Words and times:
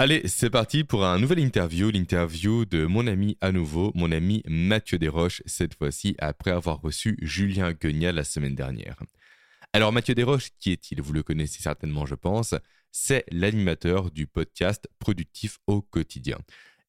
Allez, 0.00 0.22
c'est 0.28 0.48
parti 0.48 0.84
pour 0.84 1.04
un 1.04 1.18
nouvel 1.18 1.40
interview, 1.40 1.90
l'interview 1.90 2.64
de 2.64 2.86
mon 2.86 3.08
ami 3.08 3.36
à 3.40 3.50
nouveau, 3.50 3.90
mon 3.96 4.12
ami 4.12 4.44
Mathieu 4.46 4.96
Desroches, 4.96 5.42
cette 5.44 5.74
fois-ci 5.74 6.14
après 6.20 6.52
avoir 6.52 6.80
reçu 6.80 7.18
Julien 7.20 7.72
Guegnat 7.72 8.12
la 8.12 8.22
semaine 8.22 8.54
dernière. 8.54 9.02
Alors 9.72 9.92
Mathieu 9.92 10.14
Desroches, 10.14 10.50
qui 10.60 10.70
est-il? 10.70 11.02
Vous 11.02 11.12
le 11.12 11.24
connaissez 11.24 11.60
certainement, 11.60 12.06
je 12.06 12.14
pense. 12.14 12.54
C'est 12.92 13.24
l'animateur 13.32 14.12
du 14.12 14.28
podcast 14.28 14.88
Productif 15.00 15.58
au 15.66 15.82
quotidien. 15.82 16.38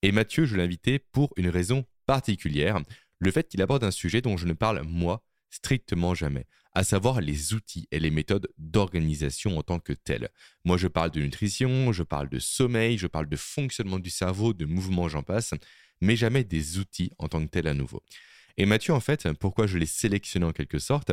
Et 0.03 0.11
Mathieu, 0.11 0.45
je 0.45 0.55
l'ai 0.55 0.63
invité 0.63 0.99
pour 0.99 1.33
une 1.35 1.49
raison 1.49 1.85
particulière, 2.05 2.79
le 3.17 3.31
fait 3.31 3.47
qu'il 3.47 3.63
aborde 3.63 3.83
un 3.83 3.89
sujet 3.89 4.21
dont 4.21 4.37
je 4.37 4.45
ne 4.45 4.53
parle 4.53 4.83
moi 4.83 5.23
strictement 5.49 6.13
jamais, 6.13 6.45
à 6.73 6.83
savoir 6.83 7.21
les 7.21 7.53
outils 7.53 7.87
et 7.91 7.99
les 7.99 8.11
méthodes 8.11 8.47
d'organisation 8.57 9.57
en 9.57 9.63
tant 9.63 9.79
que 9.79 9.93
telles. 9.93 10.29
Moi, 10.63 10.77
je 10.77 10.87
parle 10.87 11.11
de 11.11 11.21
nutrition, 11.21 11.91
je 11.91 12.03
parle 12.03 12.29
de 12.29 12.39
sommeil, 12.39 12.97
je 12.97 13.07
parle 13.07 13.27
de 13.27 13.35
fonctionnement 13.35 13.99
du 13.99 14.09
cerveau, 14.09 14.53
de 14.53 14.65
mouvement, 14.65 15.07
j'en 15.09 15.23
passe, 15.23 15.53
mais 16.01 16.15
jamais 16.15 16.43
des 16.43 16.77
outils 16.77 17.11
en 17.17 17.27
tant 17.27 17.43
que 17.43 17.49
tels 17.49 17.67
à 17.67 17.73
nouveau. 17.73 18.03
Et 18.57 18.65
Mathieu, 18.65 18.93
en 18.93 18.99
fait, 18.99 19.31
pourquoi 19.33 19.67
je 19.67 19.77
l'ai 19.77 19.85
sélectionné 19.85 20.45
en 20.45 20.51
quelque 20.51 20.79
sorte? 20.79 21.11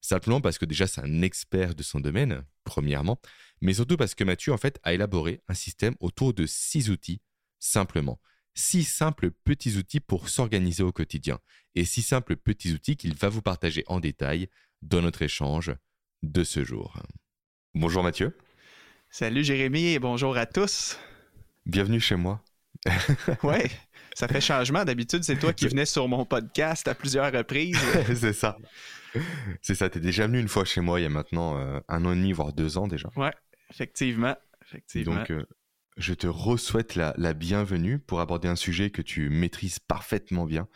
Simplement 0.00 0.40
parce 0.40 0.58
que 0.58 0.66
déjà, 0.66 0.86
c'est 0.86 1.00
un 1.00 1.22
expert 1.22 1.74
de 1.74 1.82
son 1.82 2.00
domaine, 2.00 2.44
premièrement, 2.64 3.20
mais 3.60 3.74
surtout 3.74 3.96
parce 3.96 4.14
que 4.14 4.24
Mathieu, 4.24 4.52
en 4.52 4.58
fait, 4.58 4.78
a 4.82 4.92
élaboré 4.92 5.40
un 5.48 5.54
système 5.54 5.94
autour 6.00 6.34
de 6.34 6.46
six 6.46 6.90
outils, 6.90 7.20
simplement 7.58 8.20
six 8.56 8.84
simples 8.84 9.30
petits 9.30 9.76
outils 9.76 10.00
pour 10.00 10.28
s'organiser 10.28 10.82
au 10.82 10.90
quotidien 10.90 11.38
et 11.74 11.84
six 11.84 12.02
simples 12.02 12.36
petits 12.36 12.72
outils 12.72 12.96
qu'il 12.96 13.14
va 13.14 13.28
vous 13.28 13.42
partager 13.42 13.84
en 13.86 14.00
détail 14.00 14.48
dans 14.82 15.02
notre 15.02 15.22
échange 15.22 15.72
de 16.22 16.42
ce 16.42 16.64
jour. 16.64 17.00
Bonjour 17.74 18.02
Mathieu. 18.02 18.36
Salut 19.10 19.44
Jérémy 19.44 19.88
et 19.88 19.98
bonjour 19.98 20.36
à 20.36 20.46
tous. 20.46 20.98
Bienvenue 21.66 22.00
chez 22.00 22.16
moi. 22.16 22.42
ouais, 23.42 23.70
ça 24.14 24.26
fait 24.26 24.40
changement. 24.40 24.84
D'habitude, 24.84 25.22
c'est 25.22 25.38
toi 25.38 25.52
qui 25.52 25.68
venais 25.68 25.86
sur 25.86 26.08
mon 26.08 26.24
podcast 26.24 26.88
à 26.88 26.94
plusieurs 26.94 27.32
reprises. 27.32 27.78
c'est 28.14 28.32
ça. 28.32 28.56
C'est 29.62 29.74
ça, 29.74 29.88
tu 29.88 29.98
es 29.98 30.00
déjà 30.00 30.26
venu 30.26 30.40
une 30.40 30.48
fois 30.48 30.64
chez 30.64 30.80
moi 30.80 31.00
il 31.00 31.04
y 31.04 31.06
a 31.06 31.10
maintenant 31.10 31.58
euh, 31.58 31.80
un 31.88 32.04
an 32.04 32.12
et 32.12 32.16
demi, 32.16 32.32
voire 32.32 32.52
deux 32.52 32.78
ans 32.78 32.86
déjà. 32.86 33.10
Ouais, 33.16 33.32
effectivement. 33.70 34.36
effectivement. 34.62 35.16
Donc, 35.16 35.30
euh, 35.30 35.46
je 35.96 36.12
te 36.12 36.26
re-souhaite 36.26 36.94
la, 36.94 37.32
bienvenue 37.32 37.98
pour 37.98 38.20
aborder 38.20 38.48
un 38.48 38.56
sujet 38.56 38.90
que 38.90 39.02
tu 39.02 39.30
maîtrises 39.30 39.78
parfaitement 39.78 40.44
bien 40.44 40.68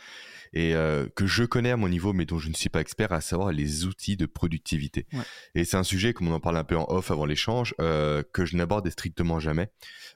et 0.52 0.74
euh, 0.74 1.06
que 1.14 1.26
je 1.26 1.44
connais 1.44 1.70
à 1.70 1.76
mon 1.76 1.88
niveau, 1.88 2.12
mais 2.12 2.24
dont 2.24 2.38
je 2.38 2.48
ne 2.48 2.54
suis 2.54 2.70
pas 2.70 2.80
expert, 2.80 3.12
à 3.12 3.20
savoir 3.20 3.52
les 3.52 3.84
outils 3.84 4.16
de 4.16 4.26
productivité. 4.26 5.06
Et 5.54 5.64
c'est 5.64 5.76
un 5.76 5.84
sujet, 5.84 6.12
comme 6.12 6.28
on 6.28 6.34
en 6.34 6.40
parle 6.40 6.56
un 6.56 6.64
peu 6.64 6.76
en 6.76 6.86
off 6.88 7.10
avant 7.10 7.26
l'échange, 7.26 7.74
euh, 7.80 8.24
que 8.32 8.44
je 8.44 8.56
n'aborde 8.56 8.88
strictement 8.90 9.38
jamais. 9.38 9.70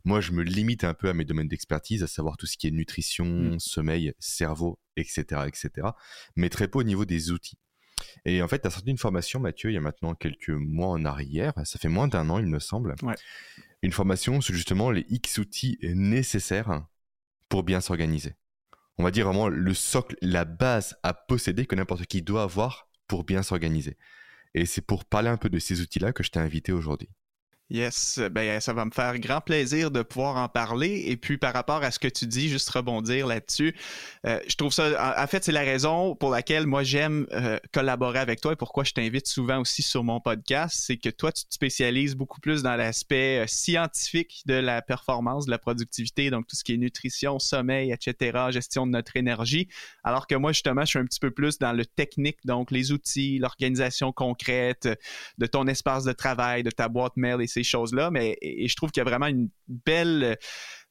Moi, 0.04 0.20
je 0.20 0.32
me 0.32 0.42
limite 0.42 0.84
un 0.84 0.94
peu 0.94 1.08
à 1.08 1.14
mes 1.14 1.24
domaines 1.24 1.48
d'expertise, 1.48 2.02
à 2.02 2.08
savoir 2.08 2.36
tout 2.36 2.46
ce 2.46 2.56
qui 2.56 2.66
est 2.66 2.72
nutrition, 2.72 3.26
mm. 3.26 3.60
sommeil, 3.60 4.12
cerveau, 4.18 4.80
etc., 4.96 5.42
etc. 5.46 5.88
Mais 6.34 6.48
très 6.48 6.66
peu 6.66 6.80
au 6.80 6.84
niveau 6.84 7.04
des 7.04 7.30
outils. 7.30 7.58
Et 8.24 8.42
en 8.42 8.48
fait, 8.48 8.60
tu 8.60 8.66
as 8.66 8.70
sorti 8.70 8.90
une 8.90 8.98
formation, 8.98 9.40
Mathieu, 9.40 9.70
il 9.70 9.74
y 9.74 9.76
a 9.76 9.80
maintenant 9.80 10.14
quelques 10.14 10.50
mois 10.50 10.88
en 10.88 11.04
arrière. 11.04 11.52
Ça 11.64 11.78
fait 11.78 11.88
moins 11.88 12.08
d'un 12.08 12.28
an, 12.30 12.38
il 12.38 12.46
me 12.46 12.58
semble. 12.58 12.94
Une 13.84 13.92
formation 13.92 14.40
sur 14.40 14.54
justement 14.54 14.90
les 14.90 15.04
X 15.10 15.36
outils 15.36 15.76
nécessaires 15.82 16.86
pour 17.50 17.64
bien 17.64 17.82
s'organiser. 17.82 18.34
On 18.96 19.04
va 19.04 19.10
dire 19.10 19.26
vraiment 19.26 19.48
le 19.48 19.74
socle, 19.74 20.16
la 20.22 20.46
base 20.46 20.96
à 21.02 21.12
posséder 21.12 21.66
que 21.66 21.74
n'importe 21.74 22.06
qui 22.06 22.22
doit 22.22 22.44
avoir 22.44 22.88
pour 23.08 23.24
bien 23.24 23.42
s'organiser. 23.42 23.98
Et 24.54 24.64
c'est 24.64 24.80
pour 24.80 25.04
parler 25.04 25.28
un 25.28 25.36
peu 25.36 25.50
de 25.50 25.58
ces 25.58 25.82
outils-là 25.82 26.14
que 26.14 26.22
je 26.22 26.30
t'ai 26.30 26.40
invité 26.40 26.72
aujourd'hui. 26.72 27.10
Yes, 27.70 28.20
ben 28.30 28.60
ça 28.60 28.74
va 28.74 28.84
me 28.84 28.90
faire 28.90 29.18
grand 29.18 29.40
plaisir 29.40 29.90
de 29.90 30.02
pouvoir 30.02 30.36
en 30.36 30.48
parler. 30.50 31.04
Et 31.06 31.16
puis 31.16 31.38
par 31.38 31.54
rapport 31.54 31.82
à 31.82 31.90
ce 31.90 31.98
que 31.98 32.08
tu 32.08 32.26
dis, 32.26 32.50
juste 32.50 32.68
rebondir 32.68 33.26
là-dessus, 33.26 33.74
euh, 34.26 34.38
je 34.46 34.54
trouve 34.56 34.70
ça, 34.70 35.16
en, 35.18 35.26
fait, 35.26 35.42
c'est 35.44 35.52
la 35.52 35.62
raison 35.62 36.14
pour 36.14 36.30
laquelle 36.30 36.66
moi 36.66 36.82
j'aime 36.82 37.26
euh, 37.32 37.58
collaborer 37.72 38.18
avec 38.18 38.42
toi 38.42 38.52
et 38.52 38.56
pourquoi 38.56 38.84
je 38.84 38.92
t'invite 38.92 39.26
souvent 39.26 39.60
aussi 39.60 39.82
sur 39.82 40.04
mon 40.04 40.20
podcast, 40.20 40.78
c'est 40.78 40.98
que 40.98 41.08
toi 41.08 41.32
tu 41.32 41.46
te 41.46 41.54
spécialises 41.54 42.14
beaucoup 42.14 42.38
plus 42.38 42.62
dans 42.62 42.76
l'aspect 42.76 43.42
euh, 43.42 43.46
scientifique 43.46 44.42
de 44.44 44.54
la 44.54 44.82
performance, 44.82 45.46
de 45.46 45.50
la 45.50 45.58
productivité, 45.58 46.28
donc 46.28 46.46
tout 46.46 46.56
ce 46.56 46.64
qui 46.64 46.74
est 46.74 46.78
nutrition, 46.78 47.38
sommeil, 47.38 47.92
etc., 47.92 48.38
gestion 48.50 48.86
de 48.86 48.92
notre 48.92 49.16
énergie, 49.16 49.68
alors 50.04 50.26
que 50.26 50.34
moi 50.34 50.52
justement 50.52 50.82
je 50.82 50.90
suis 50.90 50.98
un 50.98 51.06
petit 51.06 51.20
peu 51.20 51.30
plus 51.30 51.58
dans 51.58 51.72
le 51.72 51.86
technique, 51.86 52.38
donc 52.44 52.70
les 52.70 52.92
outils, 52.92 53.38
l'organisation 53.38 54.12
concrète 54.12 54.86
de 55.38 55.46
ton 55.46 55.66
espace 55.66 56.04
de 56.04 56.12
travail, 56.12 56.62
de 56.62 56.70
ta 56.70 56.88
boîte 56.88 57.16
mail 57.16 57.40
et 57.40 57.46
ces 57.46 57.63
choses-là, 57.64 58.10
mais 58.10 58.38
je 58.42 58.74
trouve 58.76 58.90
qu'il 58.90 59.00
y 59.00 59.06
a 59.06 59.08
vraiment 59.08 59.26
une 59.26 59.48
belle, 59.68 60.36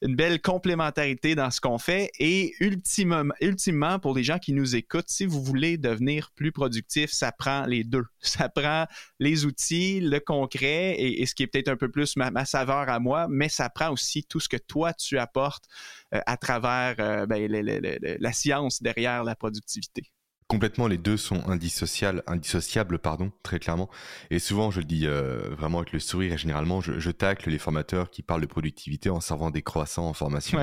une 0.01 0.15
belle 0.15 0.41
complémentarité 0.41 1.35
dans 1.35 1.49
ce 1.51 1.61
qu'on 1.61 1.77
fait. 1.77 2.11
Et 2.19 2.53
ultimement, 2.59 3.23
ultimement, 3.41 3.99
pour 3.99 4.15
les 4.15 4.23
gens 4.23 4.39
qui 4.39 4.53
nous 4.53 4.75
écoutent, 4.75 5.09
si 5.09 5.25
vous 5.25 5.41
voulez 5.41 5.77
devenir 5.77 6.31
plus 6.35 6.51
productif, 6.51 7.11
ça 7.11 7.31
prend 7.31 7.65
les 7.65 7.83
deux. 7.83 8.05
Ça 8.19 8.49
prend 8.49 8.87
les 9.19 9.45
outils, 9.45 9.99
le 9.99 10.19
concret 10.19 10.95
et, 10.97 11.25
ce 11.25 11.35
qui 11.35 11.43
est 11.43 11.47
peut-être 11.47 11.67
un 11.67 11.75
peu 11.75 11.89
plus 11.89 12.15
ma, 12.15 12.45
saveur 12.45 12.89
à 12.89 12.99
moi, 12.99 13.27
mais 13.29 13.49
ça 13.49 13.69
prend 13.69 13.91
aussi 13.91 14.23
tout 14.23 14.39
ce 14.39 14.49
que 14.49 14.57
toi 14.57 14.93
tu 14.93 15.19
apportes 15.19 15.65
euh, 16.13 16.21
à 16.25 16.37
travers 16.37 16.95
euh, 16.99 17.25
ben, 17.25 17.51
la 17.51 18.33
science 18.33 18.81
derrière 18.81 19.23
la 19.23 19.35
productivité. 19.35 20.09
Complètement, 20.47 20.87
les 20.87 20.97
deux 20.97 21.17
sont 21.17 21.47
indissociables, 21.47 22.23
indissociables 22.27 22.99
pardon, 22.99 23.31
très 23.43 23.59
clairement. 23.59 23.89
Et 24.29 24.39
souvent, 24.39 24.71
je 24.71 24.79
le 24.79 24.85
dis 24.85 25.07
euh, 25.07 25.49
vraiment 25.55 25.79
avec 25.79 25.93
le 25.93 25.99
sourire, 25.99 26.33
et 26.33 26.37
généralement, 26.37 26.81
je, 26.81 27.11
tacle 27.11 27.49
les 27.49 27.59
formateurs 27.59 28.09
qui 28.09 28.23
parlent 28.23 28.41
de 28.41 28.47
productivité 28.47 29.09
en 29.09 29.21
servant 29.21 29.51
des 29.51 29.61
croissants 29.61 30.07
en 30.07 30.13
formation. 30.13 30.59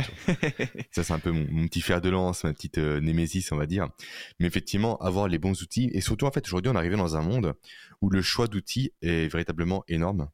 Ça, 0.90 1.04
c'est 1.04 1.12
un 1.12 1.18
peu 1.18 1.30
mon, 1.30 1.66
petit 1.66 1.80
fer 1.80 2.00
de 2.00 2.08
lance, 2.08 2.44
ma 2.44 2.52
petite 2.52 2.78
euh, 2.78 3.00
némésis, 3.00 3.52
on 3.52 3.56
va 3.56 3.66
dire. 3.66 3.88
Mais 4.38 4.46
effectivement, 4.46 4.96
avoir 4.98 5.28
les 5.28 5.38
bons 5.38 5.62
outils, 5.62 5.90
et 5.92 6.00
surtout, 6.00 6.26
en 6.26 6.30
fait, 6.30 6.46
aujourd'hui, 6.46 6.70
on 6.70 6.74
est 6.74 6.78
arrivé 6.78 6.96
dans 6.96 7.16
un 7.16 7.22
monde 7.22 7.54
où 8.02 8.10
le 8.10 8.22
choix 8.22 8.48
d'outils 8.48 8.92
est 9.02 9.28
véritablement 9.28 9.84
énorme, 9.88 10.28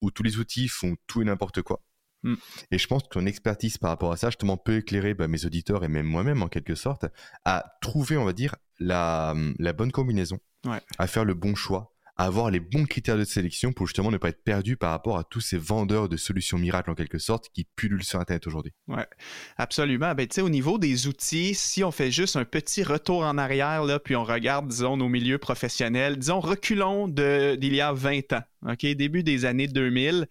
où 0.00 0.10
tous 0.10 0.22
les 0.22 0.38
outils 0.38 0.68
font 0.68 0.96
tout 1.06 1.22
et 1.22 1.24
n'importe 1.24 1.62
quoi. 1.62 1.82
Mm. 2.24 2.34
Et 2.72 2.78
je 2.78 2.86
pense 2.88 3.04
que 3.04 3.08
ton 3.08 3.26
expertise 3.26 3.78
par 3.78 3.90
rapport 3.90 4.10
à 4.10 4.16
ça, 4.16 4.28
justement, 4.28 4.56
peut 4.56 4.78
éclairer 4.78 5.14
bah, 5.14 5.28
mes 5.28 5.44
auditeurs 5.46 5.84
et 5.84 5.88
même 5.88 6.06
moi-même, 6.06 6.42
en 6.42 6.48
quelque 6.48 6.74
sorte, 6.74 7.06
à 7.44 7.76
trouver, 7.80 8.16
on 8.16 8.24
va 8.24 8.32
dire, 8.32 8.56
la, 8.80 9.34
bonne 9.76 9.92
combinaison, 9.92 10.40
à 10.98 11.06
faire 11.06 11.24
le 11.24 11.34
bon 11.34 11.54
choix, 11.54 11.92
à 12.16 12.26
avoir 12.26 12.50
les 12.50 12.60
bons 12.60 12.86
critères 12.86 13.18
de 13.18 13.24
sélection 13.24 13.72
pour 13.72 13.86
justement 13.86 14.10
ne 14.10 14.18
pas 14.18 14.28
être 14.28 14.42
perdu 14.42 14.76
par 14.76 14.90
rapport 14.90 15.18
à 15.18 15.24
tous 15.24 15.40
ces 15.40 15.58
vendeurs 15.58 16.08
de 16.08 16.16
solutions 16.16 16.58
miracles, 16.58 16.90
en 16.90 16.94
quelque 16.94 17.18
sorte, 17.18 17.48
qui 17.52 17.66
pullulent 17.76 18.04
sur 18.04 18.20
Internet 18.20 18.46
aujourd'hui. 18.46 18.72
Oui, 18.86 19.02
absolument. 19.56 20.14
Ben, 20.14 20.26
tu 20.26 20.36
sais, 20.36 20.40
au 20.40 20.48
niveau 20.48 20.78
des 20.78 21.08
outils, 21.08 21.54
si 21.54 21.84
on 21.84 21.90
fait 21.90 22.10
juste 22.10 22.36
un 22.36 22.44
petit 22.44 22.84
retour 22.84 23.22
en 23.22 23.36
arrière, 23.36 23.84
là, 23.84 23.98
puis 23.98 24.16
on 24.16 24.24
regarde, 24.24 24.68
disons, 24.68 24.96
nos 24.96 25.08
milieux 25.08 25.38
professionnels, 25.38 26.16
disons, 26.16 26.40
reculons 26.40 27.08
d'il 27.08 27.74
y 27.74 27.80
a 27.80 27.92
20 27.92 28.32
ans, 28.32 28.42
OK, 28.68 28.86
début 28.86 29.24
des 29.24 29.44
années 29.44 29.68
2000, 29.68 30.26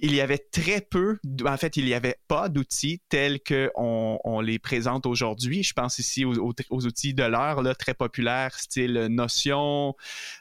il 0.00 0.14
y 0.14 0.20
avait 0.20 0.38
très 0.38 0.80
peu, 0.80 1.18
en 1.44 1.56
fait, 1.56 1.76
il 1.76 1.84
n'y 1.84 1.94
avait 1.94 2.16
pas 2.28 2.48
d'outils 2.48 3.00
tels 3.08 3.40
qu'on 3.42 4.20
on 4.22 4.40
les 4.40 4.60
présente 4.60 5.06
aujourd'hui. 5.06 5.64
Je 5.64 5.72
pense 5.72 5.98
ici 5.98 6.24
aux, 6.24 6.54
outils 6.70 7.14
de 7.14 7.24
l'heure, 7.24 7.62
très 7.76 7.94
populaires, 7.94 8.54
style 8.54 9.08
Notion, 9.10 9.96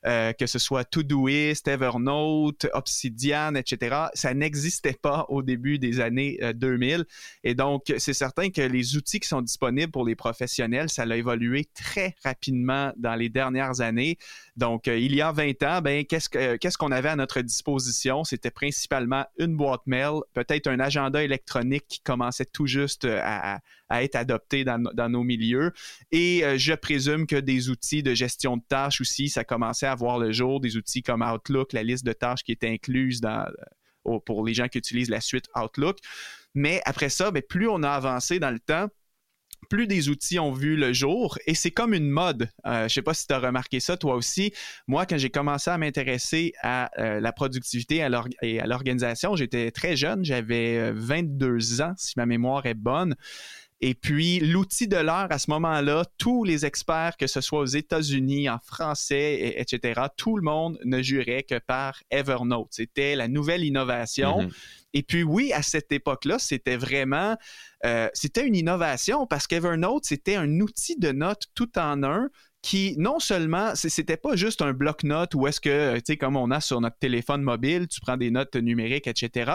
euh, 0.06 0.32
que 0.34 0.46
ce 0.46 0.60
soit 0.60 0.84
Todoist, 0.84 1.68
Evernote, 1.68 2.68
Obsidian, 2.74 3.56
etc. 3.56 3.96
Ça 4.14 4.34
n'existait 4.36 4.94
pas 4.94 5.26
au 5.30 5.42
début 5.42 5.80
des 5.80 6.02
années 6.02 6.38
2000. 6.54 7.00
Euh, 7.00 7.04
Et 7.44 7.56
donc, 7.56 7.92
c'est 7.98 8.14
certain 8.14 8.52
que 8.52 8.62
les 8.62 8.96
outils 8.96 9.20
qui 9.20 9.28
sont 9.28 9.42
disponibles 9.42 9.92
pour 9.92 10.06
les 10.06 10.16
professionnels, 10.16 10.90
ça 10.90 11.04
a 11.04 11.16
évolué 11.16 11.66
très 11.74 12.16
rapidement 12.24 12.94
dans 12.98 13.16
les 13.16 13.30
dernières 13.30 13.82
années. 13.82 14.18
Donc, 14.56 14.88
euh, 14.88 14.98
il 14.98 15.16
y 15.16 15.22
a 15.22 15.32
20 15.32 15.64
ans, 15.64 15.82
ben, 15.82 16.06
qu'est-ce 16.06 16.78
qu'on 16.78 16.92
avait 16.92 17.10
à 17.10 17.16
notre 17.16 17.42
disposition? 17.42 18.24
C'était 18.24 18.52
principalement 18.52 19.26
boîte 19.56 19.86
mail, 19.86 20.20
peut-être 20.34 20.68
un 20.68 20.80
agenda 20.80 21.24
électronique 21.24 21.86
qui 21.88 22.00
commençait 22.02 22.46
tout 22.46 22.68
juste 22.68 23.06
euh, 23.06 23.20
à, 23.24 23.60
être 24.04 24.16
adopté 24.16 24.66
dans, 24.66 25.10
nos 25.10 25.24
milieux. 25.24 25.72
Et 26.12 26.44
euh, 26.44 26.58
je 26.58 26.74
présume 26.74 27.26
que 27.26 27.38
des 27.38 27.70
outils 27.70 28.04
de 28.04 28.14
gestion 28.14 28.58
de 28.58 28.64
tâches 28.68 29.00
aussi, 29.00 29.30
ça 29.30 29.44
commençait 29.44 29.88
à 29.88 29.96
voir 29.96 30.20
le 30.20 30.32
jour, 30.32 30.60
des 30.60 30.76
outils 30.76 31.04
comme 31.04 31.22
Outlook, 31.22 31.74
la 31.74 31.84
liste 31.84 32.06
de 32.06 32.14
tâches 32.14 32.44
qui 32.44 32.52
était 32.52 32.70
incluse 32.70 33.22
dans, 33.22 33.50
pour 34.26 34.46
les 34.46 34.54
gens 34.54 34.68
qui 34.68 34.78
utilisent 34.78 35.10
la 35.10 35.22
suite 35.22 35.46
Outlook. 35.56 36.00
Mais 36.54 36.82
après 36.86 37.10
ça, 37.10 37.32
ben, 37.32 37.44
plus 37.48 37.68
on 37.68 37.84
a 37.84 37.90
avancé 37.90 38.40
dans 38.40 38.52
le 38.52 38.60
temps, 38.60 38.88
plus 39.70 39.88
des 39.88 40.10
outils 40.10 40.40
ont 40.40 40.52
vu 40.52 40.76
le 40.76 40.94
jour 40.94 41.38
et 41.46 41.56
c'est 41.56 41.72
comme 41.72 41.94
une 41.94 42.10
mode. 42.10 42.50
Euh, 42.66 42.80
je 42.80 42.84
ne 42.84 42.90
sais 42.90 43.02
pas 43.02 43.14
si 43.14 43.28
tu 43.28 43.34
as 43.34 43.40
remarqué 43.40 43.80
ça 43.80 43.98
toi 43.98 44.16
aussi. 44.16 44.54
Moi, 44.88 45.06
quand 45.06 45.18
j'ai 45.18 45.30
commencé 45.30 45.70
à 45.70 45.78
m'intéresser 45.78 46.54
à 46.62 46.90
euh, 47.00 47.20
la 47.20 47.32
productivité 47.32 48.04
et 48.42 48.60
à 48.60 48.68
l'organisation, 48.68 49.36
j'étais 49.36 49.72
très 49.72 49.96
jeune, 49.96 50.24
j'avais 50.24 50.92
22 50.92 51.46
euh, 51.48 51.84
ans 51.84 51.94
si 51.98 52.14
ma 52.18 52.26
mémoire 52.26 52.66
est 52.66 52.74
bonne. 52.74 53.16
Et 53.80 53.94
puis, 53.94 54.40
l'outil 54.40 54.88
de 54.88 54.98
l'heure, 54.98 55.28
à 55.30 55.38
ce 55.38 55.52
moment-là, 55.52 56.04
tous 56.18 56.44
les 56.44 56.66
experts, 56.66 57.16
que 57.18 57.28
ce 57.28 57.42
soit 57.42 57.60
aux 57.60 57.66
États-Unis, 57.66 58.50
en 58.50 58.58
français, 58.60 59.54
etc., 59.58 60.02
tout 60.18 60.36
le 60.36 60.42
monde 60.42 60.80
ne 60.84 61.02
jurait 61.02 61.44
que 61.44 61.60
par 61.60 62.02
Evernote. 62.10 62.70
C'était 62.72 63.16
la 63.16 63.28
nouvelle 63.28 63.64
innovation. 63.64 64.42
Mm-hmm. 64.42 64.54
Et 64.94 65.04
puis 65.04 65.22
oui, 65.22 65.54
à 65.54 65.62
cette 65.62 65.92
époque-là, 65.92 66.40
c'était 66.40 66.78
vraiment, 66.78 67.38
euh, 67.86 68.10
c'était 68.14 68.48
une 68.48 68.56
innovation 68.56 69.28
parce 69.28 69.46
qu'Evernote, 69.46 70.06
c'était 70.06 70.36
un 70.36 70.60
outil 70.60 70.98
de 70.98 71.12
notes 71.12 71.44
tout 71.54 71.78
en 71.78 72.02
un 72.04 72.30
qui 72.64 72.96
non 72.98 73.20
seulement, 73.20 73.76
c'était 73.76 74.18
pas 74.18 74.36
juste 74.36 74.62
un 74.62 74.74
bloc-notes 74.74 75.36
où 75.36 75.48
est-ce 75.48 75.62
que, 75.62 75.96
tu 75.98 76.02
sais, 76.08 76.18
comme 76.18 76.36
on 76.36 76.52
a 76.52 76.60
sur 76.60 76.82
notre 76.82 76.98
téléphone 76.98 77.42
mobile, 77.42 77.88
tu 77.88 78.02
prends 78.02 78.18
des 78.18 78.32
notes 78.32 78.56
numériques, 78.56 79.08
etc. 79.08 79.52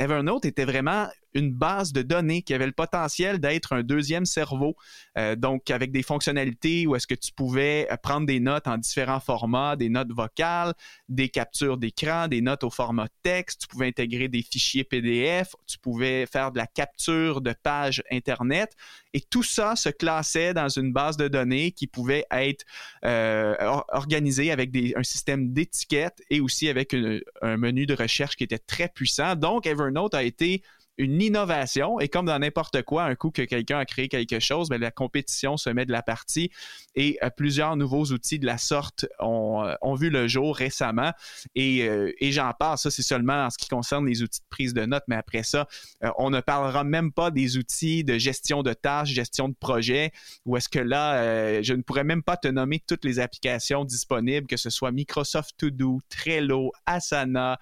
Evernote 0.00 0.46
était 0.46 0.64
vraiment 0.64 1.08
une 1.34 1.52
base 1.52 1.92
de 1.92 2.02
données 2.02 2.42
qui 2.42 2.54
avait 2.54 2.66
le 2.66 2.72
potentiel 2.72 3.38
d'être 3.38 3.74
un 3.74 3.82
deuxième 3.82 4.24
cerveau. 4.24 4.74
Euh, 5.18 5.36
donc, 5.36 5.70
avec 5.70 5.92
des 5.92 6.02
fonctionnalités 6.02 6.86
où 6.86 6.96
est-ce 6.96 7.06
que 7.06 7.14
tu 7.14 7.32
pouvais 7.32 7.86
euh, 7.90 7.96
prendre 7.96 8.26
des 8.26 8.40
notes 8.40 8.66
en 8.66 8.78
différents 8.78 9.20
formats, 9.20 9.76
des 9.76 9.88
notes 9.88 10.10
vocales, 10.12 10.74
des 11.08 11.28
captures 11.28 11.76
d'écran, 11.76 12.28
des 12.28 12.40
notes 12.40 12.64
au 12.64 12.70
format 12.70 13.08
texte, 13.22 13.62
tu 13.62 13.68
pouvais 13.68 13.88
intégrer 13.88 14.28
des 14.28 14.42
fichiers 14.42 14.84
PDF, 14.84 15.54
tu 15.66 15.78
pouvais 15.78 16.26
faire 16.26 16.50
de 16.50 16.58
la 16.58 16.66
capture 16.66 17.40
de 17.40 17.52
pages 17.52 18.02
Internet. 18.10 18.74
Et 19.12 19.20
tout 19.20 19.42
ça 19.42 19.76
se 19.76 19.88
classait 19.88 20.54
dans 20.54 20.68
une 20.68 20.92
base 20.92 21.16
de 21.16 21.28
données 21.28 21.72
qui 21.72 21.86
pouvait 21.86 22.24
être 22.30 22.64
euh, 23.04 23.54
organisée 23.88 24.50
avec 24.50 24.70
un 24.96 25.02
système 25.02 25.52
d'étiquettes 25.52 26.22
et 26.30 26.40
aussi 26.40 26.68
avec 26.68 26.94
un 27.42 27.56
menu 27.56 27.86
de 27.86 27.94
recherche 27.94 28.36
qui 28.36 28.44
était 28.44 28.58
très 28.58 28.88
puissant. 28.88 29.34
Donc, 29.34 29.66
Evernote 29.66 29.89
a 30.16 30.22
été 30.22 30.62
une 31.00 31.22
innovation. 31.22 31.98
Et 31.98 32.08
comme 32.08 32.26
dans 32.26 32.38
n'importe 32.38 32.82
quoi, 32.82 33.04
un 33.04 33.14
coup 33.14 33.30
que 33.30 33.42
quelqu'un 33.42 33.78
a 33.78 33.86
créé 33.86 34.08
quelque 34.08 34.38
chose, 34.38 34.68
bien, 34.68 34.78
la 34.78 34.90
compétition 34.90 35.56
se 35.56 35.70
met 35.70 35.86
de 35.86 35.92
la 35.92 36.02
partie 36.02 36.50
et 36.94 37.18
euh, 37.22 37.30
plusieurs 37.30 37.74
nouveaux 37.76 38.04
outils 38.06 38.38
de 38.38 38.44
la 38.44 38.58
sorte 38.58 39.06
ont, 39.18 39.64
euh, 39.64 39.94
vu 39.94 40.10
le 40.10 40.28
jour 40.28 40.54
récemment. 40.54 41.12
Euh, 41.58 42.12
et, 42.20 42.32
j'en 42.32 42.52
parle, 42.52 42.76
ça 42.76 42.90
c'est 42.90 43.02
seulement 43.02 43.46
en 43.46 43.50
ce 43.50 43.56
qui 43.56 43.68
concerne 43.68 44.06
les 44.06 44.22
outils 44.22 44.40
de 44.40 44.46
prise 44.50 44.74
de 44.74 44.84
notes, 44.84 45.04
mais 45.08 45.16
après 45.16 45.42
ça, 45.42 45.66
on 46.18 46.30
ne 46.30 46.40
parlera 46.40 46.84
même 46.84 47.12
pas 47.12 47.30
des 47.30 47.56
outils 47.56 48.04
de 48.04 48.18
gestion 48.18 48.62
de 48.62 48.72
tâches, 48.72 49.08
gestion 49.08 49.48
de 49.48 49.54
projets, 49.54 50.12
ou 50.44 50.56
est-ce 50.56 50.68
que 50.68 50.78
là, 50.78 51.62
je 51.62 51.74
ne 51.74 51.82
pourrais 51.82 52.04
même 52.04 52.22
pas 52.22 52.36
te 52.36 52.48
nommer 52.48 52.80
toutes 52.86 53.04
les 53.04 53.18
applications 53.18 53.84
disponibles, 53.84 54.46
que 54.46 54.56
ce 54.56 54.70
soit 54.70 54.92
Microsoft 54.92 55.56
To 55.58 55.70
Do, 55.70 55.98
Trello, 56.08 56.72
Asana, 56.86 57.58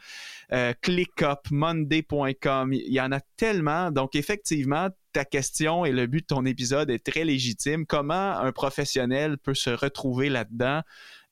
ClickUp, 0.83 1.51
Monday.com, 1.51 2.73
il 2.73 2.93
y 2.93 3.01
en 3.01 3.13
a 3.13 3.21
tellement. 3.37 3.91
Donc, 3.91 4.15
effectivement, 4.17 4.89
ta 5.13 5.25
question 5.25 5.85
et 5.85 5.93
le 5.93 6.07
but 6.07 6.21
de 6.21 6.27
ton 6.35 6.45
épisode 6.45 6.91
est 6.91 7.05
très 7.05 7.25
légitime. 7.25 7.87
Comment 7.87 8.39
un 8.39 8.53
professionnel 8.53 9.39
peut 9.39 9.55
se 9.55 9.71
retrouver 9.71 10.29
là-dedans 10.29 10.83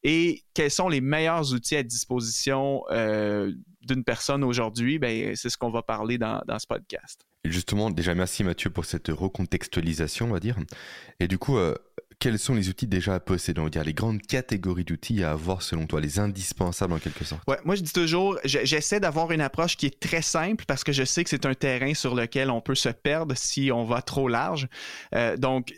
et 0.08 0.44
quels 0.54 0.70
sont 0.70 0.88
les 0.88 1.00
meilleurs 1.00 1.52
outils 1.52 1.74
à 1.74 1.82
disposition 1.82 2.84
euh, 2.90 3.52
d'une 3.82 4.04
personne 4.04 4.44
aujourd'hui? 4.44 5.00
Ben, 5.00 5.34
c'est 5.34 5.50
ce 5.50 5.58
qu'on 5.58 5.70
va 5.70 5.82
parler 5.82 6.16
dans, 6.16 6.40
ce 6.58 6.66
podcast. 6.68 7.26
justement, 7.44 7.90
déjà, 7.90 8.14
merci 8.14 8.44
Mathieu 8.44 8.70
pour 8.70 8.84
cette 8.84 9.08
recontextualisation, 9.08 10.26
on 10.26 10.32
va 10.32 10.38
dire. 10.38 10.56
Et 11.18 11.26
du 11.26 11.38
coup, 11.38 11.58
euh, 11.58 11.74
quels 12.18 12.38
sont 12.38 12.54
les 12.54 12.68
outils 12.68 12.86
déjà 12.86 13.14
à 13.14 13.20
posséder, 13.20 13.60
on 13.60 13.64
va 13.64 13.70
dire 13.70 13.84
les 13.84 13.94
grandes 13.94 14.22
catégories 14.22 14.84
d'outils 14.84 15.22
à 15.22 15.32
avoir 15.32 15.62
selon 15.62 15.86
toi, 15.86 16.00
les 16.00 16.18
indispensables 16.18 16.92
en 16.92 16.98
quelque 16.98 17.24
sorte? 17.24 17.42
Ouais, 17.46 17.58
moi 17.64 17.74
je 17.74 17.82
dis 17.82 17.92
toujours, 17.92 18.38
j'essaie 18.44 19.00
d'avoir 19.00 19.32
une 19.32 19.40
approche 19.42 19.76
qui 19.76 19.86
est 19.86 20.00
très 20.00 20.22
simple 20.22 20.64
parce 20.66 20.82
que 20.82 20.92
je 20.92 21.04
sais 21.04 21.24
que 21.24 21.30
c'est 21.30 21.46
un 21.46 21.54
terrain 21.54 21.94
sur 21.94 22.14
lequel 22.14 22.50
on 22.50 22.60
peut 22.60 22.74
se 22.74 22.88
perdre 22.88 23.36
si 23.36 23.70
on 23.70 23.84
va 23.84 24.02
trop 24.02 24.28
large. 24.28 24.68
Euh, 25.14 25.36
donc, 25.36 25.74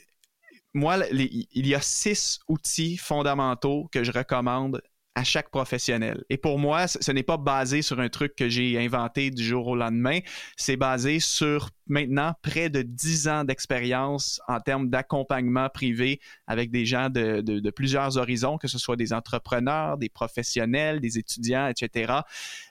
moi, 0.75 0.99
il 1.11 1.67
y 1.67 1.75
a 1.75 1.81
six 1.81 2.39
outils 2.47 2.97
fondamentaux 2.99 3.89
que 3.91 4.05
je 4.05 4.13
recommande 4.13 4.81
à 5.19 5.25
chaque 5.25 5.51
professionnel. 5.51 6.23
Et 6.31 6.37
pour 6.37 6.61
moi, 6.61 6.87
ce 6.87 7.11
n'est 7.11 7.25
pas 7.25 7.39
basé 7.39 7.83
sur 7.83 7.99
un 7.99 8.09
truc 8.09 8.37
que 8.37 8.49
j'ai 8.49 8.79
inventé 8.79 9.33
du 9.33 9.43
jour 9.43 9.67
au 9.67 9.75
lendemain, 9.75 10.21
c'est 10.57 10.77
basé 10.77 11.19
sur 11.19 11.71
maintenant 11.89 12.35
près 12.43 12.71
de 12.71 12.83
10 12.83 13.29
ans 13.29 13.45
d'expérience 13.45 14.41
en 14.47 14.61
termes 14.61 14.91
d'accompagnement 14.91 15.71
privé 15.71 16.21
avec 16.47 16.71
des 16.71 16.87
gens 16.87 17.11
de, 17.11 17.71
plusieurs 17.71 18.17
horizons, 18.17 18.59
que 18.59 18.69
ce 18.69 18.79
soit 18.79 18.95
des 18.95 19.13
entrepreneurs, 19.13 19.99
des 19.99 20.09
professionnels, 20.09 21.01
des 21.01 21.19
étudiants, 21.19 21.67
etc. 21.67 22.13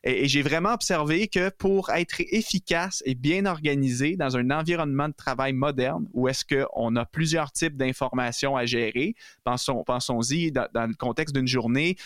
Et, 0.06 0.30
j'ai 0.30 0.42
vraiment 0.42 0.74
observé 0.74 1.28
que 1.28 1.50
pour 1.50 1.90
être 1.90 2.22
efficace 2.32 3.04
et 3.06 3.16
bien 3.16 3.46
organisé 3.46 4.16
dans 4.16 4.38
un 4.38 4.52
environnement 4.52 5.10
de 5.10 5.14
travail 5.14 5.52
moderne, 5.52 6.08
où 6.14 6.30
est-ce 6.30 6.46
qu'on 6.46 6.96
a 6.96 7.06
plusieurs 7.06 7.52
types 7.52 7.76
d'informations 7.76 8.56
à 8.56 8.66
gérer, 8.66 9.16
pensons, 9.44 9.84
pensons-y 9.84 10.54
dans 10.54 10.88
le 10.88 10.96
contexte 10.96 11.36
d'une 11.36 11.48
journée, 11.48 11.98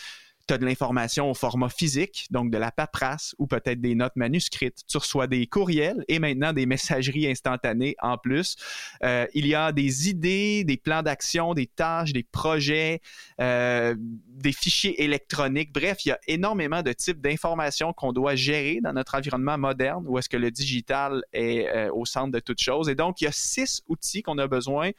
tu 0.51 0.56
as 0.56 0.57
de 0.57 0.65
l'information 0.65 1.31
au 1.31 1.33
format 1.33 1.69
physique, 1.69 2.27
donc 2.30 2.51
de 2.51 2.57
la 2.57 2.71
paperasse 2.71 3.33
ou 3.39 3.48
peut-être 3.48 3.80
des 3.80 3.95
notes 3.95 4.18
manuscrites. 4.18 4.81
Tu 4.86 4.98
reçois 4.98 5.27
des 5.27 5.48
courriels 5.48 6.03
et 6.09 6.19
maintenant 6.19 6.51
des 6.51 6.65
messageries 6.65 7.25
instantanées 7.27 7.95
en 8.01 8.18
plus. 8.18 8.57
Euh, 9.03 9.25
il 9.33 9.48
y 9.48 9.56
a 9.56 9.71
des 9.71 10.09
idées, 10.09 10.65
des 10.65 10.75
plans 10.75 11.03
d'action, 11.03 11.53
des 11.53 11.68
tâches, 11.68 12.12
des 12.12 12.24
projets, 12.24 13.00
euh, 13.39 13.95
des 13.98 14.51
fichiers 14.51 15.01
électroniques. 15.01 15.71
Bref, 15.71 16.06
il 16.06 16.09
y 16.09 16.12
a 16.12 16.19
énormément 16.27 16.81
de 16.81 16.92
types 16.92 17.21
d'informations 17.21 17.94
qu'on 17.94 18.12
doit 18.12 18.36
gérer 18.36 18.80
dans 18.83 18.92
notre 18.92 19.15
environnement 19.15 19.57
moderne 19.57 20.04
où 20.06 20.18
est-ce 20.18 20.27
que 20.27 20.38
le 20.38 20.51
digital 20.51 21.24
est 21.31 21.69
euh, 21.69 21.89
au 21.94 22.06
centre 22.06 22.33
de 22.33 22.39
toute 22.39 22.59
chose. 22.59 22.89
Et 22.89 22.95
donc, 22.95 23.21
il 23.21 23.25
y 23.25 23.27
a 23.27 23.31
six 23.31 23.83
outils 23.88 24.21
qu'on 24.21 24.38
a 24.38 24.47
besoin 24.47 24.92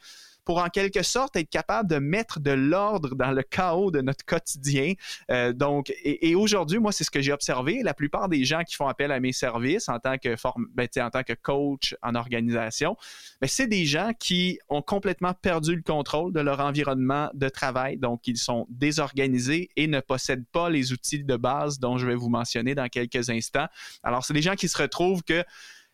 pour 0.45 0.59
en 0.59 0.69
quelque 0.69 1.03
sorte 1.03 1.35
être 1.35 1.49
capable 1.49 1.89
de 1.89 1.97
mettre 1.97 2.39
de 2.39 2.51
l'ordre 2.51 3.15
dans 3.15 3.31
le 3.31 3.43
chaos 3.43 3.91
de 3.91 4.01
notre 4.01 4.25
quotidien. 4.25 4.93
Euh, 5.31 5.53
donc, 5.53 5.93
et, 6.03 6.35
aujourd'hui, 6.35 6.79
moi, 6.79 6.91
c'est 6.91 7.03
ce 7.03 7.11
que 7.11 7.21
j'ai 7.21 7.31
observé. 7.31 7.81
La 7.83 7.93
plupart 7.93 8.29
des 8.29 8.43
gens 8.45 8.63
qui 8.63 8.75
font 8.75 8.87
appel 8.87 9.11
à 9.11 9.19
mes 9.19 9.31
services 9.31 9.89
en 9.89 9.99
tant 9.99 10.17
que, 10.17 10.35
ben, 10.73 10.87
en 10.97 11.09
tant 11.09 11.23
que 11.23 11.33
coach 11.33 11.95
en 12.01 12.15
organisation, 12.15 12.97
ben, 13.41 13.47
c'est 13.47 13.67
des 13.67 13.85
gens 13.85 14.11
qui 14.17 14.59
ont 14.69 14.81
complètement 14.81 15.33
perdu 15.33 15.75
le 15.75 15.81
contrôle 15.81 16.33
de 16.33 16.39
leur 16.39 16.59
environnement 16.59 17.29
de 17.33 17.49
travail. 17.49 17.97
Donc, 17.97 18.27
ils 18.27 18.37
sont 18.37 18.67
désorganisés 18.69 19.69
et 19.75 19.87
ne 19.87 19.99
possèdent 19.99 20.47
pas 20.51 20.69
les 20.69 20.91
outils 20.91 21.23
de 21.23 21.35
base 21.35 21.79
dont 21.79 21.97
je 21.97 22.05
vais 22.05 22.15
vous 22.15 22.29
mentionner 22.29 22.75
dans 22.75 22.87
quelques 22.89 23.29
instants. 23.29 23.67
Alors, 24.03 24.25
c'est 24.25 24.33
des 24.33 24.41
gens 24.41 24.55
qui 24.55 24.67
se 24.67 24.81
retrouvent 24.81 25.23
que 25.23 25.43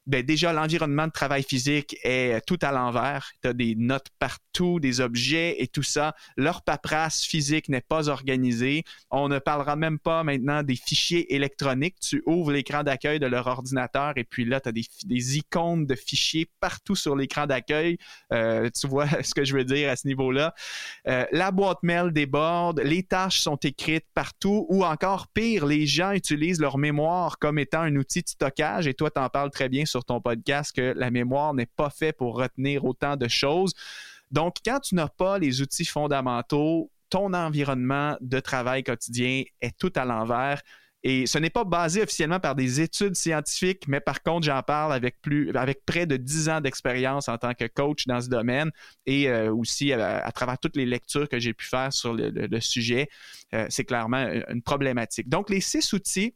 ben 0.10 0.26
déjà, 0.26 0.54
l'environnement 0.54 1.06
de 1.06 1.12
travail 1.12 1.44
physique 1.44 1.96
est 2.04 2.44
tout 2.48 2.58
à 2.64 2.72
l'envers. 2.72 3.30
Tu 3.44 3.50
as 3.50 3.54
des 3.54 3.76
notes 3.76 4.08
partout, 4.18 4.80
des 4.80 5.02
objets 5.02 5.62
et 5.62 5.68
tout 5.68 5.84
ça. 5.84 6.16
Leur 6.36 6.64
paperasse 6.64 7.24
physique 7.24 7.70
n'est 7.70 7.82
pas 7.82 8.10
organisée. 8.10 8.86
On 9.12 9.30
ne 9.30 9.38
parlera 9.38 9.76
même 9.76 10.00
pas 10.00 10.24
maintenant 10.24 10.64
des 10.64 10.76
fichiers 10.76 11.36
électroniques. 11.36 12.00
Tu 12.00 12.24
ouvres 12.26 12.52
l'écran 12.52 12.82
d'accueil 12.82 13.20
de 13.20 13.28
leur 13.28 13.46
ordinateur 13.46 14.14
et 14.16 14.24
puis 14.24 14.46
là, 14.46 14.60
tu 14.60 14.70
as 14.70 14.72
des, 14.72 15.38
icônes 15.38 15.86
de 15.86 15.94
fichiers 15.94 16.50
partout 16.60 16.96
sur 16.96 17.16
l'écran 17.16 17.46
d'accueil. 17.46 18.00
Euh, 18.34 18.68
tu 18.72 18.88
vois 18.88 19.06
ce 19.24 19.36
que 19.36 19.44
je 19.44 19.56
veux 19.56 19.64
dire 19.64 19.92
à 19.92 19.96
ce 19.96 20.08
niveau-là. 20.08 20.56
Euh, 21.08 21.26
la 21.32 21.52
boîte 21.52 21.84
mail 21.84 22.12
déborde, 22.12 22.82
les 22.84 23.04
tâches 23.04 23.42
sont 23.42 23.58
écrites 23.58 24.08
partout 24.16 24.66
ou 24.70 24.84
encore 24.84 25.28
pire, 25.28 25.68
les 25.68 25.86
gens 25.86 26.14
utilisent 26.14 26.60
leur 26.60 26.80
mémoire 26.80 27.38
comme 27.38 27.60
étant 27.60 27.82
un 27.82 27.96
outil 27.96 28.24
de 28.24 28.30
stockage 28.30 28.88
et 28.88 28.96
toi, 28.96 29.12
tu 29.12 29.22
en 29.22 29.30
parles 29.30 29.52
très 29.52 29.70
bien 29.70 29.86
sur 29.86 29.99
ton 30.04 30.22
podcast 30.22 30.76
que 30.76 30.94
la 30.96 31.12
mémoire 31.12 31.54
n'est 31.54 31.66
pas 31.66 31.90
faite 31.90 32.18
pour 32.18 32.38
retenir 32.38 32.86
autant 32.86 33.16
de 33.16 33.28
choses. 33.28 33.74
Donc, 34.32 34.58
quand 34.64 34.80
tu 34.80 34.96
n'as 34.96 35.08
pas 35.08 35.40
les 35.40 35.62
outils 35.62 35.86
fondamentaux, 35.86 36.92
ton 37.10 37.34
environnement 37.34 38.18
de 38.22 38.40
travail 38.40 38.84
quotidien 38.84 39.44
est 39.62 39.78
tout 39.78 39.92
à 39.96 40.06
l'envers. 40.06 40.62
Et 41.02 41.28
ce 41.28 41.38
n'est 41.38 41.50
pas 41.50 41.64
basé 41.64 42.02
officiellement 42.04 42.42
par 42.42 42.56
des 42.56 42.82
études 42.82 43.16
scientifiques, 43.16 43.88
mais 43.88 44.02
par 44.02 44.22
contre, 44.22 44.46
j'en 44.46 44.62
parle 44.62 44.92
avec, 44.92 45.22
plus, 45.22 45.50
avec 45.56 45.86
près 45.86 46.06
de 46.06 46.18
10 46.18 46.50
ans 46.50 46.62
d'expérience 46.62 47.30
en 47.30 47.38
tant 47.38 47.54
que 47.54 47.66
coach 47.66 48.06
dans 48.06 48.20
ce 48.20 48.28
domaine 48.28 48.70
et 49.06 49.30
euh, 49.30 49.54
aussi 49.54 49.94
à, 49.94 50.30
travers 50.34 50.60
toutes 50.60 50.76
les 50.76 50.86
lectures 50.86 51.30
que 51.30 51.40
j'ai 51.40 51.54
pu 51.54 51.66
faire 51.68 51.94
sur 51.94 52.14
le, 52.14 52.60
sujet. 52.60 53.08
Euh, 53.54 53.66
c'est 53.70 53.86
clairement 53.86 54.28
une 54.50 54.62
problématique. 54.62 55.30
Donc, 55.30 55.50
les 55.50 55.62
six 55.62 55.94
outils 55.94 56.36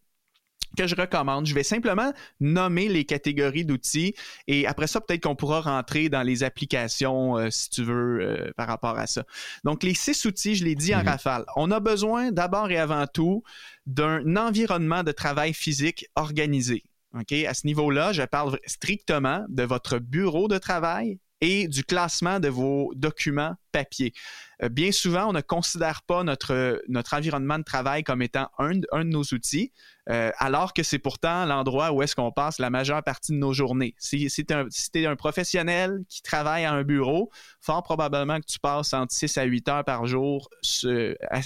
que 0.77 0.88
je 0.88 0.96
recommande. 0.96 1.46
Je 1.46 1.53
vais 1.53 1.63
simplement 1.63 2.13
nommer 2.39 2.89
les 2.89 3.06
catégories 3.06 3.65
d'outils 3.65 4.15
et 4.48 4.68
après 4.68 4.88
ça, 4.88 5.01
peut-être 5.01 5.24
qu'on 5.24 5.36
pourra 5.36 5.62
rentrer 5.62 6.10
dans 6.10 6.24
les 6.24 6.44
applications 6.44 7.38
euh, 7.38 7.50
si 7.50 7.70
tu 7.70 7.84
veux 7.84 8.22
euh, 8.22 8.51
par 8.58 8.68
rapport 8.68 8.98
à 8.98 9.08
ça. 9.08 9.24
Donc, 9.63 9.84
les 9.84 9.94
six 9.94 10.25
outils, 10.25 10.56
je 10.56 10.63
l'ai 10.63 10.75
dit 10.75 10.94
en 10.96 11.00
mhm. 11.00 11.10
rafale. 11.10 11.46
On 11.56 11.72
a 11.72 11.80
besoin 11.80 12.32
d'abord 12.32 12.72
et 12.72 12.77
avant 12.77 13.08
tout 13.08 13.44
d'un 13.86 14.36
environnement 14.36 15.03
de 15.03 15.12
travail 15.12 15.53
physique 15.53 16.08
organisé. 16.15 16.84
OK? 17.13 17.32
À 17.32 17.53
ce 17.53 17.68
niveau-là, 17.68 18.13
je 18.13 18.24
parle 18.24 18.58
strictement 18.65 19.46
de 19.50 19.63
votre 19.63 20.00
bureau 20.00 20.48
de 20.48 20.58
travail 20.58 21.20
et 21.42 21.68
du 21.68 21.84
classement 21.84 22.39
de 22.39 22.48
vos 22.48 22.92
documents 22.96 23.56
papier. 23.74 24.13
Euh, 24.62 24.70
bien 24.70 24.92
souvent, 24.92 25.30
on 25.30 25.34
ne 25.34 25.42
considère 25.42 26.03
pas 26.03 26.24
notre, 26.24 26.82
environnement 27.12 27.58
de 27.58 27.63
travail 27.63 28.03
comme 28.03 28.22
étant 28.22 28.50
un, 28.60 28.75
de 28.75 29.03
nos 29.03 29.24
outils, 29.34 29.74
euh, 30.10 30.32
alors 30.38 30.74
que 30.74 30.84
c'est 30.84 31.00
pourtant 31.00 31.46
l'endroit 31.46 31.92
où 31.92 32.01
est-ce 32.01 32.15
qu'on 32.15 32.32
passe 32.32 32.60
la 32.60 32.70
majeure 32.70 33.03
partie 33.03 33.32
de 33.32 33.38
nos 33.38 33.53
journées. 33.53 33.96
Si, 33.98 34.30
tu 34.30 34.53
es, 35.00 35.06
un 35.06 35.15
professionnel 35.15 36.03
qui 36.08 36.22
travaille 36.22 36.65
à 36.65 36.74
un 36.74 36.84
bureau, 36.84 37.32
fort 37.62 37.84
probablement 37.84 38.39
que 38.39 38.46
tu 38.46 38.60
passes 38.60 38.94
entre 38.94 39.13
6 39.13 39.38
à 39.38 39.44
8 39.44 39.70
heures 39.70 39.86
par 39.86 40.06
jour 40.06 40.50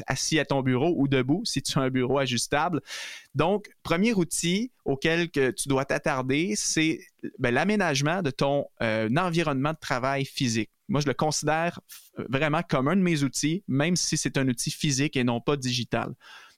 assis 0.08 0.40
à 0.40 0.46
ton 0.46 0.62
bureau 0.62 0.94
ou 0.98 1.08
debout 1.08 1.44
si 1.46 1.62
tu 1.62 1.80
as 1.80 1.84
un 1.84 1.90
bureau 1.90 2.20
ajustable. 2.20 2.82
Donc, 3.36 3.70
premier 3.84 4.14
outil 4.14 4.72
auquel 4.86 5.30
que 5.30 5.52
tu 5.52 5.70
dois 5.70 5.86
t'attarder, 5.86 6.54
c'est 6.56 7.00
ben, 7.40 7.54
l'aménagement 7.54 8.22
de 8.22 8.32
ton 8.32 8.66
euh, 8.82 9.10
environnement 9.16 9.74
de 9.74 9.80
travail 9.80 10.26
physique. 10.26 10.72
Moi, 10.88 11.02
je 11.02 11.08
le 11.08 11.14
considère 11.14 11.80
vraiment 12.30 12.62
comme 12.68 12.88
un 12.88 12.96
de 12.96 13.02
mes 13.02 13.24
outils, 13.24 13.64
même 13.68 13.96
si 13.96 14.18
c'est 14.18 14.38
un 14.38 14.48
outil 14.48 14.72
physique 14.72 15.18
et 15.18 15.24
non 15.24 15.42
pas 15.42 15.58
digital. 15.58 16.14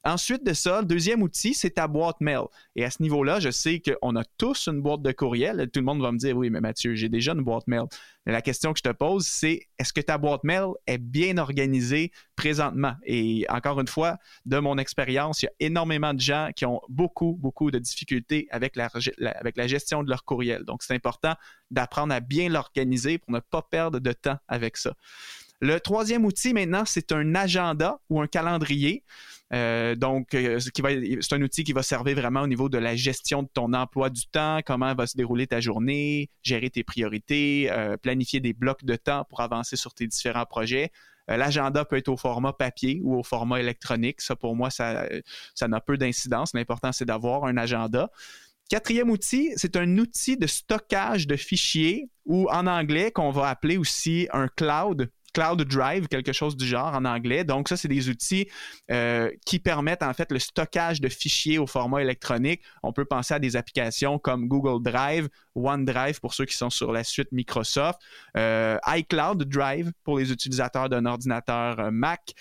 Ensuite 0.05 0.45
de 0.45 0.53
ça, 0.53 0.79
le 0.79 0.85
deuxième 0.85 1.21
outil, 1.21 1.53
c'est 1.53 1.71
ta 1.71 1.87
boîte 1.87 2.21
mail. 2.21 2.43
Et 2.77 2.85
à 2.85 2.89
ce 2.89 3.01
niveau-là, 3.01 3.41
je 3.41 3.49
sais 3.49 3.81
qu'on 3.81 4.15
a 4.15 4.23
tous 4.37 4.67
une 4.67 4.81
boîte 4.81 5.01
de 5.01 5.11
courriel. 5.11 5.69
Tout 5.73 5.81
le 5.81 5.85
monde 5.85 6.01
va 6.01 6.13
me 6.13 6.17
dire, 6.17 6.37
oui, 6.37 6.49
mais 6.49 6.61
Mathieu, 6.61 6.95
j'ai 6.95 7.09
déjà 7.09 7.33
une 7.33 7.41
boîte 7.41 7.67
mail. 7.67 7.83
Mais 8.25 8.31
la 8.31 8.41
question 8.41 8.71
que 8.71 8.79
je 8.79 8.89
te 8.89 8.95
pose, 8.95 9.27
c'est 9.27 9.67
est-ce 9.77 9.91
que 9.91 9.99
ta 9.99 10.17
boîte 10.17 10.45
mail 10.45 10.67
est 10.87 10.97
bien 10.97 11.37
organisée 11.37 12.11
présentement? 12.37 12.93
Et 13.03 13.45
encore 13.49 13.81
une 13.81 13.89
fois, 13.89 14.17
de 14.45 14.57
mon 14.57 14.77
expérience, 14.77 15.41
il 15.41 15.47
y 15.47 15.49
a 15.49 15.53
énormément 15.59 16.13
de 16.13 16.21
gens 16.21 16.49
qui 16.55 16.65
ont 16.65 16.79
beaucoup, 16.87 17.37
beaucoup 17.37 17.69
de 17.69 17.79
difficultés 17.79 18.47
avec 18.51 18.77
la, 18.77 18.89
avec 19.35 19.57
la 19.57 19.67
gestion 19.67 20.03
de 20.03 20.09
leur 20.09 20.23
courriel. 20.23 20.63
Donc, 20.63 20.81
c'est 20.81 20.93
important 20.93 21.33
d'apprendre 21.71 22.13
à 22.13 22.21
bien 22.21 22.47
l'organiser 22.47 23.17
pour 23.17 23.33
ne 23.33 23.39
pas 23.39 23.63
perdre 23.63 23.99
de 23.99 24.11
temps 24.13 24.37
avec 24.47 24.77
ça. 24.77 24.93
Le 25.61 25.77
troisième 25.81 26.23
outil 26.23 26.53
maintenant, 26.53 26.83
c'est 26.85 27.11
un 27.11 27.35
agenda 27.35 27.99
ou 28.09 28.21
un 28.21 28.27
calendrier. 28.27 29.03
Euh, 29.51 29.95
donc, 29.95 30.33
euh, 30.33 30.59
c'est 30.59 31.33
un 31.33 31.41
outil 31.41 31.63
qui 31.63 31.73
va 31.73 31.81
servir 31.81 32.15
vraiment 32.15 32.41
au 32.41 32.47
niveau 32.47 32.69
de 32.69 32.77
la 32.77 32.95
gestion 32.95 33.43
de 33.43 33.49
ton 33.51 33.73
emploi 33.73 34.09
du 34.09 34.27
temps, 34.27 34.59
comment 34.65 34.93
va 34.93 35.07
se 35.07 35.17
dérouler 35.17 35.47
ta 35.47 35.59
journée, 35.59 36.29
gérer 36.43 36.69
tes 36.69 36.83
priorités, 36.83 37.69
euh, 37.71 37.97
planifier 37.97 38.39
des 38.39 38.53
blocs 38.53 38.83
de 38.83 38.95
temps 38.95 39.25
pour 39.29 39.41
avancer 39.41 39.75
sur 39.75 39.93
tes 39.93 40.07
différents 40.07 40.45
projets. 40.45 40.91
L'agenda 41.27 41.85
peut 41.85 41.97
être 41.97 42.09
au 42.09 42.17
format 42.17 42.53
papier 42.53 43.01
ou 43.03 43.15
au 43.15 43.21
format 43.21 43.59
électronique. 43.59 44.19
Ça, 44.19 44.35
pour 44.35 44.55
moi, 44.55 44.71
ça, 44.71 45.07
ça 45.53 45.67
n'a 45.67 45.79
peu 45.79 45.95
d'incidence. 45.95 46.55
L'important, 46.55 46.91
c'est 46.91 47.05
d'avoir 47.05 47.43
un 47.45 47.55
agenda. 47.55 48.09
Quatrième 48.67 49.11
outil, 49.11 49.51
c'est 49.55 49.75
un 49.75 49.97
outil 49.99 50.37
de 50.37 50.47
stockage 50.47 51.27
de 51.27 51.35
fichiers 51.35 52.09
ou 52.25 52.49
en 52.49 52.65
anglais 52.65 53.11
qu'on 53.11 53.29
va 53.29 53.49
appeler 53.49 53.77
aussi 53.77 54.27
un 54.33 54.47
cloud 54.47 55.11
Cloud 55.33 55.61
Drive, 55.63 56.07
quelque 56.07 56.33
chose 56.33 56.55
du 56.55 56.65
genre 56.65 56.93
en 56.93 57.05
anglais. 57.05 57.43
Donc, 57.43 57.69
ça, 57.69 57.77
c'est 57.77 57.87
des 57.87 58.09
outils 58.09 58.47
euh, 58.91 59.31
qui 59.45 59.59
permettent 59.59 60.03
en 60.03 60.13
fait 60.13 60.31
le 60.31 60.39
stockage 60.39 61.01
de 61.01 61.09
fichiers 61.09 61.57
au 61.57 61.67
format 61.67 62.01
électronique. 62.01 62.61
On 62.83 62.93
peut 62.93 63.05
penser 63.05 63.33
à 63.33 63.39
des 63.39 63.55
applications 63.55 64.19
comme 64.19 64.47
Google 64.47 64.81
Drive, 64.83 65.29
OneDrive 65.55 66.19
pour 66.19 66.33
ceux 66.33 66.45
qui 66.45 66.55
sont 66.55 66.69
sur 66.69 66.91
la 66.91 67.03
suite 67.03 67.31
Microsoft, 67.31 67.99
euh, 68.37 68.77
iCloud 68.87 69.43
Drive 69.43 69.91
pour 70.03 70.19
les 70.19 70.31
utilisateurs 70.31 70.89
d'un 70.89 71.05
ordinateur 71.05 71.79
euh, 71.79 71.91
Mac. 71.91 72.33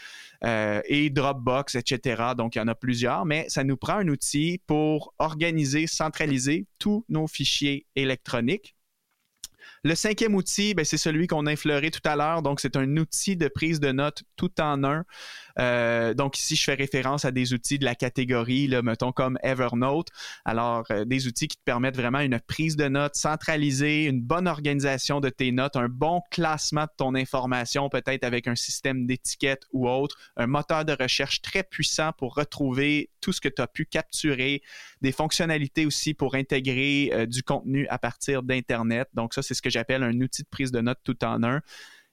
et 0.42 1.10
Dropbox, 1.10 1.74
etc. 1.74 2.22
Donc, 2.36 2.54
il 2.54 2.58
y 2.58 2.62
en 2.62 2.68
a 2.68 2.74
plusieurs, 2.76 3.24
mais 3.24 3.46
ça 3.48 3.64
nous 3.64 3.76
prend 3.76 3.94
un 3.94 4.06
outil 4.06 4.60
pour 4.68 5.12
organiser, 5.18 5.88
centraliser 5.88 6.66
tous 6.78 7.04
nos 7.08 7.26
fichiers 7.26 7.86
électroniques. 7.96 8.76
Le 9.84 9.94
cinquième 9.94 10.34
outil, 10.34 10.74
ben, 10.74 10.84
c'est 10.84 10.98
celui 10.98 11.26
qu'on 11.26 11.46
a 11.46 11.52
effleuré 11.52 11.90
tout 11.90 12.00
à 12.04 12.16
l'heure. 12.16 12.42
Donc, 12.42 12.60
c'est 12.60 12.76
un 12.76 12.96
outil 12.96 13.36
de 13.36 13.48
prise 13.48 13.80
de 13.80 13.92
notes 13.92 14.22
tout 14.36 14.60
en 14.60 14.84
un. 14.84 15.04
Euh, 15.58 16.14
donc, 16.14 16.38
ici, 16.38 16.56
je 16.56 16.64
fais 16.64 16.74
référence 16.74 17.24
à 17.24 17.30
des 17.30 17.52
outils 17.52 17.78
de 17.78 17.84
la 17.84 17.94
catégorie, 17.94 18.70
mettons 18.82 19.12
comme 19.12 19.38
Evernote. 19.42 20.08
Alors, 20.44 20.84
euh, 20.90 21.04
des 21.04 21.26
outils 21.26 21.48
qui 21.48 21.56
te 21.56 21.62
permettent 21.64 21.96
vraiment 21.96 22.20
une 22.20 22.38
prise 22.40 22.76
de 22.76 22.88
notes 22.88 23.16
centralisée, 23.16 24.04
une 24.04 24.20
bonne 24.20 24.46
organisation 24.46 25.20
de 25.20 25.28
tes 25.28 25.52
notes, 25.52 25.76
un 25.76 25.88
bon 25.88 26.22
classement 26.30 26.84
de 26.84 26.90
ton 26.96 27.14
information, 27.14 27.88
peut-être 27.88 28.24
avec 28.24 28.46
un 28.46 28.56
système 28.56 29.06
d'étiquette 29.06 29.64
ou 29.72 29.88
autre, 29.88 30.16
un 30.36 30.46
moteur 30.46 30.84
de 30.84 30.96
recherche 30.98 31.42
très 31.42 31.62
puissant 31.62 32.12
pour 32.12 32.34
retrouver 32.34 33.10
tout 33.20 33.32
ce 33.32 33.40
que 33.40 33.48
tu 33.48 33.60
as 33.60 33.66
pu 33.66 33.84
capturer, 33.84 34.62
des 35.02 35.12
fonctionnalités 35.12 35.86
aussi 35.86 36.14
pour 36.14 36.34
intégrer 36.34 37.10
euh, 37.12 37.26
du 37.26 37.42
contenu 37.42 37.86
à 37.88 37.98
partir 37.98 38.42
d'Internet. 38.42 39.08
Donc, 39.14 39.34
ça, 39.34 39.42
c'est 39.42 39.54
ce 39.58 39.62
que 39.62 39.70
j'appelle 39.70 40.02
un 40.02 40.20
outil 40.20 40.42
de 40.42 40.48
prise 40.48 40.72
de 40.72 40.80
notes 40.80 41.00
tout 41.04 41.24
en 41.24 41.42
un. 41.42 41.60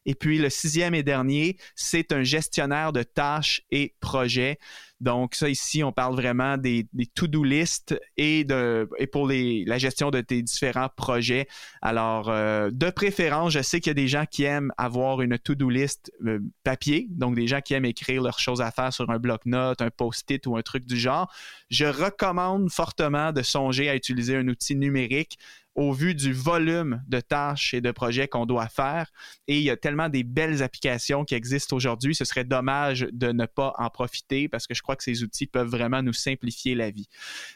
Et 0.05 0.13
puis 0.13 0.37
le 0.37 0.49
sixième 0.49 0.93
et 0.93 1.03
dernier, 1.03 1.57
c'est 1.75 2.11
un 2.11 2.23
gestionnaire 2.23 2.93
de 2.93 3.03
tâches 3.03 3.61
et 3.71 3.95
projets. 3.99 4.59
Donc, 5.01 5.35
ça 5.35 5.49
ici, 5.49 5.83
on 5.83 5.91
parle 5.91 6.15
vraiment 6.15 6.57
des, 6.57 6.87
to-do 7.15 7.43
list 7.43 7.99
et, 8.15 8.45
de, 8.45 8.87
pour 9.11 9.27
la 9.27 9.77
gestion 9.77 10.09
de 10.09 10.21
tes 10.21 10.41
différents 10.41 10.89
projets. 10.95 11.47
Alors, 11.81 12.29
euh, 12.29 12.69
de 12.71 12.89
préférence, 12.89 13.53
je 13.53 13.61
sais 13.61 13.81
qu'il 13.81 13.89
y 13.89 13.91
a 13.91 13.95
des 13.95 14.07
gens 14.07 14.25
qui 14.29 14.43
aiment 14.43 14.71
avoir 14.77 15.21
une 15.21 15.37
to-do 15.37 15.69
list 15.69 16.11
euh, 16.25 16.39
papier, 16.63 17.07
donc 17.09 17.35
des 17.35 17.47
gens 17.47 17.59
qui 17.59 17.73
aiment 17.73 17.85
écrire 17.85 18.21
leurs 18.21 18.39
choses 18.39 18.61
à 18.61 18.71
faire 18.71 18.93
sur 18.93 19.09
un 19.09 19.19
bloc-notes, 19.19 19.81
un 19.81 19.91
post-it 19.91 20.47
ou 20.47 20.55
un 20.55 20.61
truc 20.61 20.85
du 20.85 20.97
genre. 20.97 21.31
Je 21.69 21.85
recommande 21.85 22.71
fortement 22.71 23.33
de 23.33 23.41
songer 23.41 23.89
à 23.89 23.95
utiliser 23.95 24.37
un 24.37 24.47
outil 24.47 24.75
numérique 24.75 25.37
au 25.75 25.91
vu 25.91 26.15
du 26.15 26.31
volume 26.31 27.03
de 27.07 27.19
tâches 27.19 27.73
et 27.73 27.81
de 27.81 27.91
projets 27.91 28.27
qu'on 28.27 28.45
doit 28.45 28.69
faire. 28.69 29.11
Et 29.47 29.57
il 29.57 29.63
y 29.63 29.69
a 29.69 29.77
tellement 29.77 30.09
des 30.09 30.23
belles 30.23 30.63
applications 30.63 31.25
qui 31.25 31.35
existent 31.35 31.75
aujourd'hui, 31.75 32.15
ce 32.15 32.23
serait 32.23 32.45
dommage 32.45 33.07
de 33.11 33.31
ne 33.31 33.45
pas 33.45 33.73
en 33.77 33.89
profiter 33.89 34.47
parce 34.47 34.67
que 34.67 34.73
je 34.73 34.81
crois 34.85 34.95
que 34.95 35.03
ces 35.03 35.23
outils 35.23 35.47
peuvent 35.47 35.67
vraiment 35.67 36.01
nous 36.01 36.13
simplifier 36.13 36.75
la 36.75 36.91
vie. 36.91 37.09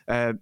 Euh, 0.09 0.33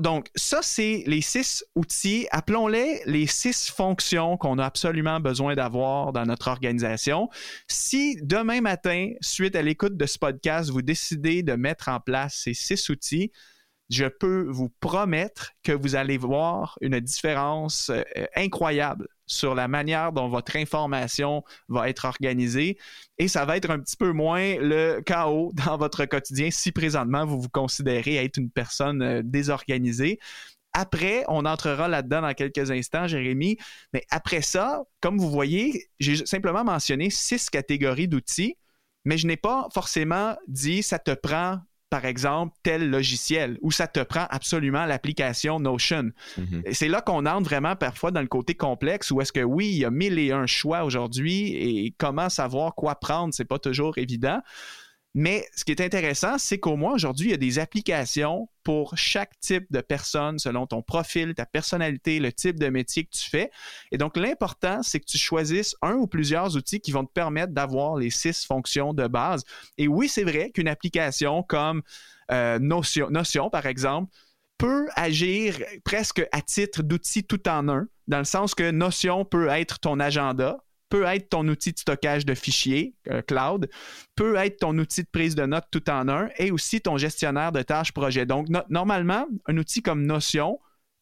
donc, 0.00 0.30
ça, 0.36 0.60
c'est 0.62 1.04
les 1.06 1.20
six 1.20 1.64
outils, 1.74 2.26
appelons-les 2.30 3.02
les 3.04 3.26
six 3.26 3.70
fonctions 3.70 4.38
qu'on 4.38 4.58
a 4.58 4.64
absolument 4.64 5.20
besoin 5.20 5.54
d'avoir 5.54 6.12
dans 6.12 6.24
notre 6.24 6.48
organisation. 6.48 7.28
Si 7.68 8.16
demain 8.22 8.62
matin, 8.62 9.12
suite 9.20 9.54
à 9.56 9.62
l'écoute 9.62 9.98
de 9.98 10.06
ce 10.06 10.18
podcast, 10.18 10.70
vous 10.70 10.82
décidez 10.82 11.42
de 11.42 11.52
mettre 11.52 11.88
en 11.88 12.00
place 12.00 12.40
ces 12.44 12.54
six 12.54 12.88
outils, 12.88 13.32
je 13.90 14.06
peux 14.06 14.46
vous 14.48 14.70
promettre 14.80 15.52
que 15.62 15.72
vous 15.72 15.94
allez 15.94 16.16
voir 16.16 16.78
une 16.80 16.98
différence 17.00 17.90
euh, 17.90 18.02
incroyable 18.36 19.08
sur 19.30 19.54
la 19.54 19.68
manière 19.68 20.12
dont 20.12 20.28
votre 20.28 20.56
information 20.56 21.44
va 21.68 21.88
être 21.88 22.04
organisée 22.04 22.76
et 23.18 23.28
ça 23.28 23.44
va 23.44 23.56
être 23.56 23.70
un 23.70 23.78
petit 23.78 23.96
peu 23.96 24.12
moins 24.12 24.56
le 24.58 25.00
chaos 25.00 25.52
dans 25.66 25.76
votre 25.76 26.04
quotidien 26.04 26.50
si 26.50 26.72
présentement 26.72 27.24
vous 27.24 27.40
vous 27.40 27.48
considérez 27.48 28.16
être 28.16 28.36
une 28.36 28.50
personne 28.50 29.02
euh, 29.02 29.22
désorganisée. 29.24 30.18
Après, 30.72 31.24
on 31.28 31.46
entrera 31.46 31.88
là-dedans 31.88 32.22
dans 32.22 32.34
quelques 32.34 32.70
instants, 32.70 33.08
Jérémy. 33.08 33.56
Mais 33.92 34.04
après 34.10 34.42
ça, 34.42 34.82
comme 35.00 35.18
vous 35.18 35.30
voyez, 35.30 35.90
j'ai 35.98 36.24
simplement 36.26 36.62
mentionné 36.62 37.10
six 37.10 37.50
catégories 37.50 38.06
d'outils, 38.06 38.56
mais 39.04 39.18
je 39.18 39.26
n'ai 39.26 39.36
pas 39.36 39.68
forcément 39.74 40.36
dit 40.46 40.82
ça 40.82 40.98
te 40.98 41.12
prend 41.12 41.58
par 41.90 42.04
exemple, 42.04 42.56
tel 42.62 42.88
logiciel, 42.88 43.58
où 43.62 43.72
ça 43.72 43.88
te 43.88 44.00
prend 44.00 44.26
absolument 44.30 44.86
l'application 44.86 45.58
Notion. 45.58 46.12
Mhm. 46.38 46.62
C'est 46.72 46.88
là 46.88 47.00
qu'on 47.00 47.26
entre 47.26 47.50
vraiment 47.50 47.74
parfois 47.74 48.12
dans 48.12 48.20
le 48.20 48.28
côté 48.28 48.54
complexe, 48.54 49.10
où 49.10 49.20
est-ce 49.20 49.32
que 49.32 49.40
oui, 49.40 49.68
il 49.68 49.78
y 49.78 49.84
a 49.84 49.90
mille 49.90 50.18
et 50.18 50.30
un 50.30 50.46
choix 50.46 50.84
aujourd'hui, 50.84 51.54
et 51.54 51.94
comment 51.98 52.28
savoir 52.28 52.76
quoi 52.76 52.94
prendre, 52.94 53.34
c'est 53.34 53.44
pas 53.44 53.58
toujours 53.58 53.98
évident. 53.98 54.40
Mais 55.14 55.44
ce 55.56 55.64
qui 55.64 55.72
est 55.72 55.80
intéressant, 55.80 56.38
c'est 56.38 56.60
qu'au 56.60 56.76
moins 56.76 56.94
aujourd'hui, 56.94 57.28
il 57.28 57.30
y 57.32 57.34
a 57.34 57.38
des 57.38 57.58
applications 57.58 58.48
pour 58.62 58.96
chaque 58.96 59.38
type 59.40 59.66
de 59.70 59.80
personne 59.80 60.38
selon 60.38 60.66
ton 60.66 60.82
profil, 60.82 61.34
ta 61.34 61.46
personnalité, 61.46 62.20
le 62.20 62.32
type 62.32 62.60
de 62.60 62.68
métier 62.68 63.04
que 63.04 63.10
tu 63.10 63.28
fais. 63.28 63.50
Et 63.90 63.98
donc, 63.98 64.16
l'important, 64.16 64.84
c'est 64.84 65.00
que 65.00 65.06
tu 65.06 65.18
choisisses 65.18 65.74
un 65.82 65.94
ou 65.94 66.06
plusieurs 66.06 66.56
outils 66.56 66.80
qui 66.80 66.92
vont 66.92 67.04
te 67.04 67.12
permettre 67.12 67.52
d'avoir 67.52 67.96
les 67.96 68.10
six 68.10 68.44
fonctions 68.44 68.94
de 68.94 69.08
base. 69.08 69.44
Et 69.78 69.88
oui, 69.88 70.08
c'est 70.08 70.24
vrai 70.24 70.50
qu'une 70.50 70.68
application 70.68 71.42
comme 71.42 71.82
euh, 72.30 72.60
Notion, 72.60 73.10
Notion, 73.10 73.50
par 73.50 73.66
exemple, 73.66 74.12
peut 74.58 74.86
agir 74.94 75.58
presque 75.84 76.24
à 76.30 76.40
titre 76.40 76.82
d'outil 76.82 77.24
tout 77.24 77.48
en 77.48 77.68
un, 77.68 77.88
dans 78.06 78.18
le 78.18 78.24
sens 78.24 78.54
que 78.54 78.70
Notion 78.70 79.24
peut 79.24 79.48
être 79.48 79.80
ton 79.80 79.98
agenda, 79.98 80.58
peut 80.90 81.04
être 81.04 81.30
ton 81.30 81.48
outil 81.48 81.72
de 81.72 81.78
stockage 81.78 82.26
de 82.26 82.34
fichiers, 82.34 82.94
euh, 83.08 83.22
cloud, 83.22 83.70
peut 84.16 84.36
être 84.36 84.58
ton 84.58 84.76
outil 84.76 85.02
de 85.02 85.08
prise 85.10 85.34
de 85.34 85.46
notes 85.46 85.68
tout 85.70 85.88
en 85.88 86.08
un 86.08 86.28
et 86.36 86.50
aussi 86.50 86.82
ton 86.82 86.98
gestionnaire 86.98 87.52
de 87.52 87.62
tâches 87.62 87.92
projet. 87.92 88.26
Donc, 88.26 88.48
normalement, 88.68 89.26
un 89.46 89.56
outil 89.56 89.82
comme 89.82 90.04
Notion 90.04 90.58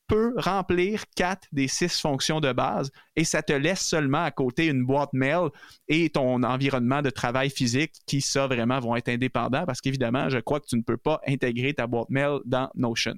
peut 0.06 0.32
remplir 0.36 1.04
quatre 1.14 1.46
des 1.52 1.68
six 1.68 2.00
fonctions 2.00 2.40
de 2.40 2.52
base 2.52 2.90
et 3.14 3.24
ça 3.24 3.42
te 3.42 3.52
laisse 3.52 3.80
seulement 3.80 4.22
à 4.22 4.30
côté 4.30 4.66
une 4.66 4.84
boîte 4.84 5.12
mail 5.12 5.48
et 5.88 6.08
ton 6.10 6.42
environnement 6.42 7.02
de 7.02 7.10
travail 7.10 7.50
physique 7.50 7.92
qui, 8.06 8.20
ça, 8.20 8.46
vraiment 8.46 8.80
vont 8.80 8.96
être 8.96 9.08
indépendants 9.08 9.66
parce 9.66 9.80
qu'évidemment, 9.80 10.28
je 10.30 10.38
crois 10.38 10.60
que 10.60 10.66
tu 10.66 10.76
ne 10.76 10.82
peux 10.82 10.96
pas 10.96 11.20
intégrer 11.26 11.74
ta 11.74 11.86
boîte 11.86 12.08
mail 12.10 12.38
dans 12.44 12.70
Notion. 12.74 13.14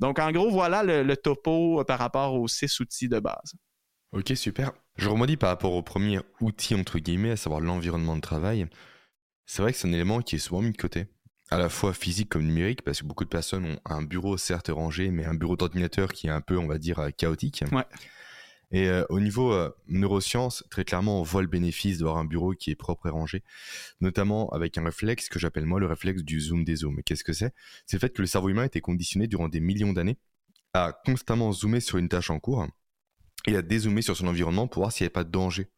Donc, 0.00 0.18
en 0.18 0.32
gros, 0.32 0.50
voilà 0.50 0.82
le, 0.82 1.02
le 1.02 1.16
topo 1.16 1.82
par 1.84 1.98
rapport 1.98 2.34
aux 2.34 2.48
six 2.48 2.80
outils 2.80 3.08
de 3.08 3.20
base. 3.20 3.54
Ok, 4.12 4.32
super. 4.36 4.72
Je 4.96 5.08
remodis 5.08 5.38
par 5.38 5.48
rapport 5.48 5.72
au 5.72 5.82
premier 5.82 6.20
outil, 6.40 6.74
entre 6.74 6.98
guillemets, 6.98 7.30
à 7.30 7.36
savoir 7.36 7.62
l'environnement 7.62 8.14
de 8.14 8.20
travail. 8.20 8.66
C'est 9.46 9.62
vrai 9.62 9.72
que 9.72 9.78
c'est 9.78 9.88
un 9.88 9.92
élément 9.92 10.20
qui 10.20 10.36
est 10.36 10.38
souvent 10.38 10.60
mis 10.60 10.72
de 10.72 10.76
côté, 10.76 11.06
à 11.50 11.56
la 11.56 11.70
fois 11.70 11.94
physique 11.94 12.28
comme 12.28 12.44
numérique, 12.44 12.82
parce 12.82 13.00
que 13.00 13.06
beaucoup 13.06 13.24
de 13.24 13.30
personnes 13.30 13.64
ont 13.64 13.80
un 13.86 14.02
bureau 14.02 14.36
certes 14.36 14.68
rangé, 14.68 15.10
mais 15.10 15.24
un 15.24 15.32
bureau 15.32 15.56
d'ordinateur 15.56 16.12
qui 16.12 16.26
est 16.26 16.30
un 16.30 16.42
peu, 16.42 16.58
on 16.58 16.66
va 16.66 16.76
dire, 16.76 16.98
euh, 16.98 17.08
chaotique. 17.10 17.64
Ouais. 17.72 17.84
Et 18.70 18.86
euh, 18.88 19.04
au 19.08 19.18
niveau 19.18 19.52
euh, 19.54 19.74
neurosciences, 19.88 20.62
très 20.70 20.84
clairement, 20.84 21.18
on 21.20 21.22
voit 21.22 21.40
le 21.42 21.48
bénéfice 21.48 21.98
d'avoir 21.98 22.18
un 22.18 22.26
bureau 22.26 22.52
qui 22.52 22.70
est 22.70 22.74
propre 22.74 23.06
et 23.06 23.10
rangé, 23.10 23.42
notamment 24.02 24.50
avec 24.50 24.76
un 24.76 24.84
réflexe 24.84 25.30
que 25.30 25.38
j'appelle 25.38 25.64
moi 25.64 25.80
le 25.80 25.86
réflexe 25.86 26.22
du 26.22 26.38
zoom 26.38 26.64
des 26.64 26.76
zooms. 26.76 27.02
Qu'est-ce 27.02 27.24
que 27.24 27.32
c'est? 27.32 27.54
C'est 27.86 27.96
le 27.96 28.00
fait 28.00 28.12
que 28.12 28.20
le 28.20 28.26
cerveau 28.26 28.50
humain 28.50 28.62
a 28.62 28.66
été 28.66 28.82
conditionné 28.82 29.26
durant 29.26 29.48
des 29.48 29.60
millions 29.60 29.94
d'années 29.94 30.18
à 30.74 30.92
constamment 31.04 31.52
zoomer 31.52 31.80
sur 31.80 31.96
une 31.96 32.08
tâche 32.08 32.30
en 32.30 32.38
cours 32.38 32.66
et 33.46 33.56
à 33.56 33.62
dézoomer 33.62 34.02
sur 34.02 34.16
son 34.16 34.26
environnement 34.26 34.68
pour 34.68 34.82
voir 34.82 34.92
s'il 34.92 35.04
n'y 35.04 35.06
avait 35.06 35.12
pas 35.12 35.24
de 35.24 35.30
danger 35.30 35.68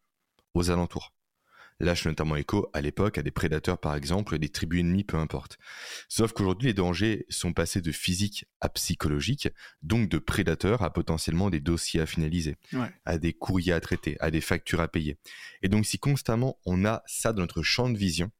aux 0.54 0.70
alentours 0.70 1.14
lâche 1.80 2.06
notamment 2.06 2.36
écho 2.36 2.68
à 2.72 2.80
l'époque 2.80 3.18
à 3.18 3.22
des 3.22 3.30
prédateurs 3.30 3.78
par 3.78 3.94
exemple, 3.94 4.38
des 4.38 4.48
tribus 4.48 4.80
ennemies, 4.80 5.04
peu 5.04 5.16
importe. 5.16 5.58
Sauf 6.08 6.32
qu'aujourd'hui 6.32 6.68
les 6.68 6.74
dangers 6.74 7.26
sont 7.28 7.52
passés 7.52 7.80
de 7.80 7.92
physique 7.92 8.46
à 8.60 8.68
psychologique, 8.68 9.48
donc 9.82 10.08
de 10.08 10.18
prédateurs 10.18 10.82
à 10.82 10.92
potentiellement 10.92 11.50
des 11.50 11.60
dossiers 11.60 12.00
à 12.00 12.06
finaliser, 12.06 12.56
à 13.04 13.18
des 13.18 13.32
courriers 13.32 13.72
à 13.72 13.80
traiter, 13.80 14.16
à 14.20 14.30
des 14.30 14.40
factures 14.40 14.80
à 14.80 14.88
payer. 14.88 15.18
Et 15.62 15.68
donc 15.68 15.86
si 15.86 15.98
constamment 15.98 16.58
on 16.64 16.84
a 16.84 17.02
ça 17.06 17.32
dans 17.32 17.42
notre 17.42 17.62
champ 17.62 17.88
de 17.88 17.98
vision, 17.98 18.30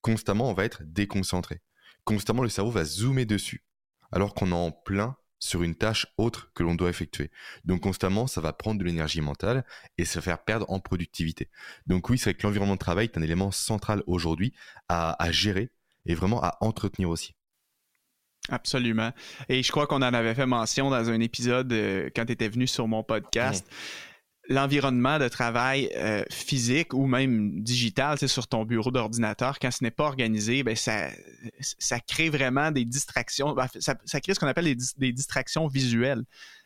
constamment 0.00 0.50
on 0.50 0.54
va 0.54 0.64
être 0.64 0.82
déconcentré. 0.84 1.60
Constamment 2.04 2.42
le 2.42 2.48
cerveau 2.48 2.70
va 2.70 2.84
zoomer 2.84 3.26
dessus, 3.26 3.64
alors 4.12 4.34
qu'on 4.34 4.50
est 4.50 4.54
en 4.54 4.70
plein 4.70 5.16
sur 5.40 5.62
une 5.62 5.74
tâche 5.74 6.06
autre 6.18 6.52
que 6.54 6.62
l'on 6.62 6.76
doit 6.76 6.90
effectuer. 6.90 7.30
Donc 7.64 7.80
constamment, 7.80 8.28
ça 8.28 8.40
va 8.40 8.52
prendre 8.52 8.78
de 8.78 8.84
l'énergie 8.84 9.20
mentale 9.22 9.64
et 9.98 10.04
se 10.04 10.20
faire 10.20 10.44
perdre 10.44 10.70
en 10.70 10.78
productivité. 10.78 11.48
Donc 11.86 12.08
oui, 12.08 12.18
c'est 12.18 12.30
vrai 12.30 12.34
que 12.34 12.46
l'environnement 12.46 12.74
de 12.74 12.78
travail 12.78 13.06
est 13.06 13.18
un 13.18 13.22
élément 13.22 13.50
central 13.50 14.04
aujourd'hui 14.06 14.52
à, 14.88 15.16
gérer 15.30 15.70
et 16.06 16.14
vraiment 16.14 16.42
à 16.42 16.56
entretenir 16.60 17.08
aussi. 17.08 17.34
Absolument. 18.48 19.12
Et 19.48 19.62
je 19.62 19.70
crois 19.70 19.86
qu'on 19.86 19.96
en 19.96 20.02
avait 20.02 20.34
fait 20.34 20.46
mention 20.46 20.90
dans 20.90 21.10
un 21.10 21.20
épisode 21.20 21.72
euh, 21.72 22.10
quand 22.14 22.26
tu 22.26 22.32
étais 22.32 22.48
venu 22.48 22.66
sur 22.66 22.88
mon 22.88 23.02
podcast. 23.02 23.66
Mmh 23.66 24.09
l'environnement 24.50 25.20
de 25.20 25.28
travail 25.28 25.90
euh, 25.94 26.24
physique 26.28 26.92
ou 26.92 27.06
même 27.06 27.62
digital, 27.62 28.18
sur 28.18 28.48
ton 28.48 28.64
bureau 28.64 28.90
d'ordinateur, 28.90 29.60
quand 29.60 29.70
ce 29.70 29.84
n'est 29.84 29.92
pas 29.92 30.04
organisé, 30.04 30.64
ben 30.64 30.74
ça, 30.74 31.10
crée 32.00 32.30
vraiment 32.30 32.72
des 32.72 32.84
distractions. 32.84 33.54
Ben, 33.54 33.68
ça, 33.78 33.94
ça, 34.04 34.20
crée 34.20 34.34
ce 34.34 34.40
qu'on 34.40 34.48
appelle 34.48 34.76
des, 34.96 35.12
distractions 35.12 35.68
visuelles. 35.68 36.24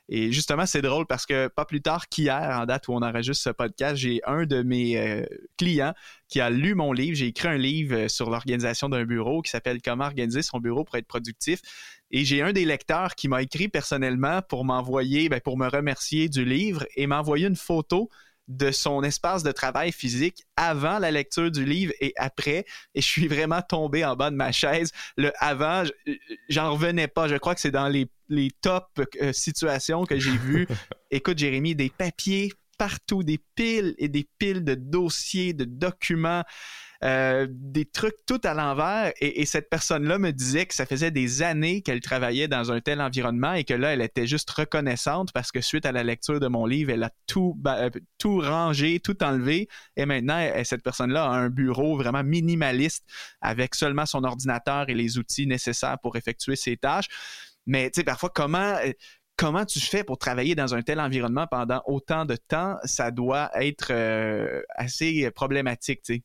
Et 0.09 0.33
justement, 0.33 0.67
c'est 0.67 0.83
drôle 0.83 1.07
parce 1.07 1.25
que 1.25 1.49
pas 1.49 1.65
plus 1.65 1.81
tard 1.81 2.09
qu'hier, 2.09 2.59
en 2.61 2.67
date 2.67 2.89
où 2.89 2.93
on 2.93 3.03
enregistre 3.03 3.45
ce 3.45 3.51
podcast, 3.51 3.97
j'ai 3.97 4.21
un 4.27 4.45
de 4.45 4.63
mes 4.63 4.99
euh, 4.99 5.25
clients 5.59 5.95
qui 6.29 6.41
a 6.41 6.51
lu 6.51 6.75
mon 6.75 6.93
livre. 6.93 7.17
J'ai 7.17 7.27
écrit 7.27 7.49
un 7.49 7.57
livre 7.57 7.97
euh, 7.97 8.09
sur 8.09 8.29
l'organisation 8.31 8.89
d'un 8.89 9.05
bureau 9.05 9.41
qui 9.41 9.51
s'appelle 9.51 9.81
Comment 9.83 10.05
organiser 10.05 10.43
son 10.43 10.59
bureau 10.59 10.85
pour 10.85 10.97
être 10.97 11.07
productif. 11.07 11.61
Et 12.11 12.25
j'ai 12.25 12.43
un 12.43 12.53
des 12.53 12.65
lecteurs 12.65 13.15
qui 13.15 13.29
m'a 13.29 13.43
écrit 13.43 13.69
personnellement 13.69 14.41
pour 14.43 14.65
m'envoyer, 14.65 15.29
ben, 15.29 15.41
pour 15.41 15.57
me 15.57 15.69
remercier 15.69 16.29
du 16.29 16.45
livre 16.45 16.87
et 16.97 17.07
m'envoyer 17.07 17.47
une 17.47 17.57
photo 17.57 18.09
de 18.49 18.71
son 18.71 19.03
espace 19.03 19.43
de 19.43 19.53
travail 19.53 19.91
physique 19.91 20.45
avant 20.57 20.99
la 20.99 21.11
lecture 21.11 21.51
du 21.51 21.65
livre 21.65 21.93
et 22.01 22.13
après. 22.17 22.67
Et 22.95 23.01
je 23.01 23.07
suis 23.07 23.27
vraiment 23.27 23.63
tombé 23.63 24.05
en 24.05 24.17
bas 24.17 24.31
de 24.31 24.37
ma 24.37 24.53
chaise. 24.53 24.93
Le 25.17 25.33
avant, 25.39 25.85
j'en 26.49 26.73
revenais 26.73 27.09
pas. 27.09 27.27
Je 27.27 27.37
crois 27.37 27.55
que 27.55 27.61
c'est 27.61 27.71
dans 27.71 27.89
les, 27.89 28.07
les 28.29 28.51
top 28.51 29.01
euh, 29.21 29.33
situations 29.33 30.05
que 30.05 30.19
j'ai 30.19 30.37
vues. 30.37 30.69
Écoute, 31.11 31.39
Jérémy, 31.39 31.75
des 31.75 31.91
papiers 31.91 32.53
partout, 32.77 33.23
des 33.23 33.41
piles 33.55 33.95
et 33.99 34.09
des 34.09 34.29
piles 34.39 34.65
de 34.65 34.75
dossiers, 34.75 35.53
de 35.53 35.65
documents. 35.65 36.43
Euh, 37.03 37.47
des 37.51 37.85
trucs 37.85 38.25
tout 38.27 38.41
à 38.45 38.55
l'envers. 38.55 39.13
Et, 39.21 39.45
cette 39.47 39.69
personne-là 39.69 40.19
me 40.19 40.33
disait 40.33 40.67
que 40.67 40.75
ça 40.75 40.87
faisait 40.87 41.11
des 41.11 41.43
années 41.43 41.83
qu'elle 41.83 42.01
travaillait 42.01 42.49
dans 42.49 42.73
un 42.73 42.81
tel 42.81 43.01
environnement 43.01 43.53
et 43.53 43.65
que 43.65 43.75
là, 43.75 43.93
elle 43.93 44.01
était 44.01 44.27
juste 44.27 44.51
reconnaissante 44.51 45.33
parce 45.33 45.53
que 45.53 45.61
suite 45.61 45.87
à 45.87 45.93
la 45.93 46.03
lecture 46.03 46.41
de 46.41 46.47
mon 46.47 46.67
livre, 46.67 46.91
elle 46.91 47.03
a 47.03 47.11
tout, 47.27 47.61
euh, 47.67 47.91
rangé, 48.25 49.01
tout 49.01 49.23
enlevé. 49.23 49.69
Et 49.97 50.07
maintenant, 50.07 50.41
cette 50.65 50.83
personne-là 50.83 51.25
a 51.25 51.29
un 51.29 51.51
bureau 51.51 51.97
vraiment 51.97 52.25
minimaliste 52.25 53.05
avec 53.41 53.75
seulement 53.75 54.07
son 54.07 54.25
ordinateur 54.25 54.89
et 54.89 54.95
les 54.95 55.19
outils 55.19 55.47
nécessaires 55.47 55.99
pour 56.01 56.17
effectuer 56.17 56.57
ses 56.57 56.77
tâches. 56.77 57.09
Mais 57.67 57.91
tu 57.91 58.01
sais, 58.01 58.05
parfois, 58.05 58.31
comment 58.35 58.59
euh, 58.59 58.93
comment 59.37 59.65
tu 59.67 59.81
fais 59.81 60.05
pour 60.05 60.17
travailler 60.17 60.55
dans 60.55 60.75
un 60.75 60.83
tel 60.83 61.01
environnement 61.01 61.47
pendant 61.49 61.83
autant 61.87 62.25
de 62.25 62.37
temps, 62.37 62.77
ça 62.85 63.11
doit 63.11 63.51
être 63.61 63.93
assez 64.77 65.31
problématique, 65.33 66.03
tu 66.03 66.15
sais. 66.15 66.23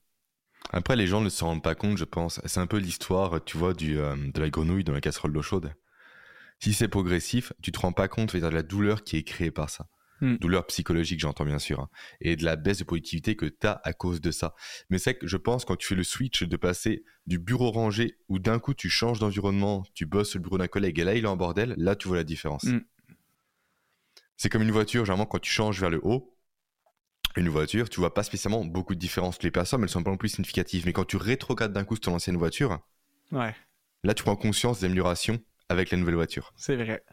Après, 0.69 0.95
les 0.95 1.07
gens 1.07 1.21
ne 1.21 1.29
se 1.29 1.43
rendent 1.43 1.63
pas 1.63 1.75
compte, 1.75 1.97
je 1.97 2.05
pense. 2.05 2.39
C'est 2.45 2.59
un 2.59 2.67
peu 2.67 2.77
l'histoire, 2.77 3.43
tu 3.43 3.57
vois, 3.57 3.73
du, 3.73 3.97
euh, 3.97 4.15
de 4.15 4.39
la 4.39 4.49
grenouille 4.49 4.83
dans 4.83 4.93
la 4.93 5.01
casserole 5.01 5.33
d'eau 5.33 5.41
chaude. 5.41 5.73
Si 6.59 6.73
c'est 6.73 6.87
progressif, 6.87 7.53
tu 7.61 7.71
te 7.71 7.79
rends 7.79 7.93
pas 7.93 8.07
compte 8.07 8.35
de 8.35 8.47
la 8.47 8.63
douleur 8.63 9.03
qui 9.03 9.17
est 9.17 9.23
créée 9.23 9.51
par 9.51 9.69
ça. 9.69 9.87
Hmm. 10.21 10.35
Douleur 10.35 10.67
psychologique, 10.67 11.21
j'entends 11.21 11.45
bien 11.45 11.59
sûr. 11.59 11.79
Hein. 11.79 11.89
et 12.19 12.35
de 12.35 12.43
la 12.43 12.57
baisse 12.57 12.79
de 12.79 12.83
productivité 12.83 13.35
que 13.35 13.45
tu 13.45 13.65
as 13.65 13.79
à 13.83 13.93
cause 13.93 14.19
de 14.19 14.31
ça. 14.31 14.53
Mais 14.89 14.97
c'est 14.97 15.15
que 15.15 15.27
je 15.27 15.37
pense, 15.37 15.63
quand 15.63 15.77
tu 15.77 15.87
fais 15.87 15.95
le 15.95 16.03
switch 16.03 16.43
de 16.43 16.57
passer 16.57 17.05
du 17.25 17.39
bureau 17.39 17.71
rangé, 17.71 18.17
où 18.27 18.37
d'un 18.37 18.59
coup 18.59 18.73
tu 18.73 18.89
changes 18.89 19.19
d'environnement, 19.19 19.83
tu 19.93 20.05
bosses 20.05 20.35
le 20.35 20.41
bureau 20.41 20.57
d'un 20.57 20.67
collègue, 20.67 20.99
et 20.99 21.03
là 21.05 21.15
il 21.15 21.23
est 21.23 21.27
en 21.27 21.37
bordel, 21.37 21.73
là 21.77 21.95
tu 21.95 22.09
vois 22.09 22.17
la 22.17 22.25
différence. 22.25 22.65
Hmm. 22.65 22.81
C'est 24.35 24.49
comme 24.49 24.61
une 24.61 24.71
voiture, 24.71 25.05
généralement 25.05 25.25
quand 25.25 25.39
tu 25.39 25.51
changes 25.51 25.79
vers 25.79 25.89
le 25.89 26.01
haut, 26.03 26.37
une 27.39 27.49
voiture, 27.49 27.89
tu 27.89 27.99
vois 27.99 28.13
pas 28.13 28.23
spécialement 28.23 28.63
beaucoup 28.63 28.95
de 28.95 28.99
différences. 28.99 29.41
Les 29.43 29.51
personnes, 29.51 29.81
elles 29.83 29.89
sont 29.89 30.03
pas 30.03 30.11
non 30.11 30.17
plus 30.17 30.29
significatives. 30.29 30.83
Mais 30.85 30.93
quand 30.93 31.05
tu 31.05 31.17
rétrogrades 31.17 31.73
d'un 31.73 31.83
coup 31.83 31.95
sur 31.95 32.01
ton 32.01 32.15
ancienne 32.15 32.37
voiture, 32.37 32.79
ouais. 33.31 33.55
là, 34.03 34.13
tu 34.13 34.23
prends 34.23 34.35
conscience 34.35 34.79
des 34.79 34.85
améliorations 34.85 35.39
avec 35.69 35.91
la 35.91 35.97
nouvelle 35.97 36.15
voiture. 36.15 36.53
C'est 36.55 36.75
vrai. 36.75 37.03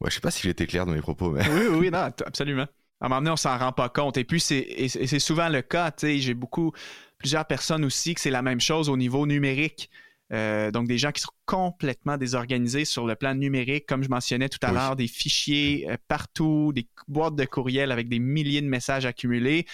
Ouais, 0.00 0.10
je 0.10 0.14
sais 0.14 0.20
pas 0.20 0.30
si 0.30 0.42
j'étais 0.42 0.66
clair 0.66 0.86
dans 0.86 0.92
mes 0.92 1.00
propos, 1.00 1.30
mais. 1.30 1.48
Oui, 1.48 1.66
oui, 1.78 1.90
non, 1.92 2.10
absolument. 2.26 2.66
À 3.00 3.06
un 3.06 3.08
moment 3.08 3.20
donné, 3.20 3.30
on 3.30 3.36
s'en 3.36 3.56
rend 3.58 3.72
pas 3.72 3.88
compte. 3.88 4.16
Et 4.16 4.24
puis, 4.24 4.40
c'est 4.40 5.18
souvent 5.18 5.48
le 5.48 5.62
cas. 5.62 5.92
J'ai 6.00 6.34
beaucoup, 6.34 6.72
plusieurs 7.18 7.46
personnes 7.46 7.84
aussi 7.84 8.14
que 8.14 8.20
c'est 8.20 8.30
la 8.30 8.42
même 8.42 8.60
chose 8.60 8.88
au 8.88 8.96
niveau 8.96 9.26
numérique. 9.26 9.90
Euh, 10.34 10.70
donc, 10.70 10.88
des 10.88 10.98
gens 10.98 11.12
qui 11.12 11.22
sont 11.22 11.32
complètement 11.46 12.16
désorganisés 12.16 12.84
sur 12.84 13.06
le 13.06 13.14
plan 13.14 13.34
numérique, 13.34 13.86
comme 13.86 14.02
je 14.02 14.08
mentionnais 14.08 14.48
tout 14.48 14.58
à 14.62 14.72
l'heure, 14.72 14.96
des 14.96 15.06
fichiers 15.06 15.86
euh, 15.88 15.96
partout, 16.08 16.72
des 16.74 16.88
boîtes 17.06 17.36
de 17.36 17.44
courriel 17.44 17.92
avec 17.92 18.08
des 18.08 18.18
milliers 18.18 18.60
de 18.60 18.66
messages 18.66 19.06
accumulés. 19.06 19.66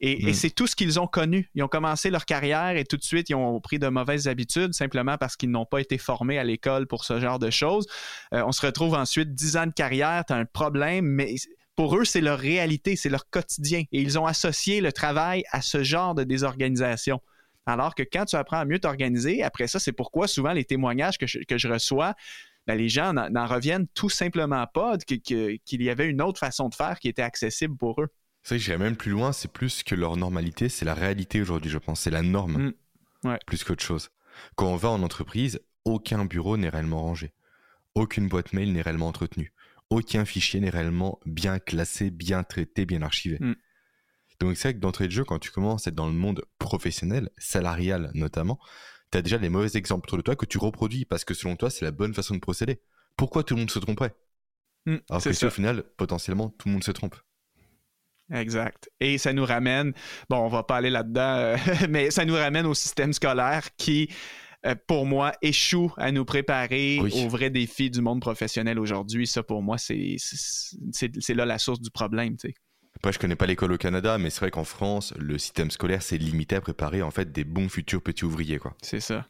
Et, 0.00 0.30
mm. 0.30 0.34
c'est 0.34 0.50
tout 0.50 0.66
ce 0.66 0.76
qu'ils 0.76 0.98
ont 1.00 1.06
connu. 1.06 1.48
Ils 1.54 1.62
ont 1.62 1.68
commencé 1.68 2.10
leur 2.10 2.26
carrière 2.26 2.76
et 2.76 2.84
tout 2.84 2.96
de 2.96 3.04
suite, 3.04 3.30
ils 3.30 3.36
ont 3.36 3.60
pris 3.60 3.78
de 3.78 3.88
mauvaises 3.88 4.26
habitudes 4.26 4.74
simplement 4.74 5.16
parce 5.16 5.36
qu'ils 5.36 5.50
n'ont 5.50 5.64
pas 5.64 5.80
été 5.80 5.96
formés 5.96 6.38
à 6.38 6.44
l'école 6.44 6.86
pour 6.86 7.04
ce 7.04 7.20
genre 7.20 7.38
de 7.38 7.50
choses. 7.50 7.86
Euh, 8.34 8.42
on 8.44 8.52
se 8.52 8.66
retrouve 8.66 8.94
ensuite 8.94 9.32
dix 9.34 9.56
ans 9.56 9.66
de 9.66 9.72
carrière, 9.72 10.24
tu 10.26 10.32
as 10.32 10.36
un 10.36 10.44
problème, 10.44 11.06
mais 11.06 11.36
pour 11.76 11.96
eux, 11.96 12.04
c'est 12.04 12.20
leur 12.20 12.38
réalité, 12.38 12.96
c'est 12.96 13.08
leur 13.08 13.30
quotidien. 13.30 13.84
Et 13.92 14.02
ils 14.02 14.18
ont 14.18 14.26
associé 14.26 14.80
le 14.80 14.92
travail 14.92 15.44
à 15.52 15.62
ce 15.62 15.84
genre 15.84 16.14
de 16.14 16.24
désorganisation. 16.24 17.20
Alors 17.66 17.94
que 17.94 18.02
quand 18.02 18.24
tu 18.24 18.36
apprends 18.36 18.58
à 18.58 18.64
mieux 18.64 18.78
t'organiser, 18.78 19.42
après 19.42 19.68
ça, 19.68 19.78
c'est 19.78 19.92
pourquoi 19.92 20.26
souvent 20.26 20.52
les 20.52 20.64
témoignages 20.64 21.18
que 21.18 21.26
je, 21.26 21.68
reçois, 21.68 22.14
ben, 22.66 22.74
les 22.74 22.88
gens 22.88 23.12
n'en 23.12 23.46
reviennent 23.46 23.86
tout 23.94 24.10
simplement 24.10 24.66
pas 24.66 24.96
qu'il 24.98 25.82
y 25.82 25.90
avait 25.90 26.08
une 26.08 26.22
autre 26.22 26.40
façon 26.40 26.68
de 26.68 26.74
faire 26.74 26.98
qui 26.98 27.08
était 27.08 27.22
accessible 27.22 27.76
pour 27.76 28.00
eux. 28.02 28.08
C'est 28.42 28.54
vrai 28.54 28.58
que 28.58 28.64
j'irais 28.64 28.78
même 28.78 28.96
plus 28.96 29.12
loin, 29.12 29.32
c'est 29.32 29.52
plus 29.52 29.84
que 29.84 29.94
leur 29.94 30.16
normalité, 30.16 30.68
c'est 30.68 30.84
la 30.84 30.94
réalité 30.94 31.40
aujourd'hui, 31.40 31.70
je 31.70 31.78
pense. 31.78 32.00
C'est 32.00 32.10
la 32.10 32.22
norme, 32.22 32.72
mmh. 33.24 33.36
plus 33.46 33.62
qu'autre 33.62 33.84
chose. 33.84 34.10
Quand 34.56 34.66
on 34.66 34.76
va 34.76 34.88
en 34.88 35.02
entreprise, 35.02 35.60
aucun 35.84 36.24
bureau 36.24 36.56
n'est 36.56 36.68
réellement 36.68 37.02
rangé. 37.02 37.32
Aucune 37.94 38.28
boîte 38.28 38.52
mail 38.52 38.72
n'est 38.72 38.82
réellement 38.82 39.08
entretenue. 39.08 39.52
Aucun 39.90 40.24
fichier 40.24 40.58
n'est 40.58 40.70
réellement 40.70 41.20
bien 41.26 41.58
classé, 41.58 42.10
bien 42.10 42.42
traité, 42.42 42.86
bien 42.86 43.02
archivé. 43.02 43.36
Mmh. 43.38 43.54
Donc 44.42 44.56
c'est 44.56 44.68
vrai 44.68 44.74
que 44.74 44.80
d'entrée 44.80 45.06
de 45.06 45.12
jeu, 45.12 45.24
quand 45.24 45.38
tu 45.38 45.52
commences 45.52 45.86
à 45.86 45.90
être 45.90 45.94
dans 45.94 46.08
le 46.08 46.12
monde 46.12 46.44
professionnel, 46.58 47.30
salarial 47.38 48.10
notamment, 48.14 48.58
tu 49.12 49.18
as 49.18 49.22
déjà 49.22 49.38
des 49.38 49.48
mauvais 49.48 49.76
exemples 49.76 50.08
autour 50.08 50.18
de 50.18 50.22
toi 50.22 50.34
que 50.34 50.46
tu 50.46 50.58
reproduis 50.58 51.04
parce 51.04 51.24
que 51.24 51.32
selon 51.32 51.54
toi, 51.54 51.70
c'est 51.70 51.84
la 51.84 51.92
bonne 51.92 52.12
façon 52.12 52.34
de 52.34 52.40
procéder. 52.40 52.80
Pourquoi 53.16 53.44
tout 53.44 53.54
le 53.54 53.60
monde 53.60 53.70
se 53.70 53.78
tromperait 53.78 54.14
mmh, 54.86 54.96
Alors 55.08 55.22
que 55.22 55.32
si 55.32 55.46
au 55.46 55.50
final, 55.50 55.84
potentiellement, 55.96 56.48
tout 56.48 56.66
le 56.66 56.72
monde 56.72 56.82
se 56.82 56.90
trompe? 56.90 57.14
Exact. 58.32 58.90
Et 58.98 59.16
ça 59.16 59.32
nous 59.32 59.44
ramène, 59.44 59.92
bon, 60.28 60.38
on 60.38 60.48
va 60.48 60.64
pas 60.64 60.78
aller 60.78 60.90
là-dedans, 60.90 61.36
euh, 61.36 61.56
mais 61.88 62.10
ça 62.10 62.24
nous 62.24 62.34
ramène 62.34 62.66
au 62.66 62.74
système 62.74 63.12
scolaire 63.12 63.76
qui, 63.76 64.08
euh, 64.66 64.74
pour 64.88 65.06
moi, 65.06 65.34
échoue 65.40 65.92
à 65.98 66.10
nous 66.10 66.24
préparer 66.24 66.98
aux 66.98 67.28
vrais 67.28 67.50
défis 67.50 67.90
du 67.90 68.00
monde 68.00 68.20
professionnel 68.20 68.80
aujourd'hui. 68.80 69.28
Ça, 69.28 69.44
pour 69.44 69.62
moi, 69.62 69.76
c'est 69.78 70.16
là 71.28 71.46
la 71.46 71.58
source 71.58 71.80
du 71.80 71.90
problème. 71.90 72.36
Tu 72.36 72.48
sais. 72.48 72.54
Après, 73.02 73.12
je 73.12 73.18
connais 73.18 73.34
pas 73.34 73.46
l'école 73.46 73.72
au 73.72 73.78
Canada, 73.78 74.16
mais 74.16 74.30
c'est 74.30 74.38
vrai 74.38 74.52
qu'en 74.52 74.62
France, 74.62 75.12
le 75.18 75.36
système 75.36 75.72
scolaire 75.72 76.04
s'est 76.04 76.18
limité 76.18 76.54
à 76.54 76.60
préparer 76.60 77.02
en 77.02 77.10
fait 77.10 77.32
des 77.32 77.42
bons 77.42 77.68
futurs 77.68 78.00
petits 78.00 78.24
ouvriers, 78.24 78.60
quoi. 78.60 78.76
C'est 78.80 79.00
ça, 79.00 79.26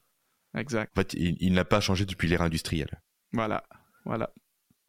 exact. 0.54 0.92
En 0.94 1.00
fait, 1.00 1.14
il, 1.14 1.54
n'a 1.54 1.64
pas 1.64 1.80
changé 1.80 2.04
depuis 2.04 2.28
l'ère 2.28 2.42
industrielle. 2.42 3.00
Voilà, 3.32 3.64
voilà. 4.04 4.30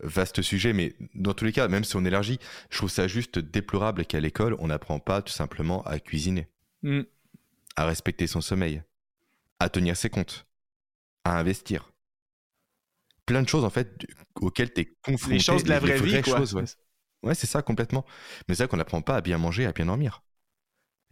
vaste 0.01 0.41
sujet, 0.41 0.73
mais 0.73 0.97
dans 1.15 1.33
tous 1.33 1.45
les 1.45 1.53
cas, 1.53 1.69
même 1.69 1.85
si 1.85 1.95
on 1.95 2.03
élargit, 2.03 2.39
je 2.71 2.77
trouve 2.77 2.89
ça 2.89 3.07
juste 3.07 3.39
déplorable 3.39 4.03
qu'à 4.05 4.19
l'école, 4.19 4.57
on 4.59 4.67
n'apprend 4.67 4.99
pas 4.99 5.21
tout 5.21 5.31
simplement 5.31 5.81
à 5.83 5.99
cuisiner, 5.99 6.49
Mm. 6.81 7.03
à 7.77 7.85
respecter 7.85 8.27
son 8.27 8.41
sommeil, 8.41 8.83
à 9.59 9.69
tenir 9.69 9.95
ses 9.95 10.09
comptes, 10.09 10.45
à 11.23 11.39
investir. 11.39 11.93
Plein 13.25 13.43
de 13.43 13.47
choses, 13.47 13.63
en 13.63 13.69
fait, 13.69 14.05
auxquelles 14.35 14.73
tu 14.73 14.81
es 14.81 14.85
confronté. 15.01 15.35
Les 15.35 15.39
choses 15.39 15.63
de 15.63 15.69
la 15.69 15.79
vraie 15.79 16.01
vie, 16.01 16.21
quoi. 16.21 16.39
choses, 16.39 16.53
ouais. 16.53 16.65
Ouais, 17.23 17.35
c'est 17.35 17.47
ça, 17.47 17.61
complètement. 17.61 18.05
Mais 18.47 18.55
c'est 18.55 18.63
vrai 18.63 18.67
qu'on 18.69 18.77
n'apprend 18.77 19.01
pas 19.01 19.15
à 19.17 19.21
bien 19.21 19.37
manger, 19.37 19.65
à 19.65 19.71
bien 19.71 19.85
dormir. 19.85 20.23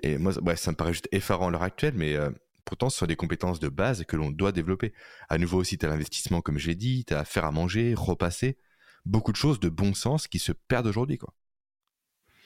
Et 0.04 0.18
moi, 0.18 0.34
ça- 0.34 0.42
ouais, 0.42 0.56
ça 0.56 0.72
me 0.72 0.76
paraît 0.78 0.94
juste 0.94 1.08
effarant 1.12 1.48
à 1.48 1.52
l'heure 1.52 1.64
actuelle, 1.64 1.94
mais 1.96 2.16
euh, 2.16 2.30
pourtant, 2.66 2.90
ce 2.90 2.98
sont 3.00 3.06
des 3.06 3.16
compétences 3.16 3.60
de 3.60 3.70
base 3.70 4.04
que 4.06 4.18
l'on 4.18 4.32
doit 4.32 4.52
développer. 4.52 4.94
À 5.30 5.38
nouveau 5.38 5.60
aussi, 5.60 5.78
tu 5.78 5.86
as 5.86 5.90
l'investissement, 5.90 6.42
comme 6.42 6.58
je 6.58 6.68
l'ai 6.68 6.76
dit, 6.76 7.06
tu 7.06 7.14
as 7.14 7.20
à 7.20 7.26
faire 7.26 7.46
à 7.46 7.52
manger, 7.52 7.94
repasser. 7.96 8.58
Beaucoup 9.06 9.32
de 9.32 9.38
choses 9.38 9.60
de 9.60 9.70
bon 9.70 9.94
sens 9.94 10.28
qui 10.28 10.40
se 10.40 10.52
perdent 10.52 10.88
aujourd'hui, 10.88 11.18
quoi. 11.18 11.34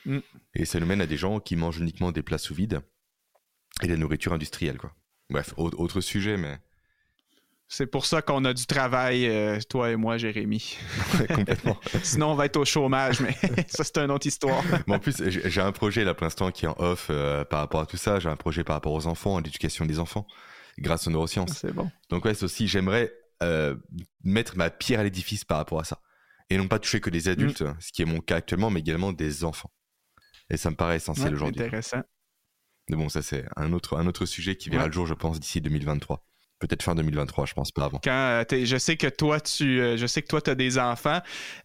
Mm. 0.06 0.20
Et 0.54 0.66
ça 0.66 0.80
nous 0.80 0.86
mène 0.86 1.02
à 1.02 1.08
des 1.08 1.18
gens 1.18 1.40
qui 1.40 1.56
mangent 1.56 1.80
uniquement 1.80 2.12
des 2.12 2.24
plats 2.24 2.38
sous 2.38 2.54
vide 2.54 2.82
et 3.82 3.88
de 3.88 3.92
la 3.92 3.98
nourriture 3.98 4.34
industrielle, 4.34 4.78
quoi. 4.78 4.94
Bref, 5.30 5.54
au- 5.58 5.70
autre 5.70 6.02
sujet, 6.02 6.38
mais 6.38 6.60
C'est 7.68 7.88
pour 7.88 8.06
ça 8.06 8.22
qu'on 8.22 8.46
a 8.46 8.54
du 8.54 8.68
travail, 8.68 9.26
euh, 9.28 9.60
toi 9.68 9.90
et 9.92 9.96
moi, 9.96 10.18
Jérémy. 10.18 10.78
complètement. 11.34 11.78
Sinon, 12.04 12.32
on 12.32 12.36
va 12.36 12.46
être 12.46 12.58
au 12.58 12.66
chômage, 12.66 13.22
mais 13.22 13.34
ça, 13.68 13.84
c'est 13.84 13.98
une 13.98 14.12
autre 14.12 14.28
histoire. 14.28 14.64
Mais 14.88 14.96
en 14.96 15.00
plus, 15.00 15.16
j'ai 15.30 15.62
un 15.62 15.72
projet 15.72 16.04
là 16.04 16.14
pour 16.14 16.26
l'instant 16.26 16.52
qui 16.52 16.66
est 16.66 16.68
en 16.68 16.76
off 16.78 17.08
euh, 17.10 17.44
par 17.44 17.60
rapport 17.60 17.82
à 17.82 17.86
tout 17.88 17.98
ça. 17.98 18.20
J'ai 18.20 18.30
un 18.30 18.36
projet 18.36 18.64
par 18.64 18.76
rapport 18.76 18.94
aux 18.94 19.08
enfants, 19.08 19.38
à 19.38 19.42
l'éducation 19.42 19.86
des 19.88 20.00
enfants, 20.00 20.28
grâce 20.78 21.08
aux 21.08 21.12
neurosciences. 21.12 21.54
C'est 21.60 21.74
bon. 21.74 21.90
Donc 22.10 22.24
ouais, 22.26 22.36
c'est 22.36 22.46
aussi, 22.46 22.68
j'aimerais 22.68 23.12
euh, 23.42 23.76
mettre 24.24 24.56
ma 24.58 24.70
pierre 24.70 25.00
à 25.00 25.04
l'édifice 25.04 25.44
par 25.44 25.58
rapport 25.58 25.80
à 25.80 25.84
ça. 25.86 26.00
Et 26.52 26.58
non 26.58 26.68
pas 26.68 26.78
toucher 26.78 27.02
que 27.02 27.10
des 27.10 27.28
adultes, 27.30 27.64
ce 27.80 27.92
qui 27.92 28.04
est 28.04 28.06
mon 28.06 28.20
cas 28.20 28.36
actuellement, 28.36 28.70
mais 28.70 28.82
également 28.82 29.12
des 29.12 29.44
enfants. 29.44 29.72
Et 30.52 30.58
ça 30.58 30.70
me 30.70 30.76
paraît 30.76 30.98
essentiel 30.98 31.30
Ouais, 31.30 31.34
aujourd'hui. 31.34 31.64
intéressant. 31.64 32.04
Mais 32.90 32.96
bon, 32.96 33.10
ça 33.10 33.24
c'est 33.24 33.46
un 33.56 33.74
autre, 33.74 33.98
un 33.98 34.06
autre 34.06 34.28
sujet 34.28 34.56
qui 34.56 34.70
verra 34.70 34.84
Ouais. 34.84 34.90
le 34.90 34.94
jour, 34.94 35.08
je 35.08 35.16
pense, 35.16 35.40
d'ici 35.40 35.60
2023. 35.60 36.24
Peut-être 36.60 36.84
fin 36.84 36.96
2023, 36.96 37.46
je 37.46 37.54
pense 37.54 37.72
pas 37.72 37.86
avant. 37.86 38.00
Quand 38.02 38.44
euh, 38.52 38.66
je 38.66 38.78
sais 38.78 38.96
que 38.96 39.08
toi, 39.08 39.42
tu, 39.42 39.82
euh, 39.82 39.98
je 39.98 40.08
sais 40.08 40.22
que 40.22 40.28
toi, 40.28 40.40
as 40.48 40.56
des 40.56 40.80
enfants, 40.80 41.20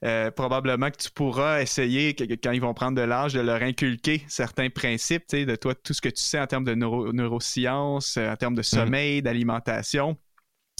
euh, 0.04 0.32
probablement 0.32 0.90
que 0.90 0.96
tu 0.96 1.10
pourras 1.10 1.62
essayer, 1.62 2.14
quand 2.14 2.50
ils 2.50 2.60
vont 2.60 2.74
prendre 2.74 2.96
de 2.96 3.02
l'âge, 3.02 3.32
de 3.34 3.40
leur 3.40 3.62
inculquer 3.62 4.24
certains 4.26 4.68
principes, 4.68 5.30
de 5.32 5.54
toi, 5.56 5.74
tout 5.76 5.94
ce 5.94 6.00
que 6.00 6.08
tu 6.08 6.22
sais 6.22 6.40
en 6.40 6.46
termes 6.48 6.64
de 6.64 6.74
neuro- 6.74 7.12
neurosciences, 7.12 8.16
en 8.16 8.34
termes 8.36 8.56
de 8.56 8.62
sommeil, 8.62 9.22
d'alimentation, 9.22 10.16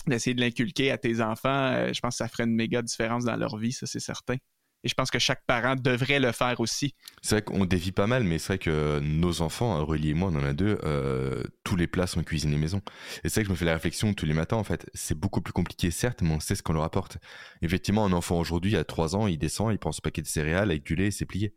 d'essayer 0.08 0.34
de 0.34 0.40
l'inculquer 0.40 0.90
à 0.90 0.98
tes 0.98 1.20
enfants. 1.20 1.48
euh, 1.72 1.92
je 1.92 2.00
pense 2.00 2.14
que 2.14 2.18
ça 2.18 2.28
ferait 2.28 2.44
une 2.44 2.54
méga 2.54 2.82
différence 2.82 3.24
dans 3.24 3.36
leur 3.36 3.56
vie, 3.58 3.72
ça, 3.72 3.86
c'est 3.86 4.00
certain. 4.00 4.36
Et 4.82 4.88
je 4.88 4.94
pense 4.94 5.10
que 5.10 5.18
chaque 5.18 5.44
parent 5.46 5.76
devrait 5.76 6.20
le 6.20 6.32
faire 6.32 6.58
aussi. 6.58 6.94
C'est 7.20 7.34
vrai 7.34 7.42
qu'on 7.42 7.66
dévie 7.66 7.92
pas 7.92 8.06
mal, 8.06 8.24
mais 8.24 8.38
c'est 8.38 8.54
vrai 8.54 8.58
que 8.58 8.98
nos 9.00 9.42
enfants, 9.42 9.78
Aurélie 9.78 10.10
et 10.10 10.14
moi, 10.14 10.30
on 10.32 10.36
en 10.36 10.44
a 10.44 10.54
deux, 10.54 10.78
euh, 10.84 11.44
tous 11.64 11.76
les 11.76 11.86
plats 11.86 12.06
sont 12.06 12.22
cuisinés 12.22 12.56
maison. 12.56 12.80
Et 13.22 13.28
c'est 13.28 13.40
vrai 13.40 13.42
que 13.42 13.48
je 13.48 13.52
me 13.52 13.56
fais 13.56 13.66
la 13.66 13.74
réflexion 13.74 14.14
tous 14.14 14.24
les 14.24 14.32
matins, 14.32 14.56
en 14.56 14.64
fait. 14.64 14.88
C'est 14.94 15.18
beaucoup 15.18 15.42
plus 15.42 15.52
compliqué, 15.52 15.90
certes, 15.90 16.22
mais 16.22 16.30
on 16.30 16.40
sait 16.40 16.54
ce 16.54 16.62
qu'on 16.62 16.72
leur 16.72 16.84
apporte. 16.84 17.18
Effectivement, 17.60 18.06
un 18.06 18.12
enfant 18.12 18.38
aujourd'hui, 18.38 18.76
à 18.76 18.84
3 18.84 19.16
ans, 19.16 19.26
il 19.26 19.38
descend, 19.38 19.72
il 19.72 19.78
prend 19.78 19.92
ce 19.92 20.00
paquet 20.00 20.22
de 20.22 20.26
céréales 20.26 20.70
avec 20.70 20.82
du 20.82 20.94
lait 20.96 21.08
et 21.08 21.10
c'est 21.10 21.26
plié. 21.26 21.54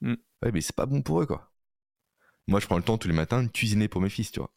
Mm. 0.00 0.14
Ouais, 0.42 0.52
mais 0.52 0.60
c'est 0.60 0.76
pas 0.76 0.86
bon 0.86 1.02
pour 1.02 1.22
eux, 1.22 1.26
quoi. 1.26 1.52
Moi, 2.48 2.60
je 2.60 2.66
prends 2.66 2.76
le 2.76 2.82
temps 2.82 2.98
tous 2.98 3.08
les 3.08 3.14
matins 3.14 3.42
de 3.42 3.48
cuisiner 3.48 3.88
pour 3.88 4.00
mes 4.00 4.10
fils, 4.10 4.32
tu 4.32 4.40
vois. 4.40 4.52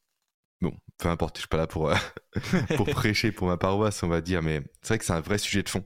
Bon, 0.61 0.77
peu 0.97 1.07
importe, 1.07 1.37
je 1.37 1.41
suis 1.41 1.47
pas 1.47 1.57
là 1.57 1.67
pour, 1.67 1.89
euh, 1.89 1.95
pour 2.75 2.89
prêcher 2.89 3.31
pour 3.31 3.47
ma 3.47 3.57
paroisse, 3.57 4.03
on 4.03 4.09
va 4.09 4.19
dire, 4.19 4.41
mais 4.41 4.61
c'est 4.81 4.89
vrai 4.89 4.97
que 4.97 5.05
c'est 5.05 5.13
un 5.13 5.21
vrai 5.21 5.37
sujet 5.37 5.63
de 5.63 5.69
fond. 5.69 5.85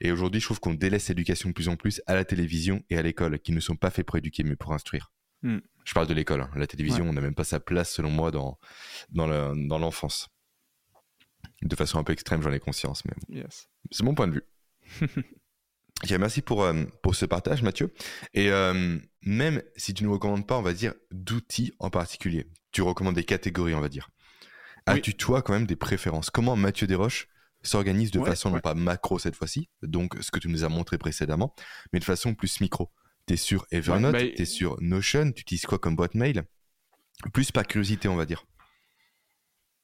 Et 0.00 0.12
aujourd'hui, 0.12 0.40
je 0.40 0.46
trouve 0.46 0.60
qu'on 0.60 0.74
délaisse 0.74 1.08
l'éducation 1.08 1.48
de 1.50 1.54
plus 1.54 1.68
en 1.68 1.76
plus 1.76 2.02
à 2.06 2.14
la 2.14 2.24
télévision 2.24 2.82
et 2.90 2.98
à 2.98 3.02
l'école, 3.02 3.38
qui 3.38 3.52
ne 3.52 3.60
sont 3.60 3.76
pas 3.76 3.90
faits 3.90 4.06
pour 4.06 4.16
éduquer, 4.16 4.42
mais 4.42 4.56
pour 4.56 4.72
instruire. 4.72 5.12
Hmm. 5.42 5.58
Je 5.84 5.92
parle 5.94 6.06
de 6.06 6.14
l'école. 6.14 6.40
hein. 6.40 6.50
La 6.56 6.66
télévision, 6.66 7.08
on 7.08 7.12
n'a 7.12 7.20
même 7.20 7.34
pas 7.34 7.44
sa 7.44 7.60
place, 7.60 7.92
selon 7.92 8.10
moi, 8.10 8.30
dans, 8.30 8.58
dans, 9.10 9.26
le- 9.26 9.68
dans 9.68 9.78
l'enfance. 9.78 10.28
De 11.62 11.76
façon 11.76 11.98
un 11.98 12.04
peu 12.04 12.12
extrême, 12.12 12.42
j'en 12.42 12.52
ai 12.52 12.58
conscience, 12.60 13.04
mais. 13.04 13.36
Yes. 13.40 13.68
c'est 13.90 14.02
mon 14.02 14.14
point 14.14 14.28
de 14.28 14.34
vue. 14.34 14.44
Ok, 16.02 16.10
merci 16.18 16.42
pour, 16.42 16.64
euh, 16.64 16.84
pour 17.02 17.14
ce 17.14 17.24
partage, 17.24 17.62
Mathieu. 17.62 17.94
Et 18.34 18.50
euh, 18.50 18.98
même 19.22 19.62
si 19.76 19.94
tu 19.94 20.02
ne 20.04 20.08
recommandes 20.08 20.46
pas, 20.46 20.58
on 20.58 20.62
va 20.62 20.74
dire, 20.74 20.92
d'outils 21.12 21.72
en 21.78 21.88
particulier, 21.88 22.46
tu 22.72 22.82
recommandes 22.82 23.14
des 23.14 23.24
catégories, 23.24 23.74
on 23.74 23.80
va 23.80 23.88
dire. 23.88 24.10
Oui. 24.86 24.94
As-tu, 24.98 25.14
toi, 25.14 25.40
quand 25.40 25.54
même 25.54 25.66
des 25.66 25.76
préférences? 25.76 26.28
Comment 26.30 26.56
Mathieu 26.56 26.86
Desroches 26.86 27.28
s'organise 27.64 28.10
de 28.10 28.18
Ouais, 28.18 28.30
façon 28.30 28.50
non 28.50 28.60
pas 28.60 28.74
macro 28.74 29.18
cette 29.18 29.36
fois-ci, 29.36 29.68
donc 29.82 30.14
ce 30.20 30.30
que 30.30 30.38
tu 30.38 30.48
nous 30.48 30.64
as 30.64 30.68
montré 30.68 30.98
précédemment, 30.98 31.54
mais 31.92 31.98
de 31.98 32.04
façon 32.04 32.34
plus 32.34 32.60
micro. 32.60 32.90
T'es 33.26 33.36
sur 33.36 33.66
Evernote, 33.70 34.14
Ouais, 34.14 34.28
bah, 34.28 34.34
t'es 34.36 34.44
sur 34.44 34.76
Notion, 34.80 35.32
tu 35.32 35.42
utilises 35.42 35.64
quoi 35.66 35.78
comme 35.78 35.96
boîte 35.96 36.14
mail? 36.14 36.44
Plus 37.32 37.50
par 37.50 37.66
curiosité, 37.66 38.08
on 38.08 38.16
va 38.16 38.26
dire. 38.26 38.44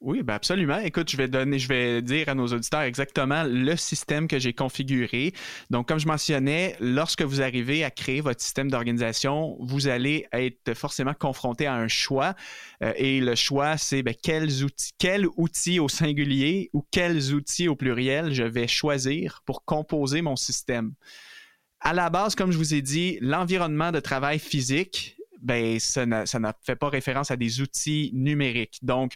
Oui, 0.00 0.22
ben 0.22 0.32
absolument. 0.32 0.78
Écoute, 0.78 1.10
je 1.10 1.16
vais 1.18 1.28
donner, 1.28 1.58
je 1.58 1.68
vais 1.68 2.00
dire 2.00 2.30
à 2.30 2.34
nos 2.34 2.46
auditeurs 2.46 2.80
exactement 2.80 3.44
le 3.44 3.76
système 3.76 4.28
que 4.28 4.38
j'ai 4.38 4.54
configuré. 4.54 5.34
Donc, 5.68 5.88
comme 5.88 5.98
je 5.98 6.06
mentionnais, 6.06 6.74
lorsque 6.80 7.20
vous 7.20 7.42
arrivez 7.42 7.84
à 7.84 7.90
créer 7.90 8.22
votre 8.22 8.40
système 8.40 8.70
d'organisation, 8.70 9.58
vous 9.60 9.88
allez 9.88 10.26
être 10.32 10.72
forcément 10.72 11.12
confronté 11.12 11.66
à 11.66 11.74
un 11.74 11.86
choix. 11.86 12.34
Euh, 12.82 12.94
et 12.96 13.20
le 13.20 13.34
choix, 13.34 13.76
c'est 13.76 14.02
ben, 14.02 14.14
quels 14.22 14.64
outils, 14.64 14.92
quels 14.96 15.26
outils 15.36 15.80
au 15.80 15.88
singulier 15.90 16.70
ou 16.72 16.82
quels 16.90 17.34
outils 17.34 17.68
au 17.68 17.76
pluriel 17.76 18.32
je 18.32 18.44
vais 18.44 18.68
choisir 18.68 19.42
pour 19.44 19.66
composer 19.66 20.22
mon 20.22 20.36
système. 20.36 20.94
À 21.80 21.92
la 21.92 22.08
base, 22.08 22.34
comme 22.34 22.52
je 22.52 22.56
vous 22.56 22.72
ai 22.72 22.80
dit, 22.80 23.18
l'environnement 23.20 23.92
de 23.92 24.00
travail 24.00 24.38
physique, 24.38 25.18
ben, 25.42 25.78
ça 25.78 26.06
ne 26.06 26.48
fait 26.62 26.76
pas 26.76 26.88
référence 26.88 27.30
à 27.30 27.36
des 27.36 27.60
outils 27.60 28.10
numériques. 28.14 28.78
Donc, 28.80 29.12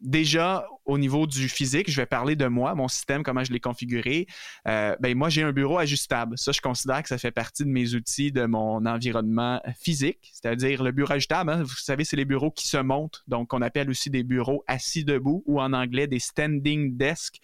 déjà, 0.00 0.66
au 0.84 0.98
niveau 0.98 1.26
du 1.26 1.48
physique, 1.48 1.90
je 1.90 1.96
vais 2.00 2.06
parler 2.06 2.36
de 2.36 2.46
moi, 2.46 2.74
mon 2.74 2.88
système, 2.88 3.22
comment 3.22 3.44
je 3.44 3.52
l'ai 3.52 3.60
configuré. 3.60 4.26
Euh, 4.66 4.96
ben, 5.00 5.16
moi, 5.16 5.28
j'ai 5.28 5.42
un 5.42 5.52
bureau 5.52 5.78
ajustable. 5.78 6.38
Ça, 6.38 6.52
je 6.52 6.60
considère 6.60 7.02
que 7.02 7.08
ça 7.08 7.18
fait 7.18 7.30
partie 7.30 7.64
de 7.64 7.70
mes 7.70 7.94
outils 7.94 8.32
de 8.32 8.46
mon 8.46 8.86
environnement 8.86 9.60
physique, 9.80 10.30
c'est-à-dire 10.32 10.82
le 10.82 10.92
bureau 10.92 11.12
ajustable. 11.12 11.50
hein, 11.50 11.62
vous 11.62 11.76
savez, 11.76 12.04
c'est 12.04 12.16
les 12.16 12.24
bureaux 12.24 12.50
qui 12.50 12.68
se 12.68 12.76
montent, 12.76 13.22
donc 13.26 13.52
on 13.52 13.62
appelle 13.62 13.90
aussi 13.90 14.10
des 14.10 14.22
bureaux 14.22 14.64
assis 14.66 15.04
debout 15.04 15.42
ou 15.46 15.60
en 15.60 15.72
anglais 15.72 16.06
des 16.06 16.20
standing 16.20 16.96
desks. 16.96 17.40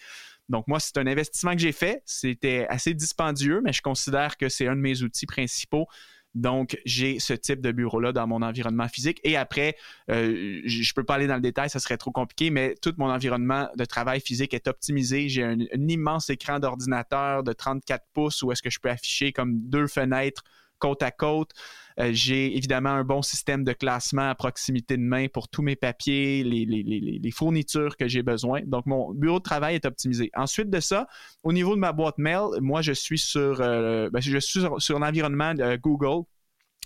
Donc, 0.49 0.69
moi, 0.69 0.79
c'est 0.79 0.99
un 0.99 1.07
investissement 1.07 1.53
que 1.53 1.59
j'ai 1.59 1.73
fait. 1.73 2.03
C'était 2.05 2.67
assez 2.69 2.93
dispendieux, 2.93 3.63
mais 3.65 3.73
je 3.73 3.81
considère 3.81 4.37
que 4.37 4.49
c'est 4.49 4.67
un 4.67 4.77
de 4.77 4.81
mes 4.81 5.03
outils 5.03 5.27
principaux. 5.27 5.87
Donc, 6.35 6.79
j'ai 6.85 7.21
ce 7.21 7.33
type 7.33 7.61
de 7.61 7.73
bureau-là 7.73 8.13
dans 8.13 8.27
mon 8.27 8.43
environnement 8.43 8.89
physique. 8.89 9.21
Et 9.25 9.37
après, 9.37 9.77
euh, 10.11 10.61
je 10.65 10.79
ne 10.79 10.95
peux 10.95 11.05
pas 11.05 11.15
aller 11.15 11.27
dans 11.27 11.37
le 11.37 11.41
détail, 11.41 11.71
ça 11.71 11.79
serait 11.79 11.97
trop 11.97 12.11
compliqué, 12.11 12.51
mais 12.51 12.75
tout 12.83 12.93
mon 12.99 13.11
environnement 13.11 13.69
de 13.77 13.85
travail 13.85 14.21
physique 14.21 14.55
est 14.55 14.67
optimisé. 14.67 15.29
J'ai 15.29 15.45
un, 15.45 15.61
un 15.61 15.89
immense 15.89 16.31
écran 16.31 16.59
d'ordinateur 16.59 17.43
de 17.45 17.53
34 17.53 18.05
pouces 18.13 18.43
où 18.43 18.51
est-ce 18.53 18.63
que 18.63 18.71
je 18.71 18.81
peux 18.81 18.91
afficher 18.91 19.33
comme 19.33 19.61
deux 19.61 19.87
fenêtres 19.87 20.43
côte 20.79 21.03
à 21.03 21.11
côte. 21.11 21.53
Euh, 22.01 22.11
j'ai 22.13 22.57
évidemment 22.57 22.91
un 22.91 23.05
bon 23.05 23.23
système 23.23 23.63
de 23.63 23.73
classement 23.73 24.29
à 24.29 24.35
proximité 24.35 24.97
de 24.97 25.03
main 25.03 25.29
pour 25.29 25.49
tous 25.49 25.63
mes 25.63 25.77
papiers, 25.77 26.43
les, 26.43 27.31
fournitures 27.31 27.97
que 27.97 28.09
j'ai 28.09 28.23
besoin. 28.23 28.63
Donc, 28.67 28.87
mon 28.87 29.13
bureau 29.13 29.39
de 29.39 29.45
travail 29.45 29.77
est 29.77 29.87
optimisé. 29.87 30.31
Ensuite 30.35 30.71
de 30.71 30.81
ça, 30.81 31.07
au 31.43 31.53
niveau 31.53 31.75
de 31.75 31.81
ma 31.81 31.93
boîte 31.93 32.19
mail, 32.19 32.61
moi, 32.61 32.83
je 32.83 32.93
suis 32.93 33.19
sur, 33.19 33.61
euh, 33.61 34.11
ben, 34.11 34.21
je 34.21 34.39
suis 34.39 34.61
sur, 34.79 34.99
l'environnement 34.99 35.55
de 35.55 35.77
Google. 35.77 36.25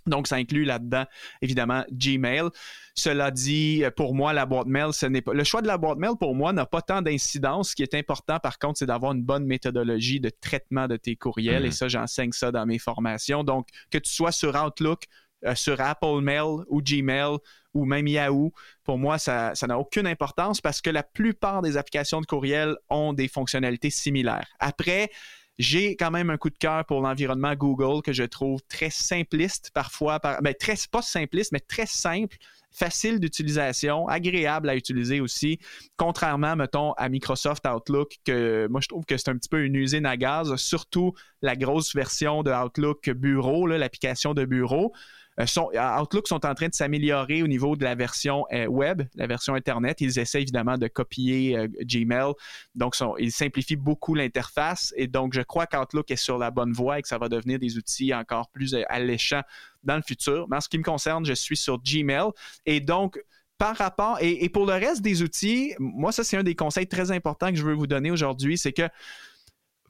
Donc, 0.07 0.27
ça 0.27 0.37
inclut 0.37 0.65
là-dedans, 0.65 1.05
évidemment, 1.43 1.85
Gmail. 1.91 2.49
Cela 2.95 3.31
dit, 3.31 3.85
pour 3.97 4.15
moi, 4.15 4.33
la 4.33 4.47
boîte 4.47 4.67
mail, 4.67 4.93
ce 4.93 5.07
n'est 5.07 5.23
pas. 5.23 5.33
Le 5.33 5.45
choix 5.45 5.63
de 5.63 5.69
la 5.69 5.79
boîte 5.79 5.99
mail, 5.99 6.13
pour 6.19 6.35
moi, 6.35 6.53
n'a 6.53 6.67
pas 6.67 6.83
tant 6.83 7.01
d'incidence. 7.03 7.71
Ce 7.71 7.77
qui 7.77 7.83
est 7.83 7.95
important, 7.95 8.39
par 8.41 8.59
contre, 8.59 8.79
c'est 8.79 8.87
d'avoir 8.87 9.13
une 9.13 9.23
bonne 9.23 9.45
méthodologie 9.45 10.19
de 10.21 10.31
traitement 10.31 10.89
de 10.89 10.97
tes 10.97 11.15
courriels. 11.15 11.65
Et 11.65 11.71
ça, 11.71 11.89
j'enseigne 11.89 12.33
ça 12.33 12.51
dans 12.51 12.67
mes 12.67 12.79
formations. 12.79 13.45
Donc, 13.45 13.69
que 13.91 13.99
tu 13.99 14.11
sois 14.11 14.33
sur 14.33 14.55
Outlook, 14.55 15.05
euh, 15.45 15.55
sur 15.55 15.81
Apple 15.81 16.21
Mail 16.21 16.65
ou 16.67 16.83
Gmail 16.83 17.37
ou 17.75 17.85
même 17.85 18.09
Yahoo, 18.09 18.53
pour 18.83 18.99
moi, 18.99 19.19
ça 19.19 19.55
ça 19.55 19.69
n'a 19.69 19.79
aucune 19.79 20.07
importance 20.07 20.61
parce 20.61 20.81
que 20.81 20.91
la 20.91 21.05
plupart 21.05 21.63
des 21.63 21.77
applications 21.77 22.21
de 22.21 22.27
courriel 22.27 22.75
ont 22.91 23.13
des 23.13 23.29
fonctionnalités 23.29 23.91
similaires. 23.91 24.49
Après, 24.59 25.11
j'ai 25.59 25.97
quand 25.97 26.11
même 26.11 26.31
un 26.31 26.37
coup 26.37 26.51
de 26.51 26.59
cœur 26.59 26.85
pour 26.85 27.01
l'environnement 27.01 27.55
Google 27.55 28.03
que 28.03 28.13
je 28.13 28.23
trouve 28.23 28.61
très 28.69 28.91
simpliste 28.91 29.71
parfois, 29.75 30.21
par, 30.21 30.41
ben, 30.41 30.55
très, 30.59 30.75
pas 30.91 31.03
simpliste, 31.03 31.53
mais 31.53 31.61
très 31.61 31.87
simple, 31.87 32.37
facile 32.71 33.19
d'utilisation, 33.19 34.07
agréable 34.07 34.69
à 34.69 34.77
utiliser 34.77 35.21
aussi, 35.21 35.59
contrairement, 35.97 36.55
mettons, 36.55 36.93
à 36.93 37.09
Microsoft 37.09 37.67
Outlook, 37.67 38.17
que 38.25 38.69
moi 38.71 38.81
je 38.81 38.89
trouve 38.89 39.05
que 39.05 39.17
c'est 39.17 39.31
un 39.31 39.37
petit 39.37 39.49
peu 39.49 39.65
une 39.65 39.75
usine 39.75 40.07
à 40.07 40.17
gaz, 40.17 40.55
surtout 40.57 41.13
la 41.43 41.57
grosse 41.57 41.95
version 41.95 42.43
de 42.43 42.53
Outlook 42.53 43.11
Bureau, 43.11 43.67
l'application 43.67 44.35
de 44.35 44.45
bureau. 44.45 44.93
Euh, 45.39 46.01
Outlook 46.01 46.27
sont 46.27 46.45
en 46.47 46.55
train 46.55 46.69
de 46.69 46.75
s'améliorer 46.75 47.43
au 47.43 47.47
niveau 47.47 47.77
de 47.77 47.85
la 47.85 47.95
version 47.95 48.45
euh, 48.53 48.67
web, 48.67 49.03
la 49.15 49.27
version 49.27 49.55
Internet. 49.55 50.01
Ils 50.01 50.19
essaient 50.19 50.43
évidemment 50.43 50.79
de 50.79 50.89
copier 50.89 51.69
Gmail. 51.83 52.33
Donc, 52.75 52.95
ils 53.19 53.33
simplifient 53.33 53.77
beaucoup 53.77 54.15
l'interface. 54.15 54.93
Et 54.97 55.07
donc, 55.07 55.35
je 55.35 55.43
crois 55.43 55.67
qu'Outlook 55.67 56.11
est 56.11 56.17
sur 56.17 56.39
la 56.39 56.51
bonne 56.51 56.73
voie 56.73 56.99
et 56.99 57.03
que 57.03 57.09
ça 57.09 57.19
va 57.19 57.29
devenir 57.29 57.59
des 57.59 57.77
outils 57.77 58.15
encore 58.15 58.49
plus 58.51 58.77
alléchants 58.89 59.43
dans 59.85 59.97
le 59.97 60.03
futur. 60.03 60.47
Mais 60.51 60.57
en 60.57 60.61
ce 60.61 60.69
qui 60.69 60.79
me 60.79 60.85
concerne, 60.85 61.25
je 61.25 61.35
suis 61.35 61.57
sur 61.57 61.79
Gmail. 61.79 62.31
Et 62.67 62.81
donc, 62.81 63.21
par 63.59 63.77
rapport, 63.77 64.19
et, 64.21 64.49
pour 64.49 64.67
le 64.67 64.73
reste 64.73 65.03
des 65.03 65.23
outils, 65.23 65.75
moi, 65.79 66.13
ça, 66.13 66.23
c'est 66.23 66.37
un 66.37 66.45
des 66.45 66.55
conseils 66.55 66.87
très 66.87 67.11
importants 67.11 67.51
que 67.51 67.57
je 67.57 67.65
veux 67.65 67.75
vous 67.75 67.89
donner 67.89 68.11
aujourd'hui, 68.11 68.57
c'est 68.57 68.73
que 68.73 68.89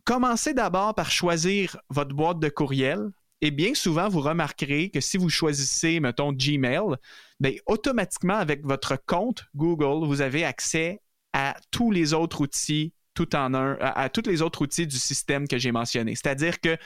commencez 0.05 0.55
d'abord 0.55 0.95
par 0.95 1.11
choisir 1.11 1.77
votre 1.91 2.15
boîte 2.15 2.41
de 2.41 2.49
courriel. 2.49 3.11
Et 3.41 3.51
bien 3.51 3.75
souvent, 3.75 4.09
vous 4.09 4.21
remarquerez 4.21 4.91
que 4.91 5.01
si 5.01 5.17
vous 5.17 5.29
choisissez, 5.29 6.01
mettons, 6.01 6.33
Gmail, 6.33 6.97
bien, 7.41 7.53
automatiquement, 7.67 8.35
avec 8.35 8.65
votre 8.65 8.97
compte 9.07 9.45
Google, 9.55 10.07
vous 10.07 10.21
avez 10.21 10.45
accès 10.45 11.01
à 11.33 11.57
tous 11.71 11.91
les 11.91 12.15
autres 12.15 12.41
outils 12.41 12.93
tout 13.15 13.35
en 13.35 13.55
un, 13.55 13.77
à, 13.81 14.03
à 14.03 14.09
tous 14.09 14.29
les 14.29 14.43
autres 14.43 14.63
outils 14.63 14.87
du 14.87 14.99
système 14.99 15.47
que 15.49 15.59
j'ai 15.59 15.73
mentionné. 15.73 16.15
C'est-à-dire 16.15 16.61
que 16.61 16.77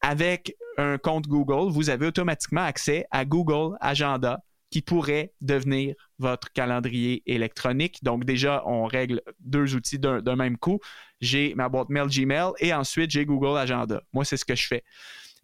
avec 0.00 0.56
un 0.78 0.98
compte 0.98 1.26
Google, 1.26 1.70
vous 1.70 1.90
avez 1.90 2.06
automatiquement 2.06 2.62
accès 2.62 3.06
à 3.10 3.24
Google 3.24 3.76
Agenda, 3.80 4.40
qui 4.70 4.82
pourrait 4.82 5.32
devenir 5.40 5.94
votre 6.18 6.52
calendrier 6.52 7.22
électronique. 7.26 7.98
Donc 8.02 8.24
déjà, 8.24 8.62
on 8.66 8.84
règle 8.84 9.20
deux 9.40 9.74
outils 9.74 9.98
d'un 9.98 10.36
même 10.36 10.56
coup. 10.56 10.78
J'ai 11.20 11.54
ma 11.54 11.68
boîte 11.68 11.88
mail 11.88 12.06
Gmail 12.06 12.52
et 12.60 12.72
ensuite 12.72 13.10
j'ai 13.10 13.26
Google 13.26 13.58
Agenda. 13.58 14.00
Moi, 14.12 14.24
c'est 14.24 14.36
ce 14.36 14.44
que 14.44 14.54
je 14.54 14.66
fais. 14.66 14.84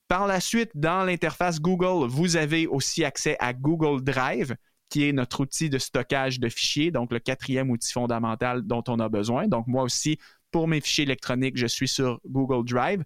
Par 0.08 0.26
la 0.26 0.40
suite, 0.40 0.70
dans 0.74 1.04
l'interface 1.04 1.60
Google, 1.60 2.06
vous 2.08 2.36
avez 2.36 2.66
aussi 2.66 3.04
accès 3.04 3.36
à 3.40 3.52
Google 3.52 4.02
Drive, 4.04 4.54
qui 4.88 5.08
est 5.08 5.12
notre 5.12 5.40
outil 5.40 5.68
de 5.68 5.78
stockage 5.78 6.38
de 6.38 6.48
fichiers, 6.48 6.92
donc 6.92 7.12
le 7.12 7.18
quatrième 7.18 7.70
outil 7.70 7.92
fondamental 7.92 8.62
dont 8.62 8.84
on 8.88 9.00
a 9.00 9.08
besoin. 9.08 9.48
Donc 9.48 9.66
moi 9.66 9.82
aussi, 9.82 10.18
pour 10.56 10.68
mes 10.68 10.80
fichiers 10.80 11.04
électroniques, 11.04 11.58
je 11.58 11.66
suis 11.66 11.86
sur 11.86 12.18
Google 12.26 12.64
Drive. 12.64 13.04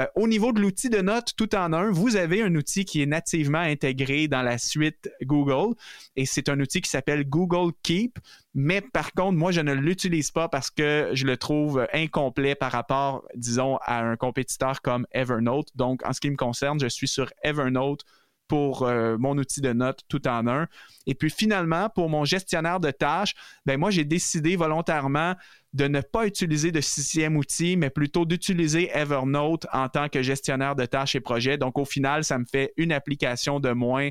Euh, 0.00 0.06
au 0.14 0.28
niveau 0.28 0.52
de 0.52 0.60
l'outil 0.60 0.90
de 0.90 1.00
notes 1.00 1.32
tout 1.36 1.52
en 1.56 1.72
un, 1.72 1.90
vous 1.90 2.14
avez 2.14 2.40
un 2.40 2.54
outil 2.54 2.84
qui 2.84 3.02
est 3.02 3.06
nativement 3.06 3.58
intégré 3.58 4.28
dans 4.28 4.42
la 4.42 4.58
suite 4.58 5.10
Google 5.24 5.74
et 6.14 6.24
c'est 6.24 6.48
un 6.48 6.60
outil 6.60 6.80
qui 6.82 6.88
s'appelle 6.88 7.28
Google 7.28 7.72
Keep. 7.82 8.20
Mais 8.54 8.80
par 8.80 9.10
contre, 9.10 9.32
moi, 9.32 9.50
je 9.50 9.60
ne 9.60 9.72
l'utilise 9.72 10.30
pas 10.30 10.48
parce 10.48 10.70
que 10.70 11.10
je 11.14 11.26
le 11.26 11.36
trouve 11.36 11.84
incomplet 11.92 12.54
par 12.54 12.70
rapport, 12.70 13.26
disons, 13.34 13.76
à 13.78 13.98
un 13.98 14.14
compétiteur 14.14 14.80
comme 14.80 15.04
Evernote. 15.10 15.70
Donc, 15.74 16.00
en 16.06 16.12
ce 16.12 16.20
qui 16.20 16.30
me 16.30 16.36
concerne, 16.36 16.78
je 16.78 16.86
suis 16.86 17.08
sur 17.08 17.28
Evernote 17.42 18.04
pour 18.48 18.82
euh, 18.82 19.16
mon 19.18 19.36
outil 19.38 19.60
de 19.60 19.72
notes 19.72 20.00
tout 20.08 20.26
en 20.28 20.46
un. 20.46 20.66
Et 21.06 21.14
puis 21.14 21.30
finalement, 21.30 21.88
pour 21.88 22.08
mon 22.08 22.24
gestionnaire 22.24 22.80
de 22.80 22.90
tâches, 22.90 23.34
ben 23.66 23.78
moi, 23.78 23.90
j'ai 23.90 24.04
décidé 24.04 24.56
volontairement 24.56 25.34
de 25.72 25.88
ne 25.88 26.00
pas 26.00 26.26
utiliser 26.26 26.70
de 26.70 26.80
sixième 26.80 27.36
outil, 27.36 27.76
mais 27.76 27.90
plutôt 27.90 28.24
d'utiliser 28.24 28.90
Evernote 28.92 29.66
en 29.72 29.88
tant 29.88 30.08
que 30.08 30.22
gestionnaire 30.22 30.76
de 30.76 30.86
tâches 30.86 31.14
et 31.14 31.20
projets. 31.20 31.58
Donc, 31.58 31.78
au 31.78 31.84
final, 31.84 32.24
ça 32.24 32.38
me 32.38 32.44
fait 32.44 32.72
une 32.76 32.92
application 32.92 33.60
de 33.60 33.70
moins 33.70 34.10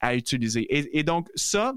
à 0.00 0.16
utiliser. 0.16 0.66
et 0.68 1.04
donc, 1.04 1.28
ça, 1.36 1.74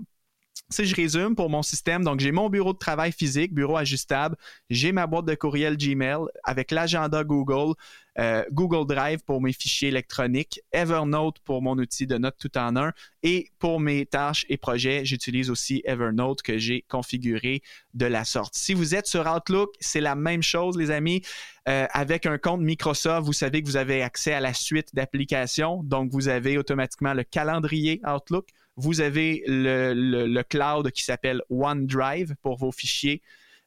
si 0.70 0.86
je 0.86 0.96
résume 0.96 1.36
pour 1.36 1.50
mon 1.50 1.62
système, 1.62 2.04
donc 2.04 2.20
j'ai 2.20 2.32
mon 2.32 2.50
bureau 2.50 2.74
de 2.74 2.78
travail 2.78 3.12
physique, 3.12 3.54
bureau 3.54 3.78
ajustable, 3.78 4.36
j'ai 4.70 4.92
ma 4.92 5.06
boîte 5.06 5.26
de 5.26 5.36
courriel 5.36 5.78
Gmail 5.78 6.22
avec 6.44 6.72
l'agenda 6.72 7.24
Google, 7.24 7.76
euh, 8.18 8.44
Google 8.52 8.88
Drive 8.88 9.20
pour 9.26 9.42
mes 9.42 9.54
fichiers 9.54 9.90
électroniques, 9.90 10.62
Evernote 10.72 11.40
pour 11.44 11.62
mon 11.62 11.78
outil 11.78 12.08
de 12.08 12.18
notes 12.18 12.38
tout 12.40 12.58
en 12.58 12.76
un 12.78 12.94
et 13.22 13.52
pour 13.60 13.80
mes 13.80 14.06
tâches 14.06 14.46
et 14.50 14.58
projets, 14.58 15.06
j'utilise 15.06 15.50
aussi 15.50 15.82
Evernote 15.86 16.42
que 16.42 16.58
j'ai 16.58 16.84
configuré 16.88 17.62
de 17.94 18.06
la 18.06 18.26
sorte. 18.26 18.56
Si 18.56 18.74
vous 18.74 18.96
êtes 18.96 19.08
sur 19.08 19.28
Outlook, 19.28 19.70
c'est 19.80 20.02
la 20.02 20.16
même 20.16 20.42
chose 20.42 20.78
les 20.78 20.90
amis. 20.92 21.22
Euh, 21.68 21.88
avec 21.92 22.28
un 22.28 22.38
compte 22.38 22.62
Microsoft, 22.62 23.26
vous 23.26 23.34
savez 23.34 23.62
que 23.62 23.68
vous 23.68 23.78
avez 23.78 24.04
accès 24.04 24.34
à 24.34 24.40
la 24.40 24.54
suite 24.54 24.94
d'applications, 24.94 25.82
donc 25.84 26.12
vous 26.12 26.28
avez 26.28 26.60
automatiquement 26.60 27.14
le 27.14 27.24
calendrier 27.24 28.02
Outlook 28.06 28.50
vous 28.78 29.02
avez 29.02 29.44
le, 29.48 30.42
cloud 30.44 30.92
qui 30.92 31.04
s'appelle 31.04 31.42
OneDrive 31.50 32.36
pour 32.42 32.58
vos 32.58 32.72
fichiers. 32.72 33.22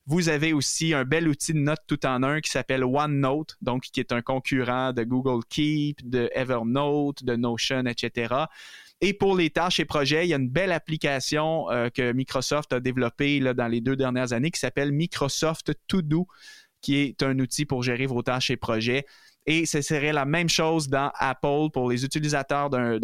Vous 0.06 0.30
avez 0.30 0.54
aussi 0.54 0.94
un 0.94 1.04
bel 1.04 1.28
outil 1.28 1.52
de 1.52 1.58
notes 1.58 1.82
tout 1.86 2.06
en 2.06 2.22
un 2.22 2.40
qui 2.40 2.50
s'appelle 2.50 2.82
OneNote, 2.82 3.56
donc 3.60 3.82
qui 3.82 4.00
est 4.00 4.12
un 4.12 4.22
concurrent 4.22 4.92
de 4.94 5.04
Google 5.04 5.44
Keep, 5.50 6.08
de 6.08 6.30
Evernote, 6.34 7.24
de 7.24 7.36
Notion, 7.36 7.84
etc. 7.84 8.34
Et 9.00 9.12
pour 9.12 9.36
les 9.36 9.50
tâches 9.50 9.80
et 9.80 9.84
projets, 9.84 10.26
il 10.26 10.30
y 10.30 10.34
a 10.34 10.38
une 10.38 10.48
belle 10.48 10.72
application 10.72 11.70
euh, 11.70 11.88
que 11.90 12.12
Microsoft 12.12 12.72
a 12.72 12.80
développée 12.80 13.38
là, 13.38 13.54
dans 13.54 13.68
les 13.68 13.80
deux 13.80 13.96
dernières 13.96 14.32
années 14.32 14.50
qui 14.50 14.58
s'appelle 14.58 14.92
Microsoft 14.92 15.72
To 15.88 16.02
Do, 16.02 16.26
qui 16.80 16.96
est 16.96 17.22
un 17.22 17.38
outil 17.38 17.64
pour 17.64 17.82
gérer 17.82 18.06
vos 18.06 18.22
tâches 18.22 18.50
et 18.50 18.56
projets. 18.56 19.04
Et 19.50 19.64
ce 19.64 19.80
serait 19.80 20.12
la 20.12 20.26
même 20.26 20.50
chose 20.50 20.90
dans 20.90 21.11
Apple 21.14 21.70
pour 21.72 21.88
les 21.88 22.04
utilisateurs 22.04 22.68
de. 22.68 23.00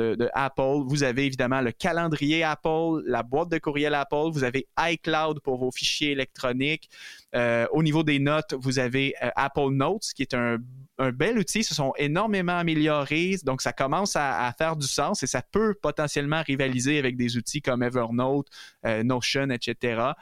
Vous 0.86 1.02
avez 1.02 1.24
évidemment 1.24 1.62
le 1.62 1.72
calendrier 1.72 2.44
Apple, 2.44 3.00
la 3.06 3.22
boîte 3.22 3.48
de 3.48 3.56
courriel 3.56 3.94
Apple, 3.94 4.28
vous 4.30 4.44
avez 4.44 4.66
iCloud 4.78 5.40
pour 5.40 5.56
vos 5.56 5.70
fichiers 5.70 6.10
électroniques. 6.10 6.90
Euh, 7.34 7.66
au 7.72 7.82
niveau 7.82 8.02
des 8.02 8.18
notes, 8.18 8.52
vous 8.60 8.78
avez 8.78 9.14
euh, 9.22 9.30
Apple 9.36 9.70
Notes, 9.70 10.10
qui 10.14 10.20
est 10.20 10.34
un, 10.34 10.58
bel 11.14 11.38
outil. 11.38 11.60
Ils 11.60 11.64
se 11.64 11.74
sont 11.74 11.94
énormément 11.96 12.58
améliorés, 12.58 13.36
donc 13.42 13.62
ça 13.62 13.72
commence 13.72 14.14
à, 14.14 14.52
faire 14.58 14.76
du 14.76 14.86
sens 14.86 15.22
et 15.22 15.26
ça 15.26 15.40
peut 15.40 15.74
potentiellement 15.80 16.42
rivaliser 16.46 16.98
avec 16.98 17.16
des 17.16 17.38
outils 17.38 17.62
comme 17.62 17.82
Evernote, 17.82 18.48
euh, 18.84 19.02
Notion, 19.02 19.48
etc. 19.48 20.12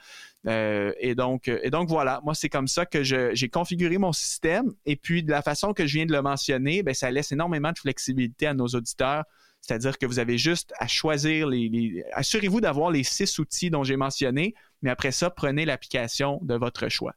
Euh, 0.49 0.93
et, 0.99 1.15
donc, 1.15 1.49
et 1.49 1.71
donc, 1.71 1.89
voilà, 1.89 2.21
moi, 2.25 2.35
c'est 2.35 2.49
comme 2.49 2.69
ça 2.69 2.87
que 2.87 3.03
j'ai 3.03 3.49
configuré 3.49 3.99
mon 3.99 4.13
système. 4.13 4.73
Et 4.87 4.97
puis, 4.97 5.23
de 5.23 5.31
la 5.31 5.43
façon 5.43 5.73
que 5.73 5.87
je 5.87 5.95
viens 5.95 6.07
de 6.07 6.13
le 6.13 6.23
mentionner, 6.23 6.83
ben, 6.83 6.95
ça 6.95 7.11
laisse 7.11 7.33
énormément 7.33 7.73
de 7.73 7.79
flexibilité 7.79 8.47
à 8.47 8.55
nos 8.55 8.67
auditeurs. 8.67 9.25
C'est-à-dire 9.61 9.97
que 9.97 10.07
vous 10.07 10.19
avez 10.19 10.39
juste 10.39 10.73
à 10.79 10.89
choisir 10.89 11.47
les. 11.47 12.05
Assurez-vous 12.15 12.61
d'avoir 12.61 12.91
les 12.91 13.05
six 13.05 13.39
outils 13.39 13.71
dont 13.71 13.85
j'ai 13.85 13.97
mentionné, 13.97 14.55
mais 14.83 14.91
après 14.91 15.13
ça, 15.13 15.31
prenez 15.31 15.65
l'application 15.65 16.41
de 16.43 16.55
votre 16.57 16.89
choix. 16.89 17.15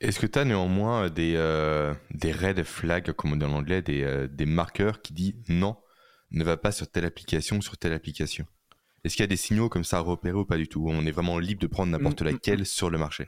Est-ce 0.00 0.18
que 0.18 0.26
tu 0.26 0.38
as 0.38 0.44
néanmoins 0.44 1.08
des, 1.08 1.34
euh, 1.36 1.94
des 2.12 2.32
red 2.32 2.62
flags, 2.64 3.12
comme 3.12 3.32
on 3.32 3.36
dit 3.36 3.44
en 3.44 3.52
anglais, 3.52 3.82
des, 3.82 4.02
euh, 4.02 4.26
des 4.28 4.46
marqueurs 4.46 5.02
qui 5.02 5.12
disent 5.12 5.34
non, 5.48 5.76
ne 6.32 6.42
va 6.42 6.56
pas 6.56 6.72
sur 6.72 6.90
telle 6.90 7.04
application 7.04 7.60
sur 7.60 7.78
telle 7.78 7.92
application? 7.92 8.46
Est-ce 9.04 9.14
qu'il 9.16 9.22
y 9.22 9.24
a 9.24 9.28
des 9.28 9.36
signaux 9.36 9.68
comme 9.68 9.84
ça 9.84 9.98
à 9.98 10.00
repérer 10.00 10.36
ou 10.36 10.44
pas 10.44 10.56
du 10.56 10.68
tout 10.68 10.86
On 10.88 11.04
est 11.06 11.10
vraiment 11.10 11.38
libre 11.38 11.60
de 11.60 11.66
prendre 11.66 11.92
n'importe 11.92 12.22
mm, 12.22 12.24
mm, 12.24 12.30
laquelle 12.32 12.60
mm. 12.60 12.64
sur 12.64 12.90
le 12.90 12.98
marché? 12.98 13.26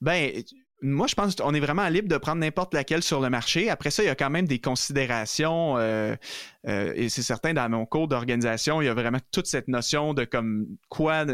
Ben, 0.00 0.42
moi, 0.80 1.08
je 1.08 1.14
pense 1.14 1.34
qu'on 1.34 1.54
est 1.54 1.60
vraiment 1.60 1.88
libre 1.88 2.08
de 2.08 2.16
prendre 2.18 2.40
n'importe 2.40 2.72
laquelle 2.72 3.02
sur 3.02 3.20
le 3.20 3.30
marché. 3.30 3.68
Après 3.68 3.90
ça, 3.90 4.02
il 4.02 4.06
y 4.06 4.10
a 4.10 4.14
quand 4.14 4.30
même 4.30 4.46
des 4.46 4.60
considérations. 4.60 5.76
Euh, 5.76 6.14
euh, 6.68 6.92
et 6.94 7.08
c'est 7.08 7.22
certain, 7.22 7.52
dans 7.52 7.68
mon 7.68 7.84
cours 7.84 8.06
d'organisation, 8.06 8.80
il 8.80 8.84
y 8.84 8.88
a 8.88 8.94
vraiment 8.94 9.18
toute 9.32 9.46
cette 9.46 9.66
notion 9.66 10.14
de 10.14 10.24
comme 10.24 10.66
quoi 10.88 11.24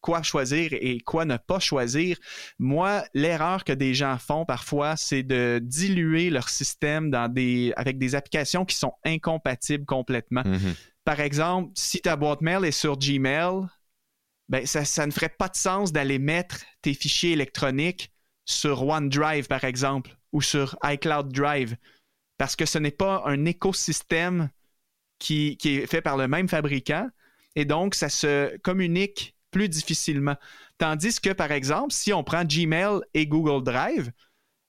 quoi 0.00 0.22
choisir 0.22 0.72
et 0.72 1.00
quoi 1.00 1.24
ne 1.24 1.36
pas 1.36 1.58
choisir. 1.58 2.16
Moi, 2.58 3.04
l'erreur 3.14 3.64
que 3.64 3.72
des 3.72 3.94
gens 3.94 4.16
font 4.18 4.44
parfois, 4.44 4.96
c'est 4.96 5.22
de 5.22 5.60
diluer 5.62 6.30
leur 6.30 6.48
système 6.48 7.10
dans 7.10 7.28
des, 7.28 7.72
avec 7.76 7.98
des 7.98 8.14
applications 8.14 8.64
qui 8.64 8.76
sont 8.76 8.92
incompatibles 9.04 9.84
complètement. 9.84 10.42
Mm-hmm 10.42 10.74
par 11.04 11.20
exemple, 11.20 11.72
si 11.74 12.00
ta 12.00 12.16
boîte 12.16 12.40
mail 12.40 12.64
est 12.64 12.70
sur 12.70 12.96
Gmail, 12.96 13.66
ben, 14.48 14.66
ça, 14.66 15.06
ne 15.06 15.10
ferait 15.10 15.28
pas 15.28 15.48
de 15.48 15.56
sens 15.56 15.92
d'aller 15.92 16.18
mettre 16.18 16.60
tes 16.82 16.94
fichiers 16.94 17.32
électroniques 17.32 18.12
sur 18.44 18.86
OneDrive, 18.86 19.46
par 19.46 19.64
exemple, 19.64 20.16
ou 20.32 20.42
sur 20.42 20.76
iCloud 20.84 21.32
Drive, 21.32 21.76
parce 22.36 22.56
que 22.56 22.66
ce 22.66 22.78
n'est 22.78 22.90
pas 22.90 23.22
un 23.26 23.44
écosystème 23.44 24.50
qui, 25.18 25.58
est 25.64 25.86
fait 25.86 26.00
par 26.00 26.16
le 26.16 26.26
même 26.28 26.48
fabricant, 26.48 27.08
et 27.54 27.64
donc 27.64 27.94
ça 27.94 28.08
se 28.08 28.56
communique 28.58 29.34
plus 29.50 29.68
difficilement. 29.68 30.36
Tandis 30.78 31.20
que, 31.20 31.30
par 31.30 31.52
exemple, 31.52 31.92
si 31.92 32.12
on 32.12 32.24
prend 32.24 32.44
Gmail 32.44 33.00
et 33.14 33.26
Google 33.26 33.62
Drive, 33.62 34.10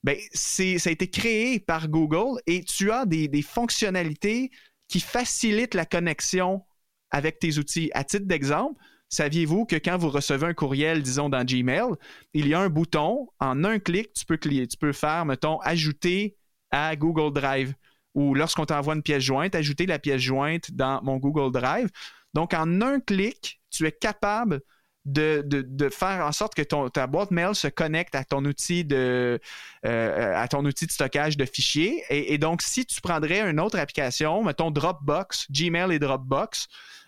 ben, 0.03 0.17
ça 0.33 0.63
a 0.63 0.91
été 0.91 1.09
créé 1.09 1.59
par 1.59 1.87
Google 1.87 2.41
et 2.47 2.63
tu 2.63 2.91
as 2.91 3.05
des 3.05 3.41
fonctionnalités 3.41 4.51
qui 4.87 4.99
facilite 4.99 5.73
la 5.73 5.85
connexion 5.85 6.63
avec 7.11 7.39
tes 7.39 7.57
outils. 7.57 7.91
À 7.93 8.03
titre 8.03 8.25
d'exemple, 8.25 8.81
saviez-vous 9.09 9.65
que 9.65 9.75
quand 9.75 9.97
vous 9.97 10.09
recevez 10.09 10.47
un 10.47 10.53
courriel, 10.53 11.03
disons 11.03 11.29
dans 11.29 11.45
Gmail, 11.45 11.93
il 12.33 12.47
y 12.47 12.53
a 12.53 12.59
un 12.59 12.69
bouton, 12.69 13.29
en 13.39 13.63
un 13.63 13.79
clic, 13.79 14.11
tu 14.13 14.25
peux, 14.25 14.37
tu 14.37 14.77
peux 14.79 14.93
faire, 14.93 15.25
mettons, 15.25 15.59
ajouter 15.59 16.35
à 16.71 16.95
Google 16.95 17.33
Drive 17.33 17.73
ou 18.13 18.33
lorsqu'on 18.33 18.65
t'envoie 18.65 18.95
une 18.95 19.03
pièce 19.03 19.23
jointe, 19.23 19.55
ajouter 19.55 19.85
la 19.85 19.99
pièce 19.99 20.21
jointe 20.21 20.71
dans 20.71 21.01
mon 21.03 21.17
Google 21.17 21.51
Drive. 21.51 21.89
Donc, 22.33 22.53
en 22.53 22.81
un 22.81 22.99
clic, 22.99 23.61
tu 23.69 23.85
es 23.85 23.91
capable 23.91 24.61
de, 25.05 25.43
de, 25.45 25.89
faire 25.89 26.25
en 26.25 26.31
sorte 26.31 26.53
que 26.53 26.61
ta 26.89 27.07
boîte 27.07 27.31
mail 27.31 27.55
se 27.55 27.67
connecte 27.67 28.13
à 28.13 28.23
ton 28.23 28.45
outil 28.45 28.85
de, 28.85 29.39
euh, 29.85 30.47
ton 30.47 30.63
outil 30.65 30.85
de 30.85 30.91
stockage 30.91 31.37
de 31.37 31.45
fichiers. 31.45 32.03
Et, 32.09 32.37
donc, 32.37 32.61
si 32.61 32.85
tu 32.85 33.01
prendrais 33.01 33.49
une 33.49 33.59
autre 33.59 33.79
application, 33.79 34.43
mettons 34.43 34.69
Dropbox, 34.69 35.47
Gmail 35.51 35.91
et 35.93 35.99
Dropbox, 35.99 36.67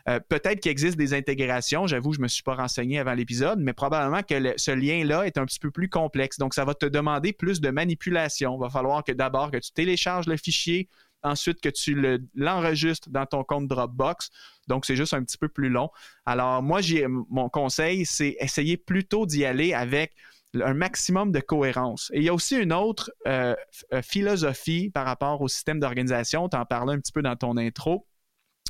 euh, 0.09 0.19
peut-être 0.27 0.59
qu'il 0.59 0.71
existe 0.71 0.97
des 0.97 1.13
intégrations. 1.13 1.87
J'avoue, 1.87 2.13
je 2.13 2.19
ne 2.19 2.23
me 2.23 2.27
suis 2.27 2.43
pas 2.43 2.55
renseigné 2.55 2.99
avant 2.99 3.13
l'épisode, 3.13 3.59
mais 3.59 3.73
probablement 3.73 4.23
que 4.23 4.57
ce 4.57 4.71
lien-là 4.71 5.25
est 5.25 5.37
un 5.37 5.45
petit 5.45 5.59
peu 5.59 5.71
plus 5.71 5.87
complexe. 5.87 6.39
Donc, 6.39 6.55
ça 6.55 6.65
va 6.65 6.73
te 6.73 6.85
demander 6.85 7.31
plus 7.31 7.61
de 7.61 7.69
manipulation. 7.69 8.57
Il 8.57 8.59
va 8.59 8.69
falloir 8.69 9.03
que 9.03 9.11
d'abord 9.11 9.51
que 9.51 9.57
tu 9.57 9.71
télécharges 9.71 10.25
le 10.25 10.35
fichier, 10.35 10.89
ensuite 11.23 11.61
que 11.61 11.69
tu 11.69 11.95
l'enregistres 12.35 13.09
dans 13.09 13.25
ton 13.25 13.43
compte 13.43 13.67
Dropbox. 13.67 14.29
Donc, 14.67 14.85
c'est 14.85 14.95
juste 14.95 15.13
un 15.13 15.23
petit 15.23 15.37
peu 15.37 15.49
plus 15.49 15.69
long. 15.69 15.89
Alors, 16.25 16.61
moi, 16.61 16.81
mon 17.29 17.49
conseil, 17.49 18.05
c'est 18.05 18.37
essayer 18.39 18.77
plutôt 18.77 19.25
d'y 19.25 19.45
aller 19.45 19.73
avec 19.73 20.13
un 20.61 20.73
maximum 20.73 21.31
de 21.31 21.39
cohérence. 21.39 22.11
Et 22.13 22.19
il 22.19 22.23
y 22.23 22.29
a 22.29 22.33
aussi 22.33 22.55
une 22.55 22.73
autre 22.73 23.11
euh, 23.27 23.55
euh, 23.93 24.01
philosophie 24.01 24.89
par 24.89 25.05
rapport 25.05 25.41
au 25.41 25.47
système 25.47 25.79
d'organisation. 25.79 26.47
Tu 26.49 26.57
en 26.57 26.65
parlais 26.65 26.93
un 26.93 26.99
petit 26.99 27.11
peu 27.11 27.21
dans 27.21 27.35
ton 27.35 27.57
intro 27.57 28.07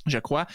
je 0.06 0.20
crois. 0.20 0.46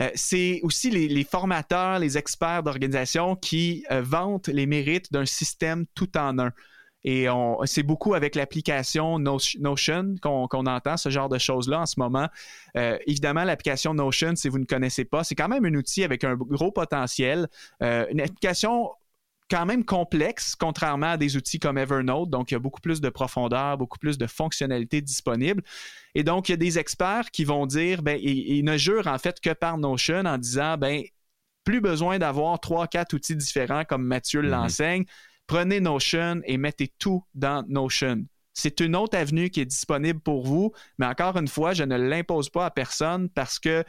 Euh, 0.00 0.10
c'est 0.14 0.60
aussi 0.62 0.88
les, 0.90 1.24
formateurs, 1.24 1.98
les 1.98 2.16
experts 2.16 2.62
d'organisation 2.62 3.36
qui 3.36 3.84
vantent 3.90 4.48
les 4.48 4.64
mérites 4.64 5.12
d'un 5.12 5.26
système 5.26 5.84
tout 5.94 6.16
en 6.16 6.38
un. 6.38 6.52
Et 7.08 7.28
c'est 7.66 7.84
beaucoup 7.84 8.14
avec 8.14 8.34
l'application 8.34 9.20
Notion 9.20 10.16
qu'on 10.20 10.66
entend 10.66 10.96
ce 10.96 11.08
genre 11.08 11.28
de 11.28 11.38
choses-là 11.38 11.82
en 11.82 11.86
ce 11.86 12.00
moment. 12.00 12.28
Euh, 12.76 12.98
évidemment, 13.06 13.44
l'application 13.44 13.94
Notion, 13.94 14.34
si 14.34 14.48
vous 14.48 14.58
ne 14.58 14.64
connaissez 14.64 15.04
pas, 15.04 15.22
c'est 15.22 15.36
quand 15.36 15.46
même 15.46 15.64
un 15.64 15.74
outil 15.76 16.02
avec 16.02 16.24
un 16.24 16.34
gros 16.34 16.72
potentiel. 16.72 17.46
Euh, 17.80 18.06
une 18.10 18.20
application 18.20 18.90
quand 19.48 19.66
même 19.66 19.84
complexe, 19.84 20.56
contrairement 20.56 21.10
à 21.10 21.16
des 21.16 21.36
outils 21.36 21.60
comme 21.60 21.78
Evernote. 21.78 22.28
Donc, 22.28 22.50
il 22.50 22.54
y 22.54 22.56
a 22.56 22.58
beaucoup 22.58 22.80
plus 22.80 23.00
de 23.00 23.08
profondeur, 23.08 23.78
beaucoup 23.78 23.98
plus 23.98 24.18
de 24.18 24.26
fonctionnalités 24.26 25.00
disponibles. 25.00 25.62
Et 26.16 26.24
donc, 26.24 26.48
il 26.48 26.52
y 26.52 26.54
a 26.54 26.56
des 26.56 26.80
experts 26.80 27.30
qui 27.30 27.44
vont 27.44 27.66
dire, 27.66 28.02
ben, 28.02 28.18
ils, 28.20 28.64
ne 28.64 28.76
jurent 28.76 29.06
en 29.06 29.18
fait 29.18 29.38
que 29.38 29.50
par 29.50 29.78
Notion 29.78 30.24
en 30.24 30.38
disant, 30.38 30.76
ben, 30.76 31.04
plus 31.62 31.80
besoin 31.80 32.18
d'avoir 32.18 32.58
trois, 32.58 32.88
quatre 32.88 33.14
outils 33.14 33.36
différents 33.36 33.84
comme 33.84 34.02
Mathieu 34.02 34.42
mm-hmm. 34.42 34.48
l'enseigne 34.48 35.04
prenez 35.46 35.80
Notion 35.80 36.40
et 36.44 36.56
mettez 36.56 36.92
tout 36.98 37.24
dans 37.34 37.64
Notion. 37.68 38.24
C'est 38.52 38.80
une 38.80 38.96
autre 38.96 39.18
avenue 39.18 39.50
qui 39.50 39.60
est 39.60 39.66
disponible 39.66 40.20
pour 40.20 40.46
vous, 40.46 40.72
mais 40.98 41.06
encore 41.06 41.36
une 41.36 41.48
fois, 41.48 41.74
je 41.74 41.84
ne 41.84 41.96
l'impose 41.96 42.48
pas 42.48 42.66
à 42.66 42.70
personne 42.70 43.28
parce 43.28 43.58
que 43.58 43.84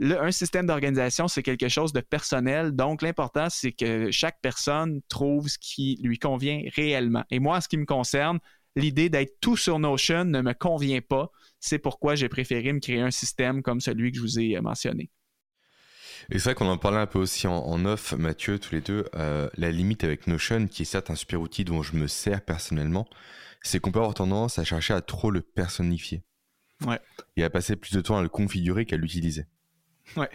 un 0.00 0.30
système 0.30 0.66
d'organisation, 0.66 1.28
c'est 1.28 1.42
quelque 1.42 1.68
chose 1.68 1.92
de 1.92 2.00
personnel. 2.00 2.72
Donc, 2.72 3.02
l'important, 3.02 3.48
c'est 3.48 3.72
que 3.72 4.10
chaque 4.10 4.40
personne 4.42 5.00
trouve 5.08 5.48
ce 5.48 5.58
qui 5.58 5.98
lui 6.02 6.18
convient 6.18 6.62
réellement. 6.74 7.24
Et 7.30 7.38
moi, 7.38 7.56
en 7.56 7.60
ce 7.60 7.68
qui 7.68 7.78
me 7.78 7.86
concerne, 7.86 8.38
l'idée 8.74 9.08
d'être 9.08 9.40
tout 9.40 9.56
sur 9.56 9.78
Notion 9.78 10.24
ne 10.24 10.42
me 10.42 10.52
convient 10.52 11.00
pas. 11.00 11.30
C'est 11.60 11.78
pourquoi 11.78 12.14
j'ai 12.14 12.28
préféré 12.28 12.72
me 12.72 12.80
créer 12.80 13.00
un 13.00 13.10
système 13.10 13.62
comme 13.62 13.80
celui 13.80 14.12
que 14.12 14.18
je 14.18 14.22
vous 14.22 14.38
ai 14.38 14.60
mentionné. 14.60 15.10
Et 16.30 16.38
c'est 16.38 16.44
vrai 16.44 16.54
qu'on 16.54 16.68
en 16.68 16.78
parlait 16.78 16.98
un 16.98 17.06
peu 17.06 17.18
aussi 17.18 17.46
en, 17.46 17.84
off, 17.84 18.12
Mathieu, 18.12 18.58
tous 18.58 18.74
les 18.74 18.80
deux. 18.80 19.06
Euh, 19.14 19.48
la 19.56 19.70
limite 19.70 20.04
avec 20.04 20.26
Notion, 20.26 20.66
qui 20.66 20.82
est 20.82 20.86
certes 20.86 21.10
un 21.10 21.14
super 21.14 21.40
outil 21.40 21.64
dont 21.64 21.82
je 21.82 21.96
me 21.96 22.06
sers 22.06 22.44
personnellement, 22.44 23.08
c'est 23.62 23.80
qu'on 23.80 23.92
peut 23.92 23.98
avoir 23.98 24.14
tendance 24.14 24.58
à 24.58 24.64
chercher 24.64 24.94
à 24.94 25.00
trop 25.00 25.30
le 25.30 25.40
personnifier. 25.40 26.22
Ouais. 26.86 27.00
Et 27.36 27.44
à 27.44 27.50
passer 27.50 27.76
plus 27.76 27.92
de 27.92 28.00
temps 28.00 28.18
à 28.18 28.22
le 28.22 28.28
configurer 28.28 28.84
qu'à 28.84 28.96
l'utiliser. 28.96 29.46
Ouais. 30.16 30.28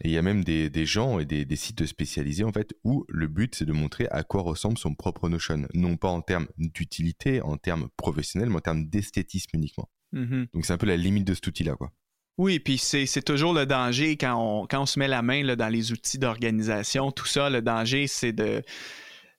Et 0.00 0.08
il 0.08 0.12
y 0.12 0.18
a 0.18 0.22
même 0.22 0.44
des, 0.44 0.86
gens 0.86 1.18
et 1.18 1.24
des, 1.24 1.44
des, 1.44 1.56
sites 1.56 1.84
spécialisés 1.86 2.44
en 2.44 2.52
fait 2.52 2.72
où 2.84 3.04
le 3.08 3.26
but 3.26 3.56
c'est 3.56 3.64
de 3.64 3.72
montrer 3.72 4.06
à 4.10 4.22
quoi 4.22 4.42
ressemble 4.42 4.78
son 4.78 4.94
propre 4.94 5.28
Notion, 5.28 5.66
non 5.74 5.96
pas 5.96 6.08
en 6.08 6.20
termes 6.20 6.46
d'utilité, 6.56 7.40
en 7.40 7.56
termes 7.56 7.88
professionnels, 7.96 8.48
mais 8.48 8.56
en 8.56 8.60
termes 8.60 8.88
d'esthétisme 8.88 9.50
uniquement. 9.54 9.90
Mm-hmm. 10.12 10.52
Donc 10.52 10.66
c'est 10.66 10.72
un 10.72 10.78
peu 10.78 10.86
la 10.86 10.96
limite 10.96 11.26
de 11.26 11.34
cet 11.34 11.48
outil-là, 11.48 11.74
quoi. 11.74 11.92
Oui, 12.38 12.60
puis 12.60 12.78
c'est 12.78 13.22
toujours 13.22 13.52
le 13.52 13.66
danger 13.66 14.16
quand 14.16 14.68
on, 14.72 14.86
se 14.86 14.98
met 14.98 15.08
la 15.08 15.22
main 15.22 15.56
dans 15.56 15.68
les 15.68 15.90
outils 15.90 16.18
d'organisation. 16.18 17.10
Tout 17.10 17.26
ça, 17.26 17.50
le 17.50 17.60
danger, 17.60 18.06
c'est 18.06 18.32
de 18.32 18.62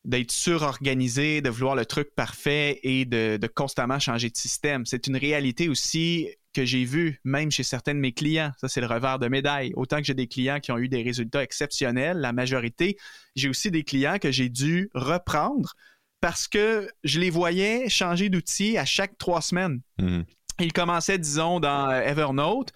d'être 0.05 0.31
surorganisé, 0.31 1.41
de 1.41 1.49
vouloir 1.49 1.75
le 1.75 1.85
truc 1.85 2.15
parfait 2.15 2.79
et 2.83 3.03
de, 3.03 3.37
de 3.37 3.47
constamment 3.47 3.99
changer 3.99 4.29
de 4.29 4.37
système. 4.37 4.85
C'est 4.85 5.07
une 5.07 5.17
réalité 5.17 5.67
aussi 5.67 6.29
que 6.53 6.63
j'ai 6.63 6.85
vue 6.85 7.19
même 7.25 7.51
chez 7.51 7.63
certains 7.63 7.93
de 7.93 7.99
mes 7.99 8.13
clients. 8.13 8.51
Ça, 8.59 8.69
c'est 8.69 8.79
le 8.79 8.87
revers 8.87 9.19
de 9.19 9.27
médaille. 9.27 9.73
Autant 9.75 9.97
que 9.97 10.03
j'ai 10.03 10.13
des 10.13 10.27
clients 10.27 10.61
qui 10.61 10.71
ont 10.71 10.77
eu 10.77 10.87
des 10.87 11.03
résultats 11.03 11.43
exceptionnels, 11.43 12.17
la 12.17 12.31
majorité, 12.31 12.97
j'ai 13.35 13.49
aussi 13.49 13.71
des 13.71 13.83
clients 13.83 14.19
que 14.19 14.31
j'ai 14.31 14.49
dû 14.49 14.89
reprendre 14.93 15.73
parce 16.21 16.47
que 16.47 16.89
je 17.03 17.19
les 17.19 17.29
voyais 17.29 17.89
changer 17.89 18.29
d'outil 18.29 18.77
à 18.77 18.85
chaque 18.85 19.17
trois 19.17 19.41
semaines. 19.41 19.81
Mmh 19.99 20.21
il 20.59 20.73
commençait, 20.73 21.17
disons, 21.17 21.59
dans 21.59 21.89
euh, 21.89 22.01
Evernote. 22.01 22.71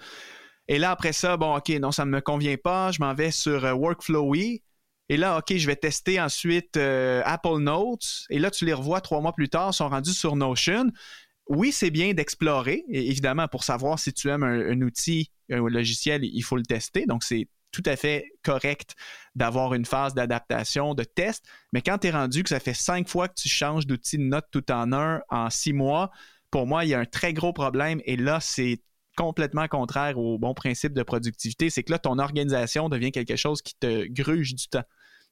Et 0.67 0.79
là, 0.79 0.91
après 0.91 1.13
ça, 1.13 1.37
bon, 1.37 1.57
OK, 1.57 1.69
non, 1.69 1.91
ça 1.91 2.05
ne 2.05 2.11
me 2.11 2.21
convient 2.21 2.57
pas. 2.57 2.91
Je 2.91 2.99
m'en 2.99 3.13
vais 3.13 3.31
sur 3.31 3.65
euh, 3.65 3.73
Workflowy. 3.73 4.63
Et 5.09 5.17
là, 5.17 5.37
OK, 5.37 5.55
je 5.55 5.67
vais 5.67 5.75
tester 5.75 6.19
ensuite 6.19 6.77
euh, 6.77 7.21
Apple 7.25 7.57
Notes. 7.59 8.25
Et 8.29 8.39
là, 8.39 8.49
tu 8.49 8.65
les 8.65 8.73
revois 8.73 9.01
trois 9.01 9.21
mois 9.21 9.33
plus 9.33 9.49
tard, 9.49 9.73
sont 9.73 9.89
rendus 9.89 10.13
sur 10.13 10.35
Notion. 10.35 10.91
Oui, 11.49 11.73
c'est 11.73 11.91
bien 11.91 12.13
d'explorer. 12.13 12.85
Évidemment, 12.87 13.49
pour 13.49 13.65
savoir 13.65 13.99
si 13.99 14.13
tu 14.13 14.29
aimes 14.29 14.43
un, 14.43 14.81
outil, 14.81 15.29
un 15.51 15.67
logiciel, 15.67 16.23
il 16.23 16.41
faut 16.41 16.55
le 16.55 16.63
tester. 16.63 17.05
Donc, 17.05 17.23
c'est 17.25 17.49
tout 17.73 17.83
à 17.85 17.97
fait 17.97 18.31
correct 18.43 18.95
d'avoir 19.35 19.73
une 19.73 19.83
phase 19.83 20.13
d'adaptation, 20.13 20.93
de 20.93 21.03
test. 21.03 21.43
Mais 21.73 21.81
quand 21.81 21.97
tu 21.97 22.07
es 22.07 22.11
rendu 22.11 22.43
que 22.43 22.49
ça 22.49 22.61
fait 22.61 22.73
cinq 22.73 23.09
fois 23.09 23.27
que 23.27 23.33
tu 23.35 23.49
changes 23.49 23.85
d'outil 23.85 24.17
de 24.17 24.23
note 24.23 24.45
tout 24.51 24.71
en 24.71 24.93
un 24.93 25.21
en 25.29 25.49
six 25.49 25.73
mois, 25.73 26.11
pour 26.53 26.67
moi, 26.67 26.85
il 26.85 26.89
y 26.89 26.93
a 26.93 26.99
un 26.99 27.05
très 27.05 27.33
gros 27.33 27.51
problème 27.51 27.99
et 28.05 28.15
là, 28.15 28.37
c'est 28.39 28.77
complètement 29.17 29.67
contraire 29.67 30.19
au 30.19 30.37
bon 30.37 30.53
principe 30.53 30.93
de 30.93 31.01
productivité. 31.01 31.71
C'est 31.71 31.81
que 31.81 31.91
là, 31.91 31.97
ton 31.97 32.19
organisation 32.19 32.89
devient 32.89 33.11
quelque 33.11 33.35
chose 33.35 33.63
qui 33.63 33.73
te 33.79 34.05
gruge 34.05 34.53
du 34.53 34.67
temps. 34.67 34.83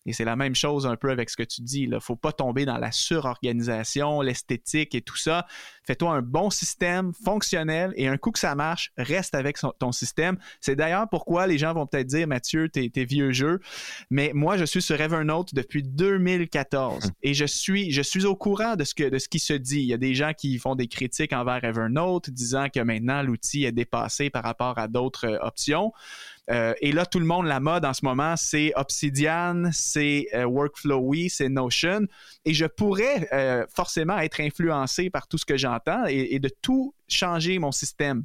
Et 0.06 0.14
c'est 0.14 0.26
la 0.26 0.36
même 0.36 0.56
chose 0.56 0.88
un 0.88 0.96
peu 0.96 1.12
avec 1.12 1.30
ce 1.30 1.38
que 1.38 1.44
tu 1.44 1.62
dis. 1.62 1.82
Il 1.82 1.92
ne 1.92 2.00
faut 2.00 2.16
pas 2.16 2.32
tomber 2.32 2.66
dans 2.66 2.78
la 2.78 2.92
surorganisation, 2.92 4.22
l'esthétique 4.22 4.96
et 4.96 5.02
tout 5.02 5.18
ça. 5.18 5.46
Fais-toi 5.86 6.12
un 6.12 6.22
bon 6.22 6.50
système 6.50 7.14
fonctionnel 7.14 7.94
et 7.96 8.08
un 8.08 8.18
coup 8.18 8.32
que 8.32 8.40
ça 8.40 8.56
marche, 8.56 8.92
reste 8.98 9.36
avec 9.36 9.58
ton 9.80 9.92
système. 9.92 10.38
C'est 10.60 10.76
d'ailleurs 10.76 11.08
pourquoi 11.10 11.48
les 11.48 11.58
gens 11.58 11.74
vont 11.74 11.86
peut-être 11.86 12.08
dire 12.08 12.28
Mathieu, 12.28 12.70
t'es 12.70 12.92
es 12.96 13.06
vieux 13.06 13.32
jeu. 13.32 13.60
Mais 14.10 14.32
moi, 14.34 14.58
je 14.58 14.66
suis 14.66 14.82
sur 14.82 15.00
Evernote 15.00 15.54
depuis 15.54 15.84
2014 15.84 17.06
hum. 17.06 17.12
et 17.22 17.34
je 17.34 17.46
suis, 17.46 17.92
je 17.92 18.02
suis 18.02 18.26
au 18.26 18.36
courant 18.36 18.76
de 18.76 18.84
ce, 18.84 18.96
que, 18.96 19.10
de 19.10 19.20
ce 19.20 19.30
qui 19.30 19.40
se 19.40 19.54
dit. 19.54 19.82
Il 19.82 19.88
y 19.88 19.94
a 19.94 19.98
des 19.98 20.16
gens 20.16 20.34
qui 20.34 20.58
font 20.58 20.76
des 20.76 20.88
critiques 20.88 21.34
envers 21.34 21.64
Evernote 21.64 22.30
disant 22.30 22.68
que 22.74 22.80
maintenant 22.80 23.22
l'outil 23.22 23.66
est 23.66 23.72
dépassé 23.72 24.30
par 24.30 24.44
rapport 24.44 24.78
à 24.78 24.88
d'autres 24.88 25.28
euh, 25.28 25.38
options. 25.42 25.92
Euh, 26.50 26.74
et 26.82 26.92
là, 26.92 27.06
tout 27.06 27.20
le 27.20 27.26
monde, 27.26 27.46
la 27.46 27.60
mode 27.60 27.86
en 27.86 27.94
ce 27.94 28.04
moment, 28.04 28.36
c'est 28.36 28.74
Obsidian, 28.76 29.70
c'est 29.72 30.28
euh, 30.34 30.46
Workflowy, 30.46 31.30
c'est 31.30 31.50
Notion. 31.50 32.02
Et 32.46 32.54
je 32.54 32.66
pourrais 32.66 33.30
euh, 33.32 33.66
forcément 33.74 34.18
être 34.18 34.42
influencé 34.42 35.10
par 35.10 35.28
tout 35.28 35.38
ce 35.38 35.46
que 35.46 35.58
j'entends 35.58 36.06
et, 36.08 36.40
de 36.40 36.50
tout 36.62 36.94
changer 37.08 37.60
mon 37.60 37.72
système. 37.72 38.24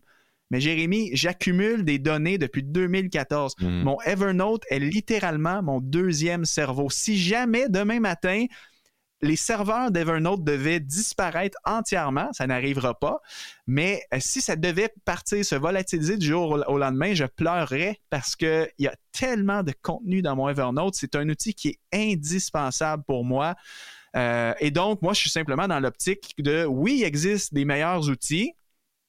Mais 0.50 0.60
Jérémy, 0.60 1.10
j'accumule 1.12 1.84
des 1.84 1.98
données 1.98 2.38
depuis 2.38 2.62
2014. 2.62 3.54
Mhm. 3.60 3.82
Mon 3.82 4.00
Evernote 4.02 4.62
est 4.70 4.78
littéralement 4.78 5.62
mon 5.62 5.80
deuxième 5.80 6.44
cerveau. 6.44 6.88
Si 6.88 7.18
jamais 7.18 7.68
demain 7.68 8.00
matin, 8.00 8.46
les 9.22 9.36
serveurs 9.36 9.90
d'Evernote 9.90 10.44
devaient 10.44 10.80
disparaître 10.80 11.56
entièrement. 11.64 12.28
Ça 12.32 12.46
n'arrivera 12.46 12.98
pas. 12.98 13.20
Mais 13.66 14.02
euh, 14.12 14.18
si 14.20 14.40
ça 14.40 14.56
devait 14.56 14.92
partir, 15.04 15.44
se 15.44 15.54
volatiliser 15.54 16.16
du 16.16 16.26
jour 16.26 16.62
au, 16.66 16.78
lendemain, 16.78 17.14
je 17.14 17.24
pleurerais 17.24 18.00
parce 18.10 18.36
qu'il 18.36 18.68
y 18.78 18.86
a 18.86 18.94
tellement 19.12 19.62
de 19.62 19.72
contenu 19.82 20.22
dans 20.22 20.36
mon 20.36 20.48
Evernote. 20.48 20.94
C'est 20.94 21.16
un 21.16 21.28
outil 21.28 21.54
qui 21.54 21.68
est 21.68 22.12
indispensable 22.12 23.02
pour 23.06 23.24
moi. 23.24 23.54
Euh, 24.16 24.54
et 24.60 24.70
donc, 24.70 25.02
moi, 25.02 25.12
je 25.12 25.20
suis 25.20 25.30
simplement 25.30 25.68
dans 25.68 25.80
l'optique 25.80 26.34
de, 26.38 26.64
oui, 26.64 26.98
il 27.00 27.04
existe 27.04 27.52
des 27.52 27.64
meilleurs 27.64 28.08
outils, 28.08 28.54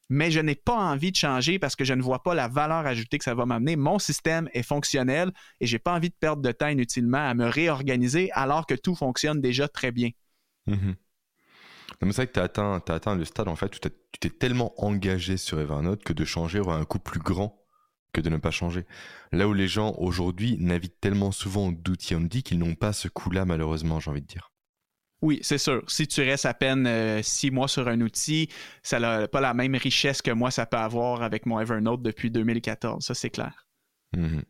mais 0.09 0.31
je 0.31 0.39
n'ai 0.39 0.55
pas 0.55 0.75
envie 0.75 1.11
de 1.11 1.17
changer 1.17 1.59
parce 1.59 1.75
que 1.75 1.83
je 1.83 1.93
ne 1.93 2.01
vois 2.01 2.23
pas 2.23 2.33
la 2.33 2.47
valeur 2.47 2.85
ajoutée 2.85 3.17
que 3.17 3.23
ça 3.23 3.35
va 3.35 3.45
m'amener. 3.45 3.75
Mon 3.75 3.99
système 3.99 4.49
est 4.53 4.63
fonctionnel 4.63 5.31
et 5.59 5.67
j'ai 5.67 5.79
pas 5.79 5.93
envie 5.93 6.09
de 6.09 6.15
perdre 6.19 6.41
de 6.41 6.51
temps 6.51 6.67
inutilement 6.67 7.29
à 7.29 7.33
me 7.33 7.47
réorganiser 7.47 8.31
alors 8.31 8.65
que 8.65 8.75
tout 8.75 8.95
fonctionne 8.95 9.41
déjà 9.41 9.67
très 9.67 9.91
bien. 9.91 10.09
Mhm. 10.67 10.95
C'est 11.99 12.15
vrai 12.15 12.27
que 12.27 12.33
tu 12.33 12.39
as 12.39 12.43
atteint, 12.43 12.81
atteint 12.87 13.15
le 13.15 13.25
stade 13.25 13.47
en 13.47 13.55
fait 13.55 13.75
où 13.75 13.79
tu 13.79 14.19
t'es 14.19 14.29
tellement 14.29 14.73
engagé 14.77 15.37
sur 15.37 15.59
Evernote 15.59 16.03
que 16.03 16.13
de 16.13 16.25
changer 16.25 16.59
aura 16.59 16.77
un 16.77 16.85
coût 16.85 16.99
plus 16.99 17.19
grand 17.19 17.63
que 18.13 18.21
de 18.21 18.29
ne 18.29 18.37
pas 18.37 18.51
changer. 18.51 18.85
Là 19.31 19.47
où 19.47 19.53
les 19.53 19.67
gens 19.67 19.95
aujourd'hui 19.97 20.57
naviguent 20.59 20.99
tellement 21.01 21.31
souvent 21.31 21.71
d'outils 21.71 22.15
on 22.15 22.21
dit 22.21 22.43
qu'ils 22.43 22.59
n'ont 22.59 22.75
pas 22.75 22.93
ce 22.93 23.07
coût-là 23.07 23.45
malheureusement, 23.45 23.99
j'ai 23.99 24.11
envie 24.11 24.21
de 24.21 24.27
dire. 24.27 24.51
Oui, 25.21 25.39
c'est 25.41 25.57
sûr. 25.57 25.83
Si 25.87 26.07
tu 26.07 26.21
restes 26.21 26.45
à 26.45 26.53
peine 26.53 26.85
euh, 26.85 27.21
six 27.23 27.49
mois 27.49 27.67
sur 27.67 27.87
un 27.87 28.01
outil, 28.01 28.49
ça 28.83 28.99
n'a 28.99 29.27
pas 29.27 29.41
la 29.41 29.53
même 29.53 29.75
richesse 29.75 30.21
que 30.21 30.31
moi, 30.31 30.51
ça 30.51 30.65
peut 30.65 30.77
avoir 30.77 31.23
avec 31.23 31.45
mon 31.45 31.59
Evernote 31.59 32.03
depuis 32.03 32.29
2014. 32.29 33.03
Ça, 33.03 33.15
c'est 33.15 33.31
clair. 33.31 33.65
Mhm. 34.15 34.43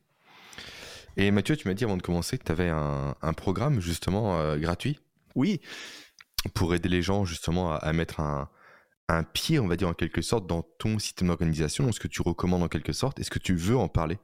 Et 1.16 1.32
Mathieu, 1.32 1.56
tu 1.56 1.68
m'as 1.68 1.74
dit 1.74 1.84
avant 1.84 1.98
de 1.98 2.02
commencer 2.02 2.38
que 2.38 2.44
tu 2.44 2.52
avais 2.52 2.70
un, 2.70 3.34
programme 3.34 3.80
justement 3.80 4.40
euh, 4.40 4.58
gratuit? 4.58 5.00
Oui. 5.36 5.62
Pour 6.54 6.76
aider 6.76 6.90
les 6.90 7.02
gens 7.02 7.26
justement 7.26 7.74
à, 7.74 7.94
mettre 7.94 8.20
un, 8.20 9.24
pied, 9.24 9.60
on 9.60 9.68
va 9.68 9.78
dire 9.78 9.88
en 9.88 9.94
quelque 9.94 10.22
sorte, 10.22 10.46
dans 10.46 10.62
ton 10.62 11.00
système 11.00 11.30
d'organisation. 11.30 11.92
Ce 11.92 12.00
que 12.00 12.08
tu 12.08 12.22
recommandes 12.22 12.62
en 12.62 12.68
quelque 12.68 12.94
sorte? 12.94 13.20
Est-ce 13.20 13.32
que 13.32 13.40
tu 13.40 13.56
veux 13.56 13.78
en 13.78 13.88
parler? 13.88 14.20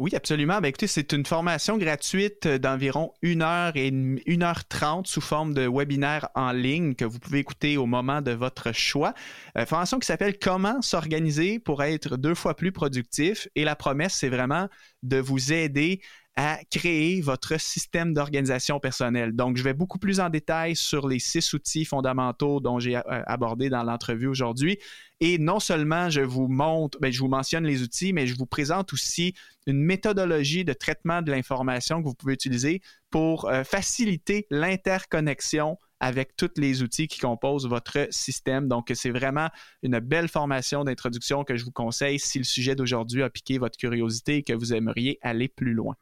Oui, 0.00 0.14
absolument. 0.14 0.62
Ben, 0.62 0.68
écoutez, 0.68 0.86
c'est 0.86 1.12
une 1.12 1.26
formation 1.26 1.76
gratuite 1.76 2.48
d'environ 2.48 3.12
1 3.22 3.42
heure 3.42 3.72
et 3.74 3.92
1 4.26 4.42
heure 4.42 4.66
30 4.66 5.06
sous 5.06 5.20
forme 5.20 5.52
de 5.52 5.68
webinaire 5.68 6.30
en 6.34 6.52
ligne 6.52 6.94
que 6.94 7.04
vous 7.04 7.18
pouvez 7.18 7.40
écouter 7.40 7.76
au 7.76 7.84
moment 7.84 8.22
de 8.22 8.30
votre 8.30 8.72
choix. 8.72 9.12
Euh, 9.58 9.66
formation 9.66 9.98
qui 9.98 10.06
s'appelle 10.06 10.38
Comment 10.38 10.80
s'organiser 10.80 11.58
pour 11.58 11.82
être 11.82 12.16
deux 12.16 12.34
fois 12.34 12.56
plus 12.56 12.72
productif. 12.72 13.46
Et 13.56 13.64
la 13.64 13.76
promesse, 13.76 14.14
c'est 14.14 14.30
vraiment 14.30 14.68
de 15.02 15.18
vous 15.18 15.52
aider 15.52 16.00
à 16.36 16.58
créer 16.70 17.20
votre 17.20 17.60
système 17.60 18.14
d'organisation 18.14 18.80
personnelle. 18.80 19.32
Donc, 19.32 19.56
je 19.56 19.62
vais 19.62 19.74
beaucoup 19.74 19.98
plus 19.98 20.20
en 20.20 20.30
détail 20.30 20.76
sur 20.76 21.08
les 21.08 21.18
six 21.18 21.52
outils 21.52 21.84
fondamentaux 21.84 22.60
dont 22.60 22.78
j'ai 22.78 22.96
euh, 22.96 23.02
abordé 23.26 23.68
dans 23.68 23.82
l'entrevue 23.82 24.28
aujourd'hui. 24.28 24.78
Et 25.20 25.38
non 25.38 25.60
seulement 25.60 26.08
je 26.08 26.22
vous 26.22 26.48
montre, 26.48 26.98
ben, 27.00 27.12
je 27.12 27.20
vous 27.20 27.28
mentionne 27.28 27.64
les 27.64 27.82
outils, 27.82 28.12
mais 28.12 28.26
je 28.26 28.36
vous 28.36 28.46
présente 28.46 28.92
aussi 28.92 29.34
une 29.66 29.82
méthodologie 29.82 30.64
de 30.64 30.72
traitement 30.72 31.20
de 31.20 31.30
l'information 31.30 32.00
que 32.00 32.08
vous 32.08 32.14
pouvez 32.14 32.34
utiliser 32.34 32.80
pour 33.10 33.46
euh, 33.48 33.64
faciliter 33.64 34.46
l'interconnexion 34.50 35.76
avec 36.00 36.36
tous 36.36 36.50
les 36.56 36.82
outils 36.82 37.08
qui 37.08 37.18
composent 37.18 37.68
votre 37.68 38.08
système. 38.10 38.68
Donc, 38.68 38.90
c'est 38.94 39.10
vraiment 39.10 39.48
une 39.82 39.98
belle 40.00 40.28
formation 40.28 40.84
d'introduction 40.84 41.44
que 41.44 41.56
je 41.56 41.64
vous 41.64 41.70
conseille 41.70 42.18
si 42.18 42.38
le 42.38 42.44
sujet 42.44 42.74
d'aujourd'hui 42.74 43.22
a 43.22 43.30
piqué 43.30 43.58
votre 43.58 43.78
curiosité 43.78 44.36
et 44.36 44.42
que 44.42 44.52
vous 44.52 44.72
aimeriez 44.72 45.18
aller 45.22 45.48
plus 45.48 45.74
loin. 45.74 45.94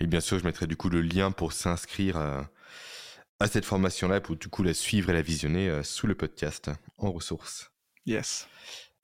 Et 0.00 0.06
bien 0.06 0.20
sûr, 0.20 0.38
je 0.38 0.44
mettrai 0.44 0.66
du 0.66 0.76
coup 0.76 0.88
le 0.88 1.02
lien 1.02 1.30
pour 1.30 1.52
s'inscrire 1.52 2.16
à, 2.16 2.48
cette 3.46 3.64
formation-là, 3.64 4.20
pour 4.20 4.36
du 4.36 4.48
coup 4.48 4.62
la 4.62 4.74
suivre 4.74 5.10
et 5.10 5.12
la 5.12 5.22
visionner 5.22 5.68
euh, 5.68 5.82
sous 5.82 6.06
le 6.06 6.14
podcast 6.14 6.70
en 6.96 7.12
ressources. 7.12 7.70
Yes. 8.06 8.48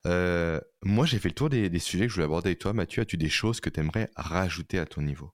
Euh, 0.05 0.59
moi, 0.83 1.05
j'ai 1.05 1.19
fait 1.19 1.29
le 1.29 1.35
tour 1.35 1.49
des, 1.49 1.79
sujets 1.79 2.05
que 2.05 2.09
je 2.09 2.15
voulais 2.15 2.25
aborder 2.25 2.49
avec 2.49 2.59
toi. 2.59 2.73
Mathieu, 2.73 3.01
as-tu 3.01 3.17
des 3.17 3.29
choses 3.29 3.59
que 3.59 3.69
tu 3.69 3.79
aimerais 3.79 4.09
rajouter 4.15 4.79
à 4.79 4.85
ton 4.85 5.01
niveau? 5.01 5.31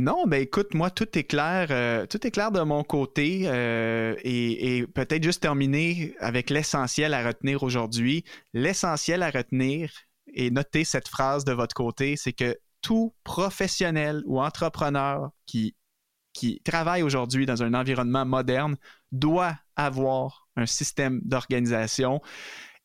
Non, 0.00 0.24
ben 0.26 0.42
écoute, 0.42 0.74
moi 0.74 0.90
tout 0.90 1.18
est 1.18 1.24
clair, 1.24 1.68
euh, 1.70 2.06
tout 2.06 2.26
est 2.26 2.30
clair 2.30 2.50
de 2.50 2.60
mon 2.60 2.82
côté 2.82 3.42
et, 3.44 4.76
et 4.78 4.86
peut-être 4.86 5.22
juste 5.22 5.42
terminer 5.42 6.14
avec 6.18 6.50
l'essentiel 6.50 7.14
à 7.14 7.24
retenir 7.24 7.62
aujourd'hui. 7.62 8.24
L'essentiel 8.52 9.22
à 9.22 9.30
retenir 9.30 9.90
et 10.32 10.50
noter 10.50 10.84
cette 10.84 11.08
phrase 11.08 11.44
de 11.44 11.52
votre 11.52 11.74
côté, 11.74 12.16
c'est 12.16 12.32
que 12.32 12.58
tout 12.82 13.14
professionnel 13.24 14.22
ou 14.26 14.40
entrepreneur 14.40 15.30
qui 15.46 16.60
travaille 16.64 17.02
aujourd'hui 17.02 17.46
dans 17.46 17.62
un 17.62 17.72
environnement 17.74 18.26
moderne 18.26 18.76
doit 19.12 19.56
avoir 19.76 20.48
un 20.56 20.66
système 20.66 21.20
d'organisation. 21.24 22.20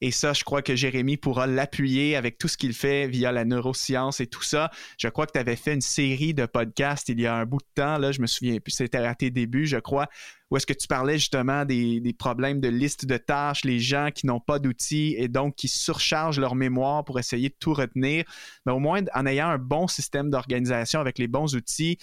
Et 0.01 0.11
ça, 0.11 0.31
je 0.31 0.43
crois 0.43 0.61
que 0.61 0.75
Jérémy 0.75 1.17
pourra 1.17 1.45
l'appuyer 1.45 2.15
avec 2.15 2.37
tout 2.37 2.47
ce 2.47 2.57
qu'il 2.57 2.73
fait 2.73 3.07
via 3.07 3.31
la 3.31 3.43
neuroscience 3.43 4.21
et 4.21 4.27
tout 4.27 4.43
ça. 4.43 4.71
Je 4.97 5.09
crois 5.09 5.25
que 5.25 5.33
tu 5.33 5.39
avais 5.39 5.57
fait 5.57 5.73
une 5.73 5.81
série 5.81 6.33
de 6.33 6.45
podcasts 6.45 7.09
il 7.09 7.19
y 7.19 7.27
a 7.27 7.35
un 7.35 7.45
bout 7.45 7.59
de 7.59 7.67
temps, 7.75 7.97
là, 7.97 8.11
je 8.11 8.21
me 8.21 8.27
souviens 8.27 8.59
plus, 8.59 8.71
c'était 8.71 8.97
à 8.97 9.13
tes 9.13 9.29
débuts, 9.29 9.65
je 9.65 9.77
crois, 9.77 10.07
où 10.49 10.57
est-ce 10.57 10.65
que 10.65 10.73
tu 10.73 10.87
parlais 10.87 11.17
justement 11.17 11.65
des, 11.65 12.15
problèmes 12.17 12.61
de 12.61 12.69
liste 12.69 13.05
de 13.05 13.17
tâches, 13.17 13.65
les 13.65 13.79
gens 13.79 14.09
qui 14.13 14.25
n'ont 14.25 14.39
pas 14.39 14.59
d'outils 14.59 15.15
et 15.17 15.27
donc 15.27 15.55
qui 15.55 15.67
surchargent 15.67 16.39
leur 16.39 16.55
mémoire 16.55 17.03
pour 17.03 17.19
essayer 17.19 17.49
de 17.49 17.55
tout 17.59 17.73
retenir. 17.73 18.23
Mais 18.65 18.71
au 18.71 18.79
moins, 18.79 19.01
en 19.13 19.25
ayant 19.25 19.49
un 19.49 19.57
bon 19.57 19.87
système 19.87 20.29
d'organisation 20.29 20.99
avec 20.99 21.17
les 21.19 21.27
bons 21.27 21.55
outils, 21.55 21.97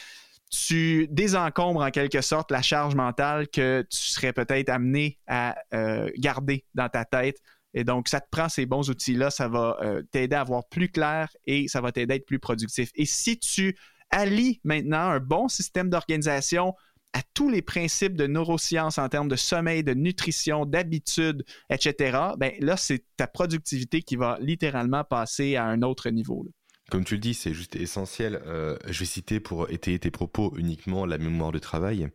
tu 0.50 1.08
désencombres 1.10 1.80
en 1.80 1.90
quelque 1.90 2.20
sorte 2.20 2.52
la 2.52 2.62
charge 2.62 2.94
mentale 2.94 3.48
que 3.48 3.84
tu 3.90 3.98
serais 3.98 4.32
peut-être 4.32 4.68
amené 4.68 5.18
à 5.26 5.56
euh, 5.74 6.08
garder 6.16 6.64
dans 6.74 6.88
ta 6.88 7.04
tête 7.04 7.40
et 7.76 7.84
donc, 7.84 8.08
ça 8.08 8.20
te 8.20 8.26
prend 8.30 8.48
ces 8.48 8.64
bons 8.64 8.88
outils-là, 8.88 9.30
ça 9.30 9.48
va 9.48 9.76
euh, 9.82 10.02
t'aider 10.10 10.34
à 10.34 10.42
voir 10.42 10.66
plus 10.66 10.88
clair 10.88 11.28
et 11.46 11.68
ça 11.68 11.82
va 11.82 11.92
t'aider 11.92 12.14
à 12.14 12.16
être 12.16 12.24
plus 12.24 12.38
productif. 12.38 12.90
Et 12.94 13.04
si 13.04 13.38
tu 13.38 13.76
allies 14.10 14.60
maintenant 14.64 15.10
un 15.10 15.20
bon 15.20 15.46
système 15.48 15.90
d'organisation 15.90 16.74
à 17.12 17.20
tous 17.34 17.50
les 17.50 17.60
principes 17.60 18.16
de 18.16 18.26
neurosciences 18.26 18.96
en 18.96 19.10
termes 19.10 19.28
de 19.28 19.36
sommeil, 19.36 19.84
de 19.84 19.92
nutrition, 19.92 20.64
d'habitude, 20.64 21.44
etc., 21.68 22.18
ben 22.38 22.52
là, 22.60 22.78
c'est 22.78 23.04
ta 23.18 23.26
productivité 23.26 24.00
qui 24.00 24.16
va 24.16 24.38
littéralement 24.40 25.04
passer 25.04 25.56
à 25.56 25.66
un 25.66 25.82
autre 25.82 26.08
niveau. 26.08 26.46
Comme 26.90 27.04
tu 27.04 27.14
le 27.14 27.20
dis, 27.20 27.34
c'est 27.34 27.52
juste 27.52 27.76
essentiel. 27.76 28.40
Euh, 28.46 28.78
je 28.88 29.00
vais 29.00 29.04
citer 29.04 29.38
pour 29.38 29.68
étayer 29.70 29.98
tes 29.98 30.10
propos 30.10 30.54
uniquement 30.56 31.04
la 31.04 31.18
mémoire 31.18 31.52
de 31.52 31.58
travail 31.58 32.08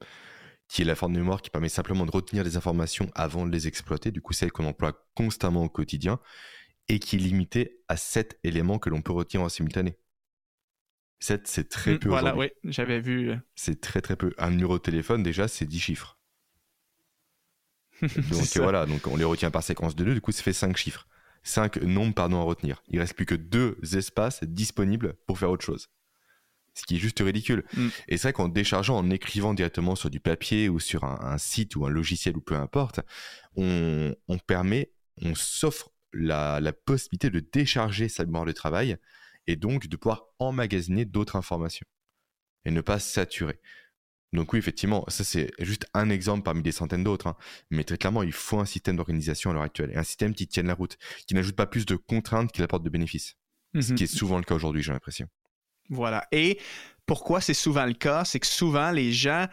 qui 0.71 0.83
est 0.83 0.85
la 0.85 0.95
forme 0.95 1.11
de 1.11 1.19
mémoire 1.19 1.41
qui 1.41 1.49
permet 1.49 1.67
simplement 1.67 2.05
de 2.05 2.11
retenir 2.11 2.45
des 2.45 2.55
informations 2.55 3.11
avant 3.13 3.45
de 3.45 3.51
les 3.51 3.67
exploiter, 3.67 4.09
du 4.09 4.21
coup 4.21 4.31
celle 4.31 4.53
qu'on 4.53 4.63
emploie 4.63 5.05
constamment 5.15 5.65
au 5.65 5.69
quotidien, 5.69 6.17
et 6.87 6.97
qui 6.99 7.17
est 7.17 7.19
limitée 7.19 7.81
à 7.89 7.97
7 7.97 8.39
éléments 8.45 8.79
que 8.79 8.89
l'on 8.89 9.01
peut 9.01 9.11
retenir 9.11 9.43
en 9.43 9.49
simultané. 9.49 9.97
7, 11.19 11.45
c'est 11.45 11.67
très 11.67 11.95
mm, 11.95 11.99
peu. 11.99 12.07
Voilà, 12.07 12.37
oui, 12.37 12.51
j'avais 12.63 13.01
vu. 13.01 13.31
Euh. 13.31 13.35
C'est 13.53 13.81
très 13.81 13.99
très 13.99 14.15
peu. 14.15 14.33
Un 14.37 14.51
numéro 14.51 14.77
de 14.77 14.81
téléphone, 14.81 15.23
déjà, 15.23 15.49
c'est 15.49 15.65
10 15.65 15.77
chiffres. 15.77 16.17
donc 18.01 18.55
voilà, 18.55 18.85
donc 18.85 19.05
on 19.07 19.17
les 19.17 19.25
retient 19.25 19.51
par 19.51 19.63
séquence 19.63 19.93
de 19.97 20.05
2, 20.05 20.13
du 20.13 20.21
coup 20.21 20.31
ça 20.31 20.41
fait 20.41 20.53
5 20.53 20.77
chiffres. 20.77 21.05
5 21.43 21.81
nombres 21.81 22.15
pardon, 22.15 22.39
à 22.39 22.43
retenir. 22.43 22.81
Il 22.87 22.97
reste 22.97 23.15
plus 23.15 23.25
que 23.25 23.35
2 23.35 23.77
espaces 23.97 24.41
disponibles 24.45 25.15
pour 25.27 25.37
faire 25.37 25.51
autre 25.51 25.65
chose 25.65 25.89
ce 26.73 26.83
qui 26.83 26.95
est 26.95 26.99
juste 26.99 27.19
ridicule. 27.19 27.63
Mm. 27.73 27.87
Et 28.07 28.17
c'est 28.17 28.23
vrai 28.23 28.33
qu'en 28.33 28.47
déchargeant, 28.47 28.97
en 28.97 29.09
écrivant 29.09 29.53
directement 29.53 29.95
sur 29.95 30.09
du 30.09 30.19
papier 30.19 30.69
ou 30.69 30.79
sur 30.79 31.03
un, 31.03 31.37
site 31.37 31.75
ou 31.75 31.85
un 31.85 31.89
logiciel 31.89 32.37
ou 32.37 32.41
peu 32.41 32.55
importe, 32.55 33.01
on, 33.55 34.15
permet, 34.47 34.91
on 35.21 35.35
s'offre 35.35 35.91
la, 36.13 36.61
possibilité 36.85 37.29
de 37.29 37.39
décharger 37.39 38.09
sa 38.09 38.25
mémoire 38.25 38.45
de 38.45 38.51
travail 38.51 38.97
et 39.47 39.55
donc 39.55 39.87
de 39.87 39.97
pouvoir 39.97 40.25
emmagasiner 40.39 41.05
d'autres 41.05 41.35
informations 41.35 41.85
et 42.65 42.71
ne 42.71 42.81
pas 42.81 42.99
saturer. 42.99 43.59
Donc 44.33 44.53
oui, 44.53 44.59
effectivement, 44.59 45.03
ça 45.09 45.25
c'est 45.25 45.51
juste 45.59 45.87
un 45.93 46.09
exemple 46.09 46.43
parmi 46.43 46.61
des 46.61 46.71
centaines 46.71 47.03
d'autres. 47.03 47.27
Hein. 47.27 47.35
Mais 47.69 47.83
très 47.83 47.97
clairement, 47.97 48.23
il 48.23 48.31
faut 48.31 48.59
un 48.59 48.65
système 48.65 48.95
d'organisation 48.95 49.49
à 49.49 49.53
l'heure 49.53 49.63
actuelle 49.63 49.91
et 49.91 49.97
un 49.97 50.03
système 50.03 50.33
qui 50.33 50.47
tienne 50.47 50.67
la 50.67 50.73
route, 50.73 50.97
qui 51.27 51.35
n'ajoute 51.35 51.55
pas 51.55 51.65
plus 51.65 51.85
de 51.85 51.95
contraintes 51.95 52.53
qu'il 52.53 52.63
apporte 52.63 52.83
de 52.83 52.89
bénéfices. 52.89 53.35
Ce 53.73 53.79
mm-hmm. 53.79 53.95
qui 53.95 54.03
est 54.03 54.07
souvent 54.07 54.37
le 54.37 54.43
cas 54.43 54.55
aujourd'hui, 54.55 54.83
j'ai 54.83 54.93
l'impression. 54.93 55.27
Voilà. 55.91 56.25
Et 56.31 56.59
pourquoi 57.05 57.41
c'est 57.41 57.53
souvent 57.53 57.85
le 57.85 57.93
cas? 57.93 58.25
C'est 58.25 58.39
que 58.39 58.47
souvent, 58.47 58.91
les 58.91 59.11
gens 59.11 59.45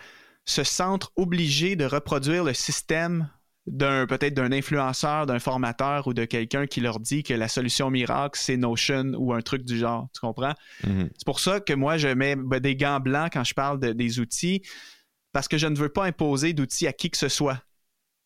se 0.44 0.64
sentent 0.64 1.08
obligés 1.16 1.76
de 1.76 1.84
reproduire 1.84 2.44
le 2.44 2.54
système 2.54 3.28
d'un 3.66 4.06
peut-être 4.06 4.32
d'un 4.32 4.50
influenceur, 4.50 5.26
d'un 5.26 5.38
formateur 5.38 6.06
ou 6.06 6.14
de 6.14 6.24
quelqu'un 6.24 6.66
qui 6.66 6.80
leur 6.80 7.00
dit 7.00 7.22
que 7.22 7.34
la 7.34 7.48
solution 7.48 7.90
miracle, 7.90 8.38
c'est 8.42 8.56
Notion 8.56 9.12
ou 9.18 9.34
un 9.34 9.42
truc 9.42 9.64
du 9.64 9.76
genre. 9.76 10.08
Tu 10.14 10.20
comprends? 10.20 10.54
Mm-hmm. 10.84 11.10
C'est 11.14 11.26
pour 11.26 11.40
ça 11.40 11.60
que 11.60 11.74
moi, 11.74 11.98
je 11.98 12.08
mets 12.08 12.34
ben, 12.34 12.60
des 12.60 12.76
gants 12.76 13.00
blancs 13.00 13.30
quand 13.32 13.44
je 13.44 13.52
parle 13.52 13.78
des 13.78 14.20
outils, 14.20 14.62
parce 15.32 15.48
que 15.48 15.58
je 15.58 15.66
ne 15.66 15.76
veux 15.76 15.90
pas 15.90 16.04
imposer 16.04 16.54
d'outils 16.54 16.86
à 16.86 16.94
qui 16.94 17.10
que 17.10 17.18
ce 17.18 17.28
soit. 17.28 17.62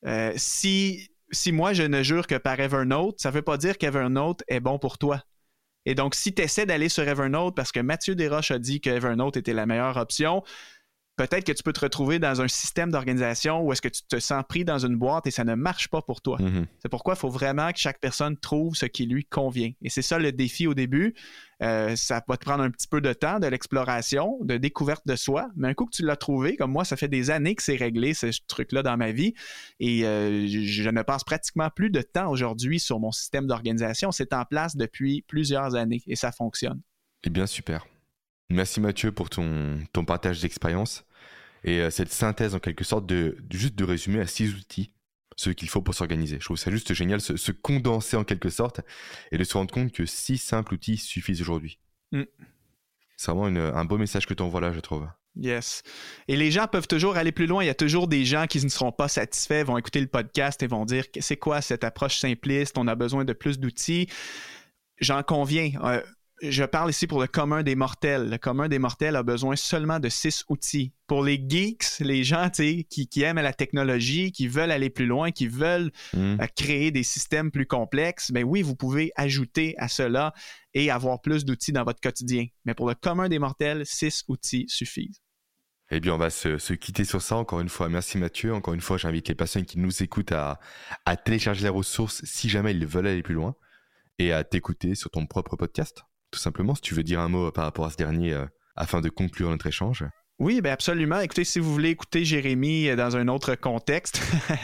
Euh, 0.06 0.32
si, 0.36 1.10
si 1.32 1.50
moi, 1.50 1.72
je 1.72 1.82
ne 1.82 2.02
jure 2.02 2.26
que 2.26 2.36
par 2.36 2.60
Evernote, 2.60 3.20
ça 3.20 3.30
ne 3.30 3.34
veut 3.34 3.42
pas 3.42 3.56
dire 3.56 3.78
qu'Evernote 3.78 4.42
est 4.46 4.60
bon 4.60 4.78
pour 4.78 4.98
toi. 4.98 5.22
Et 5.86 5.94
donc, 5.94 6.14
si 6.14 6.34
tu 6.34 6.42
essaies 6.42 6.66
d'aller 6.66 6.88
sur 6.88 7.06
Evernote 7.06 7.54
parce 7.54 7.72
que 7.72 7.80
Mathieu 7.80 8.14
Desroches 8.14 8.52
a 8.52 8.58
dit 8.58 8.80
que 8.80 8.90
Evernote 8.90 9.36
était 9.36 9.52
la 9.52 9.66
meilleure 9.66 9.96
option, 9.96 10.42
peut-être 11.16 11.44
que 11.44 11.52
tu 11.52 11.62
peux 11.62 11.72
te 11.72 11.80
retrouver 11.80 12.18
dans 12.18 12.40
un 12.40 12.48
système 12.48 12.90
d'organisation 12.90 13.60
où 13.62 13.72
est-ce 13.72 13.82
que 13.82 13.88
tu 13.88 14.02
te 14.02 14.18
sens 14.18 14.42
pris 14.48 14.64
dans 14.64 14.78
une 14.78 14.96
boîte 14.96 15.26
et 15.26 15.30
ça 15.30 15.44
ne 15.44 15.54
marche 15.54 15.88
pas 15.88 16.02
pour 16.02 16.22
toi. 16.22 16.38
Mm-hmm. 16.38 16.66
C'est 16.78 16.88
pourquoi 16.88 17.14
il 17.14 17.18
faut 17.18 17.28
vraiment 17.28 17.70
que 17.70 17.78
chaque 17.78 18.00
personne 18.00 18.36
trouve 18.36 18.74
ce 18.74 18.86
qui 18.86 19.06
lui 19.06 19.24
convient. 19.24 19.72
Et 19.82 19.90
c'est 19.90 20.02
ça 20.02 20.18
le 20.18 20.32
défi 20.32 20.66
au 20.66 20.74
début. 20.74 21.14
Euh, 21.62 21.94
ça 21.96 22.22
va 22.26 22.36
te 22.36 22.44
prendre 22.44 22.64
un 22.64 22.70
petit 22.70 22.88
peu 22.88 23.00
de 23.00 23.12
temps, 23.12 23.38
de 23.38 23.46
l'exploration, 23.46 24.38
de 24.42 24.56
découverte 24.56 25.06
de 25.06 25.14
soi. 25.14 25.48
Mais 25.54 25.68
un 25.68 25.74
coup 25.74 25.86
que 25.86 25.94
tu 25.94 26.02
l'as 26.02 26.16
trouvé, 26.16 26.56
comme 26.56 26.72
moi, 26.72 26.84
ça 26.84 26.96
fait 26.96 27.08
des 27.08 27.30
années 27.30 27.54
que 27.54 27.62
c'est 27.62 27.76
réglé, 27.76 28.14
ce 28.14 28.26
truc-là 28.48 28.82
dans 28.82 28.96
ma 28.96 29.12
vie. 29.12 29.34
Et 29.78 30.04
euh, 30.04 30.46
je 30.46 30.88
ne 30.88 31.02
passe 31.02 31.24
pratiquement 31.24 31.68
plus 31.70 31.90
de 31.90 32.02
temps 32.02 32.30
aujourd'hui 32.30 32.80
sur 32.80 32.98
mon 32.98 33.12
système 33.12 33.46
d'organisation. 33.46 34.10
C'est 34.12 34.32
en 34.32 34.44
place 34.44 34.76
depuis 34.76 35.22
plusieurs 35.28 35.74
années 35.76 36.02
et 36.06 36.16
ça 36.16 36.32
fonctionne. 36.32 36.80
Eh 37.24 37.30
bien, 37.30 37.46
super. 37.46 37.86
Merci 38.50 38.80
Mathieu 38.80 39.12
pour 39.12 39.30
ton, 39.30 39.78
ton 39.92 40.04
partage 40.04 40.40
d'expérience 40.40 41.04
et 41.64 41.80
euh, 41.80 41.90
cette 41.90 42.12
synthèse 42.12 42.54
en 42.54 42.58
quelque 42.58 42.84
sorte 42.84 43.06
de, 43.06 43.38
juste 43.50 43.74
de 43.74 43.84
résumer 43.84 44.20
à 44.20 44.26
six 44.26 44.54
outils 44.54 44.92
ce 45.36 45.50
qu'il 45.50 45.68
faut 45.68 45.80
pour 45.80 45.94
s'organiser. 45.94 46.36
Je 46.38 46.44
trouve 46.44 46.58
ça 46.58 46.70
juste 46.70 46.92
génial, 46.92 47.20
se, 47.20 47.36
se, 47.36 47.52
condenser 47.52 48.16
en 48.16 48.24
quelque 48.24 48.50
sorte 48.50 48.80
et 49.30 49.38
de 49.38 49.44
se 49.44 49.54
rendre 49.54 49.72
compte 49.72 49.92
que 49.92 50.04
six 50.04 50.38
simples 50.38 50.74
outils 50.74 50.98
suffisent 50.98 51.40
aujourd'hui. 51.40 51.78
Mm. 52.12 52.24
C'est 53.16 53.32
vraiment 53.32 53.46
un 53.74 53.84
beau 53.84 53.98
message 53.98 54.26
que 54.26 54.34
tu 54.34 54.42
envoies 54.42 54.60
là, 54.60 54.72
je 54.72 54.80
trouve. 54.80 55.08
Yes. 55.36 55.82
Et 56.28 56.36
les 56.36 56.50
gens 56.50 56.66
peuvent 56.66 56.88
toujours 56.88 57.16
aller 57.16 57.32
plus 57.32 57.46
loin. 57.46 57.62
Il 57.62 57.66
y 57.66 57.70
a 57.70 57.74
toujours 57.74 58.06
des 58.06 58.24
gens 58.24 58.46
qui 58.46 58.62
ne 58.62 58.68
seront 58.68 58.92
pas 58.92 59.08
satisfaits, 59.08 59.64
vont 59.64 59.78
écouter 59.78 60.00
le 60.00 60.06
podcast 60.06 60.62
et 60.62 60.66
vont 60.66 60.84
dire 60.84 61.04
c'est 61.20 61.36
quoi 61.36 61.62
cette 61.62 61.84
approche 61.84 62.18
simpliste, 62.18 62.76
on 62.76 62.86
a 62.86 62.94
besoin 62.94 63.24
de 63.24 63.32
plus 63.32 63.58
d'outils. 63.58 64.08
J'en 64.98 65.22
conviens. 65.22 65.70
Euh, 65.84 66.02
je 66.42 66.64
parle 66.64 66.90
ici 66.90 67.06
pour 67.06 67.20
le 67.20 67.26
commun 67.26 67.62
des 67.62 67.76
mortels. 67.76 68.28
Le 68.28 68.36
commun 68.36 68.68
des 68.68 68.78
mortels 68.78 69.16
a 69.16 69.22
besoin 69.22 69.56
seulement 69.56 70.00
de 70.00 70.08
six 70.08 70.44
outils. 70.48 70.92
Pour 71.06 71.22
les 71.22 71.42
geeks, 71.48 72.00
les 72.00 72.24
gens 72.24 72.50
qui, 72.50 72.84
qui 72.86 73.22
aiment 73.22 73.40
la 73.40 73.52
technologie, 73.52 74.32
qui 74.32 74.48
veulent 74.48 74.70
aller 74.72 74.90
plus 74.90 75.06
loin, 75.06 75.30
qui 75.30 75.46
veulent 75.46 75.90
Hmm. 76.12 76.40
euh, 76.40 76.46
créer 76.56 76.90
des 76.90 77.02
systèmes 77.04 77.50
plus 77.50 77.66
complexes, 77.66 78.30
ben 78.32 78.44
oui, 78.44 78.62
vous 78.62 78.74
pouvez 78.74 79.12
ajouter 79.16 79.74
à 79.78 79.88
cela 79.88 80.34
et 80.74 80.90
avoir 80.90 81.20
plus 81.20 81.44
d'outils 81.44 81.72
dans 81.72 81.84
votre 81.84 82.00
quotidien. 82.00 82.46
Mais 82.64 82.74
pour 82.74 82.88
le 82.88 82.94
commun 82.94 83.28
des 83.28 83.38
mortels, 83.38 83.86
six 83.86 84.24
outils 84.28 84.66
suffisent. 84.68 85.20
Eh 85.90 86.00
bien, 86.00 86.14
on 86.14 86.18
va 86.18 86.30
se, 86.30 86.58
se 86.58 86.72
quitter 86.74 87.04
sur 87.04 87.20
ça. 87.22 87.36
Encore 87.36 87.60
une 87.60 87.68
fois, 87.68 87.88
merci 87.88 88.18
Mathieu. 88.18 88.52
Encore 88.54 88.74
une 88.74 88.80
fois, 88.80 88.96
j'invite 88.96 89.28
les 89.28 89.34
personnes 89.34 89.64
qui 89.66 89.78
nous 89.78 90.02
écoutent 90.02 90.32
à, 90.32 90.58
à 91.04 91.16
télécharger 91.16 91.62
les 91.64 91.68
ressources 91.68 92.24
si 92.24 92.48
jamais 92.48 92.72
ils 92.72 92.86
veulent 92.86 93.06
aller 93.06 93.22
plus 93.22 93.34
loin 93.34 93.54
et 94.18 94.32
à 94.32 94.42
t'écouter 94.44 94.94
sur 94.94 95.10
ton 95.10 95.26
propre 95.26 95.56
podcast. 95.56 96.02
Tout 96.32 96.40
simplement, 96.40 96.74
si 96.74 96.82
tu 96.82 96.94
veux 96.94 97.04
dire 97.04 97.20
un 97.20 97.28
mot 97.28 97.52
par 97.52 97.64
rapport 97.64 97.84
à 97.86 97.90
ce 97.90 97.96
dernier 97.96 98.32
euh, 98.32 98.44
afin 98.74 99.00
de 99.00 99.08
conclure 99.08 99.50
notre 99.50 99.66
échange. 99.68 100.04
Oui, 100.38 100.60
ben 100.60 100.72
absolument. 100.72 101.20
Écoutez, 101.20 101.44
si 101.44 101.60
vous 101.60 101.72
voulez 101.72 101.90
écouter 101.90 102.24
Jérémy 102.24 102.88
euh, 102.88 102.96
dans 102.96 103.16
un 103.16 103.28
autre 103.28 103.54
contexte, 103.54 104.20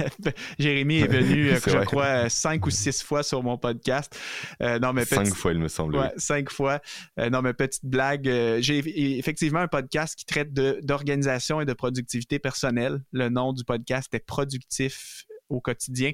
Jérémy 0.58 1.00
est 1.00 1.06
venu, 1.06 1.50
euh, 1.52 1.60
je 1.64 1.70
vrai. 1.70 1.84
crois, 1.84 2.28
cinq 2.28 2.66
ou 2.66 2.70
six 2.70 3.00
fois 3.02 3.22
sur 3.22 3.44
mon 3.44 3.58
podcast. 3.58 4.18
Euh, 4.60 4.80
non, 4.80 4.92
mais 4.92 5.04
Cinq 5.04 5.32
fois, 5.34 5.52
il 5.52 5.60
me 5.60 5.68
semble. 5.68 5.96
Ouais, 5.96 6.10
cinq 6.16 6.50
fois. 6.50 6.80
Euh, 7.20 7.30
non, 7.30 7.42
mais 7.42 7.52
petite 7.52 7.84
blague. 7.84 8.24
J'ai 8.58 9.18
effectivement 9.18 9.60
un 9.60 9.68
podcast 9.68 10.16
qui 10.16 10.24
traite 10.24 10.52
d'organisation 10.52 11.60
et 11.60 11.64
de 11.64 11.74
productivité 11.74 12.40
personnelle. 12.40 13.04
Le 13.12 13.28
nom 13.28 13.52
du 13.52 13.62
podcast 13.62 14.12
est 14.14 14.26
Productif 14.26 15.26
au 15.48 15.60
quotidien. 15.60 16.10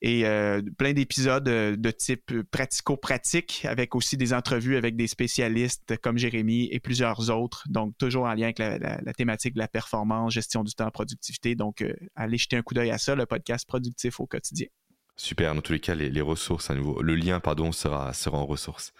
Et 0.00 0.24
euh, 0.26 0.62
plein 0.78 0.92
d'épisodes 0.92 1.48
euh, 1.48 1.74
de 1.76 1.90
type 1.90 2.32
pratico-pratique, 2.52 3.64
avec 3.64 3.94
aussi 3.96 4.16
des 4.16 4.32
entrevues 4.32 4.76
avec 4.76 4.94
des 4.94 5.08
spécialistes 5.08 5.96
comme 5.98 6.18
Jérémy 6.18 6.68
et 6.70 6.78
plusieurs 6.78 7.30
autres. 7.30 7.64
Donc, 7.68 7.98
toujours 7.98 8.24
en 8.24 8.34
lien 8.34 8.44
avec 8.44 8.58
la, 8.60 8.78
la- 8.78 9.00
la 9.02 9.12
thématique 9.12 9.54
de 9.54 9.58
la 9.58 9.66
performance, 9.68 10.32
gestion 10.32 10.62
du 10.62 10.72
temps, 10.72 10.88
productivité. 10.90 11.56
Donc, 11.56 11.82
euh, 11.82 11.92
allez 12.14 12.38
jeter 12.38 12.56
un 12.56 12.62
coup 12.62 12.74
d'œil 12.74 12.90
à 12.90 12.98
ça, 12.98 13.16
le 13.16 13.26
podcast 13.26 13.66
Productif 13.66 14.20
au 14.20 14.26
quotidien. 14.26 14.68
Super. 15.16 15.52
Dans 15.54 15.62
tous 15.62 15.72
les 15.72 15.80
cas, 15.80 15.96
les, 15.96 16.10
les 16.10 16.20
ressources 16.20 16.70
à 16.70 16.76
nouveau. 16.76 17.02
Le 17.02 17.16
lien, 17.16 17.40
pardon, 17.40 17.72
sera, 17.72 18.12
sera 18.12 18.38
en 18.38 18.46
ressources. 18.46 18.92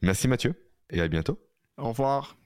Merci 0.00 0.28
Mathieu 0.28 0.54
et 0.90 1.00
à 1.00 1.08
bientôt. 1.08 1.40
Au 1.76 1.88
revoir. 1.88 2.36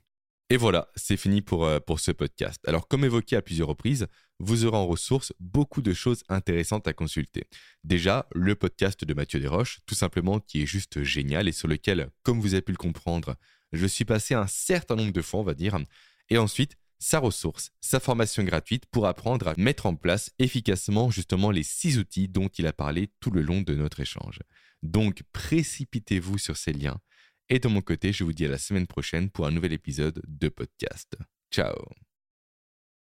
Et 0.50 0.56
voilà, 0.56 0.88
c'est 0.94 1.16
fini 1.16 1.42
pour, 1.42 1.64
euh, 1.64 1.80
pour 1.80 2.00
ce 2.00 2.12
podcast. 2.12 2.60
Alors, 2.66 2.86
comme 2.88 3.04
évoqué 3.04 3.36
à 3.36 3.42
plusieurs 3.42 3.68
reprises, 3.68 4.06
vous 4.40 4.64
aurez 4.64 4.76
en 4.76 4.86
ressources 4.86 5.32
beaucoup 5.40 5.82
de 5.82 5.92
choses 5.92 6.22
intéressantes 6.28 6.88
à 6.88 6.92
consulter. 6.92 7.44
Déjà, 7.84 8.26
le 8.34 8.54
podcast 8.54 9.04
de 9.04 9.14
Mathieu 9.14 9.40
Desroches, 9.40 9.80
tout 9.86 9.94
simplement, 9.94 10.40
qui 10.40 10.62
est 10.62 10.66
juste 10.66 11.02
génial 11.02 11.48
et 11.48 11.52
sur 11.52 11.68
lequel, 11.68 12.08
comme 12.22 12.40
vous 12.40 12.54
avez 12.54 12.62
pu 12.62 12.72
le 12.72 12.78
comprendre, 12.78 13.36
je 13.72 13.86
suis 13.86 14.04
passé 14.04 14.34
un 14.34 14.46
certain 14.46 14.96
nombre 14.96 15.12
de 15.12 15.22
fois, 15.22 15.40
on 15.40 15.44
va 15.44 15.54
dire. 15.54 15.78
Et 16.30 16.38
ensuite, 16.38 16.76
sa 16.98 17.18
ressource, 17.18 17.70
sa 17.80 18.00
formation 18.00 18.44
gratuite 18.44 18.86
pour 18.86 19.06
apprendre 19.06 19.48
à 19.48 19.54
mettre 19.58 19.86
en 19.86 19.94
place 19.94 20.30
efficacement 20.38 21.10
justement 21.10 21.50
les 21.50 21.62
six 21.62 21.98
outils 21.98 22.28
dont 22.28 22.48
il 22.48 22.66
a 22.66 22.72
parlé 22.72 23.10
tout 23.20 23.30
le 23.30 23.42
long 23.42 23.60
de 23.60 23.74
notre 23.74 24.00
échange. 24.00 24.40
Donc, 24.82 25.22
précipitez-vous 25.32 26.38
sur 26.38 26.56
ces 26.56 26.72
liens. 26.72 27.00
Et 27.48 27.58
de 27.58 27.68
mon 27.68 27.82
côté, 27.82 28.12
je 28.12 28.24
vous 28.24 28.32
dis 28.32 28.46
à 28.46 28.48
la 28.48 28.58
semaine 28.58 28.86
prochaine 28.86 29.28
pour 29.30 29.46
un 29.46 29.50
nouvel 29.50 29.72
épisode 29.72 30.22
de 30.26 30.48
podcast. 30.48 31.16
Ciao 31.50 31.74